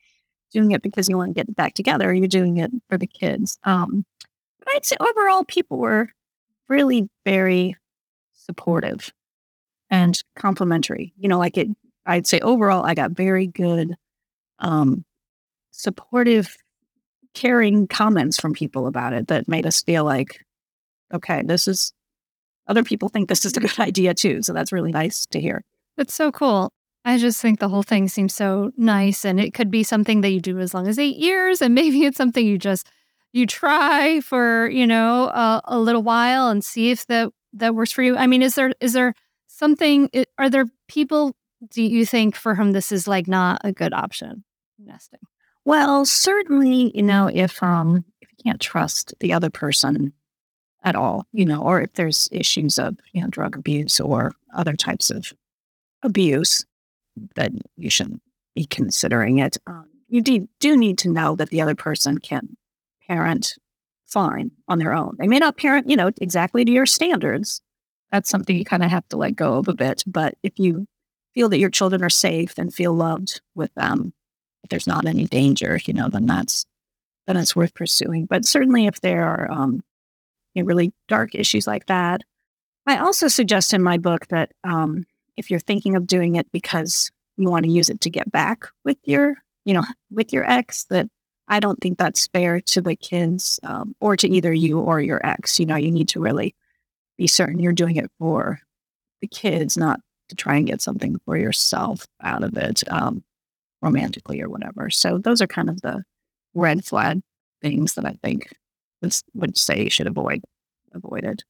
doing 0.52 0.72
it 0.72 0.82
because 0.82 1.08
you 1.08 1.16
want 1.16 1.30
to 1.30 1.44
get 1.44 1.54
back 1.54 1.74
together. 1.74 2.12
You're 2.12 2.28
doing 2.28 2.58
it 2.58 2.70
for 2.88 2.98
the 2.98 3.06
kids. 3.06 3.58
Um, 3.64 4.04
but 4.58 4.68
I'd 4.74 4.84
say 4.84 4.96
overall, 5.00 5.44
people 5.44 5.78
were 5.78 6.10
really 6.68 7.08
very 7.24 7.76
supportive 8.34 9.12
and 9.90 10.22
complimentary. 10.36 11.12
You 11.16 11.28
know, 11.28 11.38
like 11.38 11.56
it, 11.56 11.68
I'd 12.06 12.26
say 12.26 12.40
overall, 12.40 12.84
I 12.84 12.94
got 12.94 13.12
very 13.12 13.46
good, 13.46 13.94
um, 14.58 15.04
supportive, 15.70 16.56
caring 17.34 17.86
comments 17.86 18.40
from 18.40 18.52
people 18.52 18.86
about 18.86 19.12
it 19.12 19.28
that 19.28 19.48
made 19.48 19.66
us 19.66 19.82
feel 19.82 20.04
like, 20.04 20.44
okay, 21.12 21.42
this 21.44 21.68
is, 21.68 21.92
other 22.66 22.82
people 22.82 23.08
think 23.08 23.28
this 23.28 23.44
is 23.44 23.56
a 23.56 23.60
good 23.60 23.78
idea 23.78 24.14
too. 24.14 24.42
So 24.42 24.52
that's 24.52 24.72
really 24.72 24.92
nice 24.92 25.26
to 25.26 25.40
hear. 25.40 25.62
That's 25.96 26.14
so 26.14 26.32
cool. 26.32 26.72
I 27.08 27.16
just 27.16 27.40
think 27.40 27.58
the 27.58 27.70
whole 27.70 27.82
thing 27.82 28.06
seems 28.06 28.34
so 28.34 28.70
nice 28.76 29.24
and 29.24 29.40
it 29.40 29.54
could 29.54 29.70
be 29.70 29.82
something 29.82 30.20
that 30.20 30.28
you 30.28 30.40
do 30.40 30.58
as 30.58 30.74
long 30.74 30.86
as 30.86 30.98
8 30.98 31.16
years 31.16 31.62
and 31.62 31.74
maybe 31.80 32.04
it's 32.04 32.18
something 32.18 32.46
you 32.46 32.58
just 32.58 32.90
you 33.32 33.46
try 33.46 34.20
for, 34.20 34.68
you 34.68 34.86
know, 34.86 35.28
a, 35.28 35.62
a 35.64 35.78
little 35.78 36.02
while 36.02 36.48
and 36.48 36.62
see 36.62 36.90
if 36.90 37.06
that 37.06 37.30
that 37.54 37.74
works 37.74 37.92
for 37.92 38.02
you. 38.02 38.14
I 38.14 38.26
mean, 38.26 38.42
is 38.42 38.56
there 38.56 38.72
is 38.80 38.92
there 38.92 39.14
something 39.46 40.10
are 40.36 40.50
there 40.50 40.66
people 40.86 41.34
do 41.70 41.82
you 41.82 42.04
think 42.04 42.36
for 42.36 42.54
whom 42.54 42.72
this 42.72 42.92
is 42.92 43.08
like 43.08 43.26
not 43.26 43.58
a 43.64 43.72
good 43.72 43.94
option 43.94 44.44
nesting? 44.78 45.20
Well, 45.64 46.04
certainly, 46.04 46.94
you 46.94 47.02
know, 47.02 47.30
if 47.32 47.62
um 47.62 48.04
if 48.20 48.28
you 48.32 48.36
can't 48.44 48.60
trust 48.60 49.14
the 49.20 49.32
other 49.32 49.48
person 49.48 50.12
at 50.84 50.94
all, 50.94 51.26
you 51.32 51.46
know, 51.46 51.62
or 51.62 51.80
if 51.80 51.94
there's 51.94 52.28
issues 52.32 52.78
of, 52.78 52.98
you 53.12 53.22
know, 53.22 53.28
drug 53.28 53.56
abuse 53.56 53.98
or 53.98 54.32
other 54.54 54.74
types 54.74 55.08
of 55.08 55.32
abuse, 56.02 56.66
that 57.34 57.52
you 57.76 57.90
shouldn't 57.90 58.22
be 58.54 58.64
considering 58.64 59.38
it. 59.38 59.56
Um, 59.66 59.88
you 60.08 60.22
do, 60.22 60.48
do 60.60 60.76
need 60.76 60.98
to 60.98 61.10
know 61.10 61.36
that 61.36 61.50
the 61.50 61.60
other 61.60 61.74
person 61.74 62.18
can 62.18 62.56
parent 63.06 63.54
fine 64.06 64.50
on 64.66 64.78
their 64.78 64.94
own. 64.94 65.16
They 65.18 65.28
may 65.28 65.38
not 65.38 65.56
parent, 65.56 65.88
you 65.88 65.96
know, 65.96 66.10
exactly 66.20 66.64
to 66.64 66.72
your 66.72 66.86
standards. 66.86 67.60
That's 68.10 68.30
something 68.30 68.56
you 68.56 68.64
kind 68.64 68.82
of 68.82 68.90
have 68.90 69.06
to 69.08 69.16
let 69.16 69.36
go 69.36 69.58
of 69.58 69.68
a 69.68 69.74
bit. 69.74 70.02
But 70.06 70.34
if 70.42 70.58
you 70.58 70.86
feel 71.34 71.48
that 71.50 71.58
your 71.58 71.70
children 71.70 72.02
are 72.02 72.10
safe 72.10 72.56
and 72.56 72.72
feel 72.72 72.94
loved 72.94 73.40
with 73.54 73.72
them, 73.74 74.14
if 74.64 74.70
there's 74.70 74.86
not 74.86 75.06
any 75.06 75.24
danger, 75.26 75.78
you 75.84 75.94
know, 75.94 76.08
then 76.08 76.26
that's 76.26 76.64
then 77.26 77.36
it's 77.36 77.54
worth 77.54 77.74
pursuing. 77.74 78.24
But 78.24 78.46
certainly, 78.46 78.86
if 78.86 79.02
there 79.02 79.24
are 79.26 79.50
um, 79.50 79.82
you 80.54 80.62
know, 80.62 80.66
really 80.66 80.92
dark 81.08 81.34
issues 81.34 81.66
like 81.66 81.86
that, 81.86 82.22
I 82.86 82.96
also 82.96 83.28
suggest 83.28 83.74
in 83.74 83.82
my 83.82 83.98
book 83.98 84.26
that 84.28 84.52
um, 84.64 85.04
if 85.38 85.50
you're 85.50 85.60
thinking 85.60 85.96
of 85.96 86.06
doing 86.06 86.34
it 86.34 86.50
because 86.52 87.10
you 87.36 87.48
want 87.48 87.64
to 87.64 87.70
use 87.70 87.88
it 87.88 88.00
to 88.02 88.10
get 88.10 88.30
back 88.30 88.66
with 88.84 88.98
your, 89.04 89.36
you 89.64 89.72
know, 89.72 89.84
with 90.10 90.32
your 90.32 90.48
ex, 90.50 90.84
that 90.90 91.08
I 91.46 91.60
don't 91.60 91.80
think 91.80 91.96
that's 91.96 92.26
fair 92.26 92.60
to 92.60 92.80
the 92.80 92.96
kids 92.96 93.58
um, 93.62 93.94
or 94.00 94.16
to 94.16 94.28
either 94.28 94.52
you 94.52 94.80
or 94.80 95.00
your 95.00 95.24
ex. 95.24 95.58
You 95.58 95.66
know, 95.66 95.76
you 95.76 95.90
need 95.90 96.08
to 96.08 96.20
really 96.20 96.54
be 97.16 97.26
certain 97.26 97.60
you're 97.60 97.72
doing 97.72 97.96
it 97.96 98.10
for 98.18 98.60
the 99.20 99.28
kids, 99.28 99.76
not 99.76 100.00
to 100.28 100.36
try 100.36 100.56
and 100.56 100.66
get 100.66 100.82
something 100.82 101.16
for 101.24 101.36
yourself 101.36 102.06
out 102.22 102.42
of 102.42 102.56
it, 102.56 102.82
um, 102.90 103.22
romantically 103.80 104.42
or 104.42 104.48
whatever. 104.48 104.90
So 104.90 105.18
those 105.18 105.40
are 105.40 105.46
kind 105.46 105.70
of 105.70 105.80
the 105.80 106.02
red 106.54 106.84
flag 106.84 107.20
things 107.62 107.94
that 107.94 108.04
I 108.04 108.18
think 108.22 108.48
would, 109.34 109.56
say 109.56 109.84
you 109.84 109.90
should 109.90 110.06
avoid 110.06 110.42
avoided. 110.92 111.44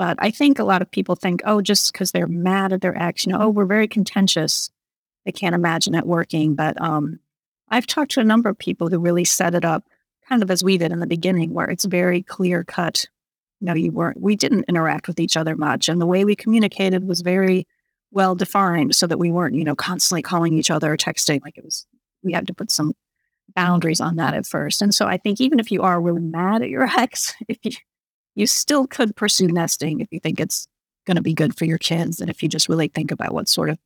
But 0.00 0.16
I 0.18 0.30
think 0.30 0.58
a 0.58 0.64
lot 0.64 0.80
of 0.80 0.90
people 0.90 1.14
think, 1.14 1.42
oh, 1.44 1.60
just 1.60 1.92
because 1.92 2.12
they're 2.12 2.26
mad 2.26 2.72
at 2.72 2.80
their 2.80 2.96
ex, 2.96 3.26
you 3.26 3.32
know, 3.32 3.38
oh, 3.38 3.50
we're 3.50 3.66
very 3.66 3.86
contentious. 3.86 4.70
They 5.26 5.30
can't 5.30 5.54
imagine 5.54 5.94
it 5.94 6.06
working. 6.06 6.54
But 6.54 6.80
um, 6.80 7.20
I've 7.68 7.86
talked 7.86 8.12
to 8.12 8.20
a 8.20 8.24
number 8.24 8.48
of 8.48 8.58
people 8.58 8.88
who 8.88 8.98
really 8.98 9.26
set 9.26 9.54
it 9.54 9.62
up 9.62 9.84
kind 10.26 10.42
of 10.42 10.50
as 10.50 10.64
we 10.64 10.78
did 10.78 10.90
in 10.90 11.00
the 11.00 11.06
beginning, 11.06 11.52
where 11.52 11.68
it's 11.68 11.84
very 11.84 12.22
clear 12.22 12.64
cut. 12.64 13.04
You 13.60 13.66
know, 13.66 13.74
you 13.74 13.92
weren't, 13.92 14.18
we 14.18 14.36
didn't 14.36 14.64
interact 14.70 15.06
with 15.06 15.20
each 15.20 15.36
other 15.36 15.54
much. 15.54 15.86
And 15.86 16.00
the 16.00 16.06
way 16.06 16.24
we 16.24 16.34
communicated 16.34 17.06
was 17.06 17.20
very 17.20 17.66
well 18.10 18.34
defined 18.34 18.96
so 18.96 19.06
that 19.06 19.18
we 19.18 19.30
weren't, 19.30 19.54
you 19.54 19.64
know, 19.64 19.76
constantly 19.76 20.22
calling 20.22 20.54
each 20.54 20.70
other 20.70 20.94
or 20.94 20.96
texting. 20.96 21.42
Like 21.44 21.58
it 21.58 21.64
was, 21.66 21.86
we 22.22 22.32
had 22.32 22.46
to 22.46 22.54
put 22.54 22.70
some 22.70 22.94
boundaries 23.54 24.00
on 24.00 24.16
that 24.16 24.32
at 24.32 24.46
first. 24.46 24.80
And 24.80 24.94
so 24.94 25.04
I 25.04 25.18
think 25.18 25.42
even 25.42 25.60
if 25.60 25.70
you 25.70 25.82
are 25.82 26.00
really 26.00 26.22
mad 26.22 26.62
at 26.62 26.70
your 26.70 26.84
ex, 26.98 27.34
if 27.48 27.58
you, 27.64 27.72
you 28.34 28.46
still 28.46 28.86
could 28.86 29.16
pursue 29.16 29.48
nesting 29.48 30.00
if 30.00 30.08
you 30.10 30.20
think 30.20 30.40
it's 30.40 30.66
going 31.06 31.16
to 31.16 31.22
be 31.22 31.34
good 31.34 31.56
for 31.56 31.64
your 31.64 31.78
kids. 31.78 32.20
And 32.20 32.30
if 32.30 32.42
you 32.42 32.48
just 32.48 32.68
really 32.68 32.88
think 32.88 33.10
about 33.10 33.34
what 33.34 33.48
sort 33.48 33.70
of 33.70 33.78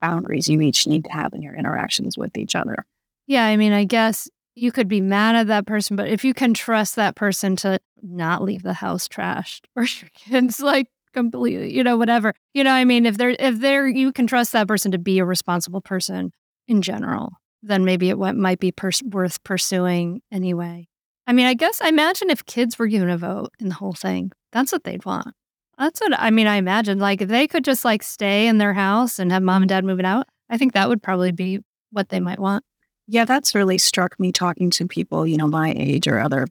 boundaries 0.00 0.48
you 0.48 0.60
each 0.60 0.86
need 0.86 1.04
to 1.04 1.12
have 1.12 1.32
in 1.32 1.42
your 1.42 1.54
interactions 1.54 2.16
with 2.16 2.36
each 2.36 2.54
other. 2.54 2.86
Yeah. 3.26 3.44
I 3.44 3.56
mean, 3.56 3.72
I 3.72 3.84
guess 3.84 4.28
you 4.54 4.72
could 4.72 4.88
be 4.88 5.00
mad 5.00 5.36
at 5.36 5.46
that 5.48 5.66
person, 5.66 5.96
but 5.96 6.08
if 6.08 6.24
you 6.24 6.34
can 6.34 6.54
trust 6.54 6.96
that 6.96 7.16
person 7.16 7.56
to 7.56 7.78
not 8.02 8.42
leave 8.42 8.62
the 8.62 8.72
house 8.74 9.08
trashed 9.08 9.62
or 9.76 9.84
your 9.84 10.10
kids 10.14 10.60
like 10.60 10.88
completely, 11.12 11.74
you 11.74 11.82
know, 11.82 11.96
whatever, 11.96 12.34
you 12.54 12.64
know, 12.64 12.72
I 12.72 12.84
mean, 12.84 13.06
if 13.06 13.16
they're, 13.16 13.36
if 13.38 13.60
they're, 13.60 13.88
you 13.88 14.12
can 14.12 14.26
trust 14.26 14.52
that 14.52 14.68
person 14.68 14.92
to 14.92 14.98
be 14.98 15.18
a 15.18 15.24
responsible 15.24 15.80
person 15.80 16.32
in 16.66 16.82
general, 16.82 17.32
then 17.62 17.84
maybe 17.84 18.10
it 18.10 18.16
might 18.16 18.60
be 18.60 18.72
pers- 18.72 19.02
worth 19.02 19.42
pursuing 19.42 20.22
anyway. 20.30 20.88
I 21.28 21.34
mean, 21.34 21.44
I 21.44 21.52
guess 21.52 21.82
I 21.82 21.88
imagine 21.88 22.30
if 22.30 22.46
kids 22.46 22.78
were 22.78 22.86
given 22.86 23.10
a 23.10 23.18
vote 23.18 23.50
in 23.60 23.68
the 23.68 23.74
whole 23.74 23.92
thing, 23.92 24.32
that's 24.50 24.72
what 24.72 24.84
they'd 24.84 25.04
want. 25.04 25.34
That's 25.78 26.00
what 26.00 26.18
I 26.18 26.30
mean. 26.30 26.46
I 26.46 26.56
imagine 26.56 26.98
like 26.98 27.20
if 27.20 27.28
they 27.28 27.46
could 27.46 27.64
just 27.64 27.84
like 27.84 28.02
stay 28.02 28.48
in 28.48 28.56
their 28.56 28.72
house 28.72 29.18
and 29.18 29.30
have 29.30 29.42
mom 29.42 29.62
and 29.62 29.68
dad 29.68 29.84
moving 29.84 30.06
out, 30.06 30.26
I 30.48 30.56
think 30.56 30.72
that 30.72 30.88
would 30.88 31.02
probably 31.02 31.30
be 31.30 31.60
what 31.92 32.08
they 32.08 32.18
might 32.18 32.38
want. 32.38 32.64
Yeah, 33.06 33.26
that's 33.26 33.54
really 33.54 33.76
struck 33.76 34.18
me 34.18 34.32
talking 34.32 34.70
to 34.70 34.88
people, 34.88 35.26
you 35.26 35.36
know, 35.36 35.46
my 35.46 35.74
age 35.76 36.08
or 36.08 36.18
other 36.18 36.46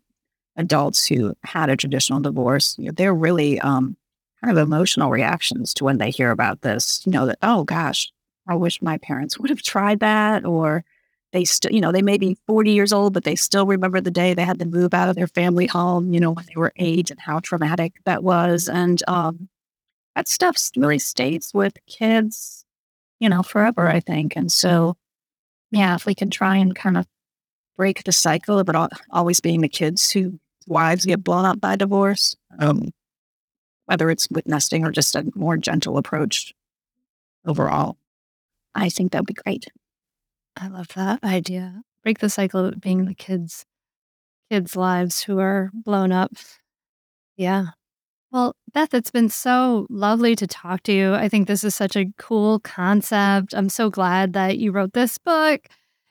adults 0.55 1.07
who 1.07 1.33
had 1.43 1.69
a 1.69 1.75
traditional 1.75 2.19
divorce. 2.19 2.75
You 2.77 2.85
know, 2.85 2.91
they're 2.91 3.15
really 3.15 3.59
um, 3.59 3.97
kind 4.43 4.55
of 4.55 4.63
emotional 4.63 5.09
reactions 5.09 5.73
to 5.75 5.85
when 5.85 5.97
they 5.97 6.11
hear 6.11 6.29
about 6.29 6.61
this. 6.61 7.01
You 7.03 7.13
know, 7.13 7.25
that, 7.25 7.39
oh 7.41 7.63
gosh, 7.63 8.11
I 8.47 8.53
wish 8.53 8.79
my 8.83 8.99
parents 8.99 9.39
would 9.39 9.49
have 9.49 9.63
tried 9.63 10.01
that 10.01 10.45
or 10.45 10.85
they 11.37 11.45
still, 11.45 11.71
you 11.71 11.81
know, 11.81 11.91
they 11.91 12.01
may 12.01 12.17
be 12.17 12.35
40 12.47 12.71
years 12.71 12.91
old, 12.91 13.13
but 13.13 13.23
they 13.23 13.35
still 13.35 13.67
remember 13.67 14.01
the 14.01 14.09
day 14.09 14.33
they 14.33 14.43
had 14.43 14.57
to 14.57 14.65
move 14.65 14.91
out 14.91 15.07
of 15.07 15.15
their 15.15 15.27
family 15.27 15.67
home, 15.67 16.11
you 16.11 16.19
know, 16.19 16.31
when 16.31 16.45
they 16.47 16.55
were 16.55 16.73
eight 16.77 17.11
and 17.11 17.19
how 17.19 17.37
traumatic 17.39 17.93
that 18.05 18.23
was. 18.23 18.67
And 18.67 19.03
um, 19.07 19.47
that 20.15 20.27
stuff 20.27 20.57
really 20.75 20.97
stays 20.97 21.51
with 21.53 21.77
kids, 21.85 22.65
you 23.19 23.29
know, 23.29 23.43
forever, 23.43 23.87
I 23.87 23.99
think. 23.99 24.35
And 24.35 24.51
so, 24.51 24.97
yeah, 25.69 25.93
if 25.93 26.07
we 26.07 26.15
can 26.15 26.31
try 26.31 26.57
and 26.57 26.75
kind 26.75 26.97
of 26.97 27.05
break 27.77 28.03
the 28.03 28.11
cycle 28.11 28.57
of 28.57 28.67
it 28.67 28.75
always 29.11 29.39
being 29.39 29.61
the 29.61 29.69
kids 29.69 30.09
who 30.09 30.39
wives 30.65 31.05
get 31.05 31.23
blown 31.23 31.45
up 31.45 31.61
by 31.61 31.75
divorce, 31.75 32.35
um, 32.57 32.91
whether 33.85 34.09
it's 34.09 34.27
with 34.31 34.47
nesting 34.47 34.83
or 34.83 34.91
just 34.91 35.15
a 35.15 35.23
more 35.35 35.55
gentle 35.55 35.99
approach 35.99 36.51
overall, 37.45 37.95
I 38.73 38.89
think 38.89 39.11
that 39.11 39.19
would 39.19 39.27
be 39.27 39.33
great. 39.35 39.67
I 40.59 40.67
love 40.67 40.87
that 40.95 41.23
idea. 41.23 41.81
Break 42.03 42.19
the 42.19 42.29
cycle 42.29 42.65
of 42.65 42.81
being 42.81 43.05
the 43.05 43.13
kids 43.13 43.65
kids' 44.49 44.75
lives 44.75 45.23
who 45.23 45.39
are 45.39 45.69
blown 45.73 46.11
up. 46.11 46.31
Yeah. 47.35 47.67
Well, 48.31 48.55
Beth, 48.73 48.93
it's 48.93 49.11
been 49.11 49.29
so 49.29 49.87
lovely 49.89 50.35
to 50.35 50.47
talk 50.47 50.83
to 50.83 50.93
you. 50.93 51.13
I 51.13 51.29
think 51.29 51.47
this 51.47 51.63
is 51.63 51.75
such 51.75 51.95
a 51.95 52.07
cool 52.17 52.59
concept. 52.59 53.53
I'm 53.53 53.69
so 53.69 53.89
glad 53.89 54.33
that 54.33 54.57
you 54.57 54.71
wrote 54.71 54.93
this 54.93 55.17
book. 55.17 55.67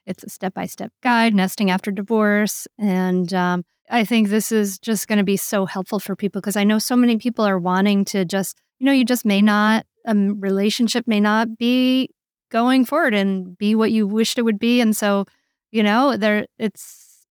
It's 0.06 0.24
a 0.24 0.30
step 0.30 0.54
by 0.54 0.66
step 0.66 0.92
guide, 1.02 1.34
nesting 1.34 1.70
after 1.70 1.90
divorce. 1.90 2.66
And 2.78 3.32
um, 3.34 3.64
I 3.90 4.04
think 4.04 4.28
this 4.28 4.50
is 4.52 4.78
just 4.78 5.08
going 5.08 5.18
to 5.18 5.24
be 5.24 5.36
so 5.36 5.66
helpful 5.66 5.98
for 5.98 6.16
people 6.16 6.40
because 6.40 6.56
I 6.56 6.64
know 6.64 6.78
so 6.78 6.96
many 6.96 7.18
people 7.18 7.44
are 7.44 7.58
wanting 7.58 8.04
to 8.06 8.24
just, 8.24 8.58
you 8.78 8.86
know, 8.86 8.92
you 8.92 9.04
just 9.04 9.24
may 9.24 9.42
not, 9.42 9.84
a 10.06 10.12
um, 10.12 10.40
relationship 10.40 11.06
may 11.06 11.20
not 11.20 11.58
be 11.58 12.10
going 12.50 12.84
forward 12.84 13.14
and 13.14 13.56
be 13.58 13.74
what 13.74 13.92
you 13.92 14.06
wished 14.06 14.38
it 14.38 14.42
would 14.42 14.58
be. 14.58 14.80
And 14.80 14.96
so, 14.96 15.26
you 15.70 15.82
know, 15.82 16.16
there 16.16 16.46
it's 16.58 17.26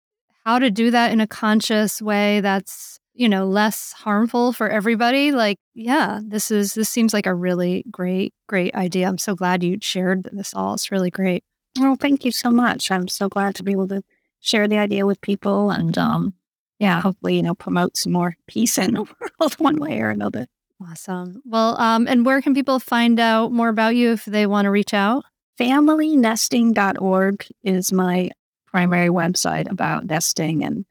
how 0.45 0.59
to 0.59 0.69
do 0.69 0.91
that 0.91 1.11
in 1.11 1.21
a 1.21 1.27
conscious 1.27 2.01
way 2.01 2.41
that's, 2.41 2.99
you 3.13 3.27
know, 3.29 3.45
less 3.45 3.93
harmful 3.93 4.53
for 4.53 4.69
everybody. 4.69 5.31
Like, 5.31 5.57
yeah, 5.73 6.19
this 6.23 6.51
is 6.51 6.73
this 6.73 6.89
seems 6.89 7.13
like 7.13 7.25
a 7.25 7.33
really 7.33 7.83
great, 7.91 8.33
great 8.47 8.75
idea. 8.75 9.07
I'm 9.07 9.17
so 9.17 9.35
glad 9.35 9.63
you 9.63 9.77
shared 9.81 10.29
this 10.31 10.53
all. 10.53 10.75
It's 10.75 10.91
really 10.91 11.11
great. 11.11 11.43
Well, 11.79 11.95
thank 11.95 12.23
you 12.25 12.31
so 12.31 12.51
much. 12.51 12.91
I'm 12.91 13.07
so 13.07 13.27
glad 13.29 13.55
to 13.55 13.63
be 13.63 13.71
able 13.71 13.87
to 13.89 14.03
share 14.39 14.67
the 14.67 14.77
idea 14.77 15.05
with 15.05 15.21
people 15.21 15.71
and 15.71 15.97
um 15.97 16.33
yeah, 16.79 17.01
hopefully, 17.01 17.37
you 17.37 17.43
know, 17.43 17.55
promote 17.55 17.97
some 17.97 18.11
more 18.11 18.35
peace 18.47 18.77
in 18.77 18.95
the 18.95 19.03
world 19.39 19.53
one 19.59 19.77
way 19.79 20.01
or 20.01 20.09
another. 20.09 20.47
Awesome. 20.81 21.41
Well, 21.45 21.79
um, 21.79 22.07
and 22.07 22.25
where 22.25 22.41
can 22.41 22.53
people 22.53 22.79
find 22.79 23.19
out 23.19 23.51
more 23.51 23.69
about 23.69 23.95
you 23.95 24.11
if 24.11 24.25
they 24.25 24.45
want 24.45 24.65
to 24.65 24.71
reach 24.71 24.93
out? 24.93 25.23
FamilyNesting.org 25.59 27.47
is 27.63 27.93
my 27.93 28.29
primary 28.65 29.07
website 29.07 29.71
about 29.71 30.05
nesting 30.05 30.63
and 30.65 30.85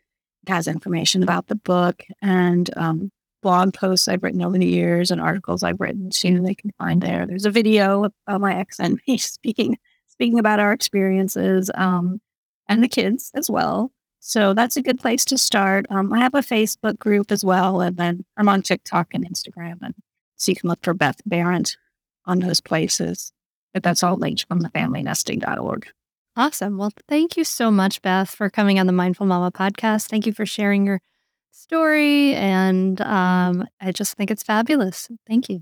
has 0.49 0.67
information 0.69 1.23
about 1.23 1.49
the 1.49 1.55
book 1.55 2.03
and 2.23 2.71
um, 2.77 3.11
blog 3.43 3.75
posts 3.75 4.09
I've 4.09 4.23
written 4.23 4.43
over 4.43 4.57
the 4.57 4.67
years 4.67 5.11
and 5.11 5.21
articles 5.21 5.63
I've 5.63 5.81
written 5.81 6.09
too. 6.11 6.41
They 6.41 6.55
can 6.55 6.71
find 6.79 7.03
there. 7.03 7.27
There's 7.27 7.45
a 7.45 7.51
video 7.51 8.11
of 8.27 8.41
my 8.41 8.57
ex 8.59 8.81
and 8.81 8.99
me 9.07 9.19
speaking 9.19 9.79
speaking 10.07 10.39
about 10.39 10.61
our 10.61 10.73
experiences 10.73 11.71
um, 11.75 12.21
and 12.69 12.83
the 12.83 12.89
kids 12.89 13.31
as 13.35 13.51
well. 13.51 13.93
So 14.27 14.55
that's 14.55 14.79
a 14.79 14.83
good 14.83 14.99
place 14.99 15.23
to 15.27 15.37
start. 15.37 15.85
Um, 15.91 16.11
I 16.11 16.21
have 16.21 16.35
a 16.35 16.39
Facebook 16.39 16.99
group 16.99 17.31
as 17.31 17.45
well, 17.45 17.83
and 17.83 17.99
then 17.99 18.25
I'm 18.39 18.49
on 18.49 18.63
TikTok 18.63 19.09
and 19.13 19.23
Instagram, 19.29 19.77
and 19.83 19.95
so 20.37 20.51
you 20.51 20.57
can 20.57 20.71
look 20.71 20.83
for 20.83 20.95
Beth 20.95 21.21
Behrendt 21.29 21.77
on 22.25 22.39
those 22.39 22.59
places. 22.59 23.35
But 23.75 23.83
that's 23.83 24.03
all 24.03 24.17
linked 24.17 24.47
from 24.49 24.61
the 24.61 24.71
familynesting.org. 24.71 25.89
Awesome. 26.37 26.79
Well, 26.79 26.91
thank 27.07 27.37
you 27.37 27.45
so 27.45 27.71
much, 27.71 28.01
Beth, 28.01 28.31
for 28.31 28.49
coming 28.49 28.81
on 28.81 28.87
the 28.87 28.95
Mindful 28.95 29.27
Mama 29.27 29.53
podcast. 29.53 30.09
Thank 30.09 30.25
you 30.25 30.33
for 30.33 30.47
sharing 30.47 30.87
your 30.87 31.03
story, 31.51 32.35
and 32.35 33.03
um, 33.03 33.69
I 33.79 33.93
just 33.93 34.15
think 34.15 34.31
it's 34.31 34.43
fabulous. 34.43 35.11
Thank 35.29 35.51
you. 35.51 35.61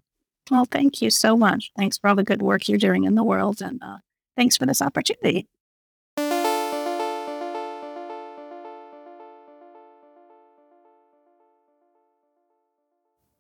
Well, 0.53 0.67
thank 0.67 1.03
you 1.03 1.11
so 1.11 1.37
much. 1.37 1.73
Thanks 1.77 1.99
for 1.99 2.09
all 2.09 2.17
the 2.17 2.23
good 2.23 2.43
work 2.43 2.69
you're 2.69 2.79
doing 2.79 3.03
in 3.03 3.17
the 3.17 3.25
world, 3.25 3.61
and 3.61 3.83
uh, 3.83 3.97
thanks 4.37 4.57
for 4.57 4.67
this 4.67 4.81
opportunity. 4.81 5.49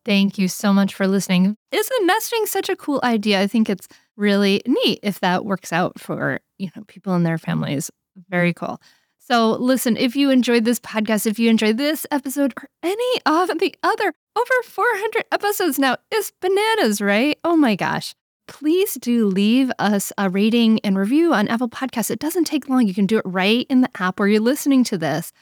Thank 0.05 0.39
you 0.39 0.49
so 0.49 0.73
much 0.73 0.95
for 0.95 1.07
listening. 1.07 1.57
Isn't 1.71 2.07
nesting 2.07 2.47
such 2.47 2.69
a 2.69 2.77
cool 2.77 3.01
idea? 3.05 3.41
I 3.41 3.47
think 3.47 3.71
it's 3.71 3.87
really 4.17 4.61
neat 4.67 4.99
if 5.03 5.21
that 5.21 5.45
works 5.45 5.73
out 5.73 5.99
for, 6.01 6.41
you 6.59 6.71
know, 6.75 6.83
people 6.89 7.15
and 7.15 7.25
their 7.25 7.39
families. 7.39 7.91
Very 8.29 8.53
cool. 8.53 8.81
So, 9.19 9.53
listen, 9.53 9.97
if 9.97 10.17
you 10.17 10.31
enjoyed 10.31 10.65
this 10.65 10.81
podcast, 10.81 11.27
if 11.27 11.39
you 11.39 11.49
enjoyed 11.49 11.77
this 11.77 12.05
episode 12.11 12.53
or 12.61 12.69
any 12.83 13.21
of 13.25 13.57
the 13.61 13.73
other 13.85 14.13
over 14.37 14.63
400 14.65 15.25
episodes 15.31 15.79
now, 15.79 15.97
is 16.13 16.33
bananas, 16.41 17.01
right? 17.01 17.39
Oh 17.45 17.57
my 17.57 17.77
gosh. 17.77 18.15
Please 18.49 18.95
do 18.95 19.27
leave 19.27 19.71
us 19.79 20.13
a 20.19 20.29
rating 20.29 20.81
and 20.81 20.99
review 20.99 21.33
on 21.33 21.47
Apple 21.47 21.69
Podcasts. 21.69 22.11
It 22.11 22.19
doesn't 22.19 22.45
take 22.45 22.69
long. 22.69 22.89
You 22.89 22.95
can 22.95 23.07
do 23.07 23.19
it 23.19 23.25
right 23.25 23.65
in 23.71 23.83
the 23.83 23.91
app 23.97 24.19
where 24.19 24.29
you're 24.29 24.41
listening 24.41 24.83
to 24.85 24.99
this. 24.99 25.33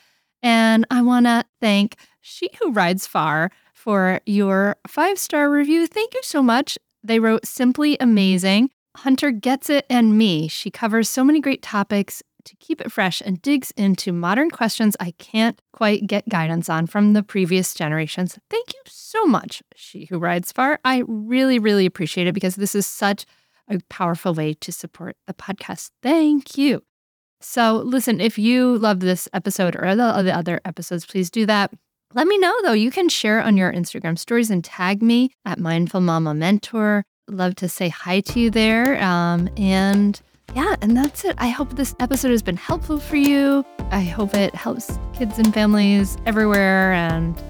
And 0.43 0.87
I 0.91 1.01
want 1.01 1.27
to 1.27 1.45
thank 1.61 1.97
She 2.21 2.51
Who 2.61 2.73
Rides 2.73 3.07
Far 3.07 3.51
for 3.81 4.21
your 4.27 4.77
five 4.87 5.19
star 5.19 5.51
review. 5.51 5.87
Thank 5.87 6.13
you 6.13 6.21
so 6.23 6.43
much. 6.43 6.77
They 7.03 7.19
wrote 7.19 7.47
Simply 7.47 7.97
Amazing. 7.99 8.71
Hunter 8.97 9.31
Gets 9.31 9.71
It 9.71 9.87
and 9.89 10.19
Me. 10.19 10.49
She 10.49 10.71
covers 10.71 11.09
so 11.09 11.25
many 11.25 11.41
great 11.41 11.63
topics 11.63 12.23
to 12.45 12.57
keep 12.57 12.81
it 12.81 12.93
fresh 12.93 13.23
and 13.25 13.41
digs 13.41 13.71
into 13.77 14.13
modern 14.13 14.51
questions 14.51 14.97
I 15.01 15.13
can't 15.13 15.61
quite 15.73 16.07
get 16.07 16.29
guidance 16.29 16.69
on 16.69 16.89
from 16.89 17.15
the 17.15 17.23
previous 17.23 17.73
generations. 17.73 18.39
Thank 18.51 18.75
you 18.75 18.81
so 18.87 19.25
much, 19.25 19.63
She 19.75 20.07
Who 20.07 20.19
Rides 20.19 20.53
Far. 20.53 20.79
I 20.85 21.05
really, 21.07 21.59
really 21.59 21.87
appreciate 21.87 22.27
it 22.27 22.35
because 22.35 22.57
this 22.57 22.75
is 22.75 22.87
such 22.87 23.25
a 23.69 23.79
powerful 23.89 24.35
way 24.35 24.55
to 24.55 24.73
support 24.73 25.17
the 25.27 25.35
podcast. 25.35 25.91
Thank 26.03 26.59
you. 26.59 26.83
So, 27.41 27.77
listen, 27.77 28.21
if 28.21 28.39
you 28.39 28.77
love 28.77 29.01
this 29.01 29.27
episode 29.33 29.75
or 29.75 29.95
the 29.97 30.37
other 30.37 30.61
episodes, 30.67 31.07
please 31.07 31.31
do 31.31 31.47
that. 31.47 31.73
Let 32.13 32.27
me 32.27 32.39
know 32.39 32.53
though. 32.63 32.73
You 32.73 32.91
can 32.91 33.09
share 33.09 33.41
on 33.41 33.57
your 33.57 33.73
Instagram 33.73 34.19
stories 34.19 34.51
and 34.51 34.65
tag 34.65 35.01
me 35.01 35.31
at 35.45 35.61
Mindful 35.61 36.01
Mama 36.01 36.35
Mentor. 36.35 37.05
Love 37.29 37.55
to 37.57 37.69
say 37.69 37.89
hi 37.89 38.19
to 38.23 38.41
you 38.41 38.51
there. 38.51 39.01
Um, 39.01 39.49
and 39.57 40.21
yeah, 40.57 40.75
and 40.83 40.97
that's 40.97 41.25
it. 41.25 41.37
I 41.39 41.51
hope 41.51 41.77
this 41.77 41.95
episode 42.01 42.33
has 42.33 42.43
been 42.43 42.57
helpful 42.57 42.99
for 42.99 43.15
you. 43.15 43.65
I 43.93 44.01
hope 44.01 44.35
it 44.35 44.53
helps 44.57 44.99
kids 45.13 45.39
and 45.39 45.55
families 45.55 46.19
everywhere. 46.27 46.93
And 46.95 47.41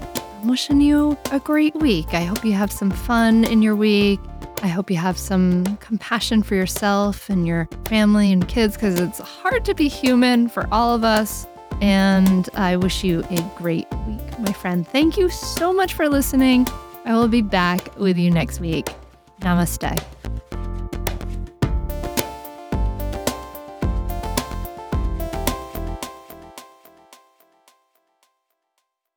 I'm 0.41 0.47
wishing 0.47 0.79
you 0.79 1.17
a 1.31 1.39
great 1.39 1.75
week. 1.77 2.13
I 2.13 2.21
hope 2.21 2.45
you 2.45 2.53
have 2.53 2.71
some 2.71 2.91
fun 2.91 3.45
in 3.45 3.63
your 3.63 3.75
week. 3.75 4.19
I 4.61 4.67
hope 4.67 4.91
you 4.91 4.97
have 4.97 5.17
some 5.17 5.75
compassion 5.77 6.43
for 6.43 6.53
yourself 6.53 7.31
and 7.31 7.47
your 7.47 7.67
family 7.85 8.31
and 8.31 8.47
kids 8.47 8.75
because 8.75 8.99
it's 8.99 9.17
hard 9.17 9.65
to 9.65 9.73
be 9.73 9.87
human 9.87 10.47
for 10.47 10.67
all 10.71 10.93
of 10.93 11.03
us. 11.03 11.47
And 11.81 12.47
I 12.53 12.77
wish 12.77 13.03
you 13.03 13.23
a 13.31 13.41
great 13.55 13.87
week, 14.07 14.39
my 14.39 14.53
friend. 14.53 14.87
Thank 14.87 15.17
you 15.17 15.29
so 15.29 15.73
much 15.73 15.95
for 15.95 16.07
listening. 16.07 16.67
I 17.05 17.15
will 17.15 17.27
be 17.27 17.41
back 17.41 17.97
with 17.97 18.17
you 18.17 18.29
next 18.29 18.59
week. 18.59 18.93
Namaste. 19.41 20.01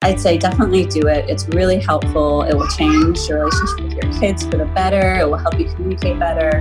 I'd 0.01 0.21
say 0.21 0.37
definitely 0.37 0.85
do 0.85 1.07
it. 1.07 1.29
It's 1.31 1.49
really 1.49 1.81
helpful. 1.81 2.43
It 2.43 2.55
will 2.55 2.69
change 2.69 3.19
your 3.29 3.41
relationship 3.41 3.81
with 3.81 3.93
your 3.93 4.21
kids 4.21 4.45
for 4.45 4.59
the 4.59 4.67
better. 4.75 5.21
It 5.21 5.29
will 5.29 5.39
help 5.39 5.59
you 5.59 5.67
communicate 5.67 6.19
better. 6.19 6.61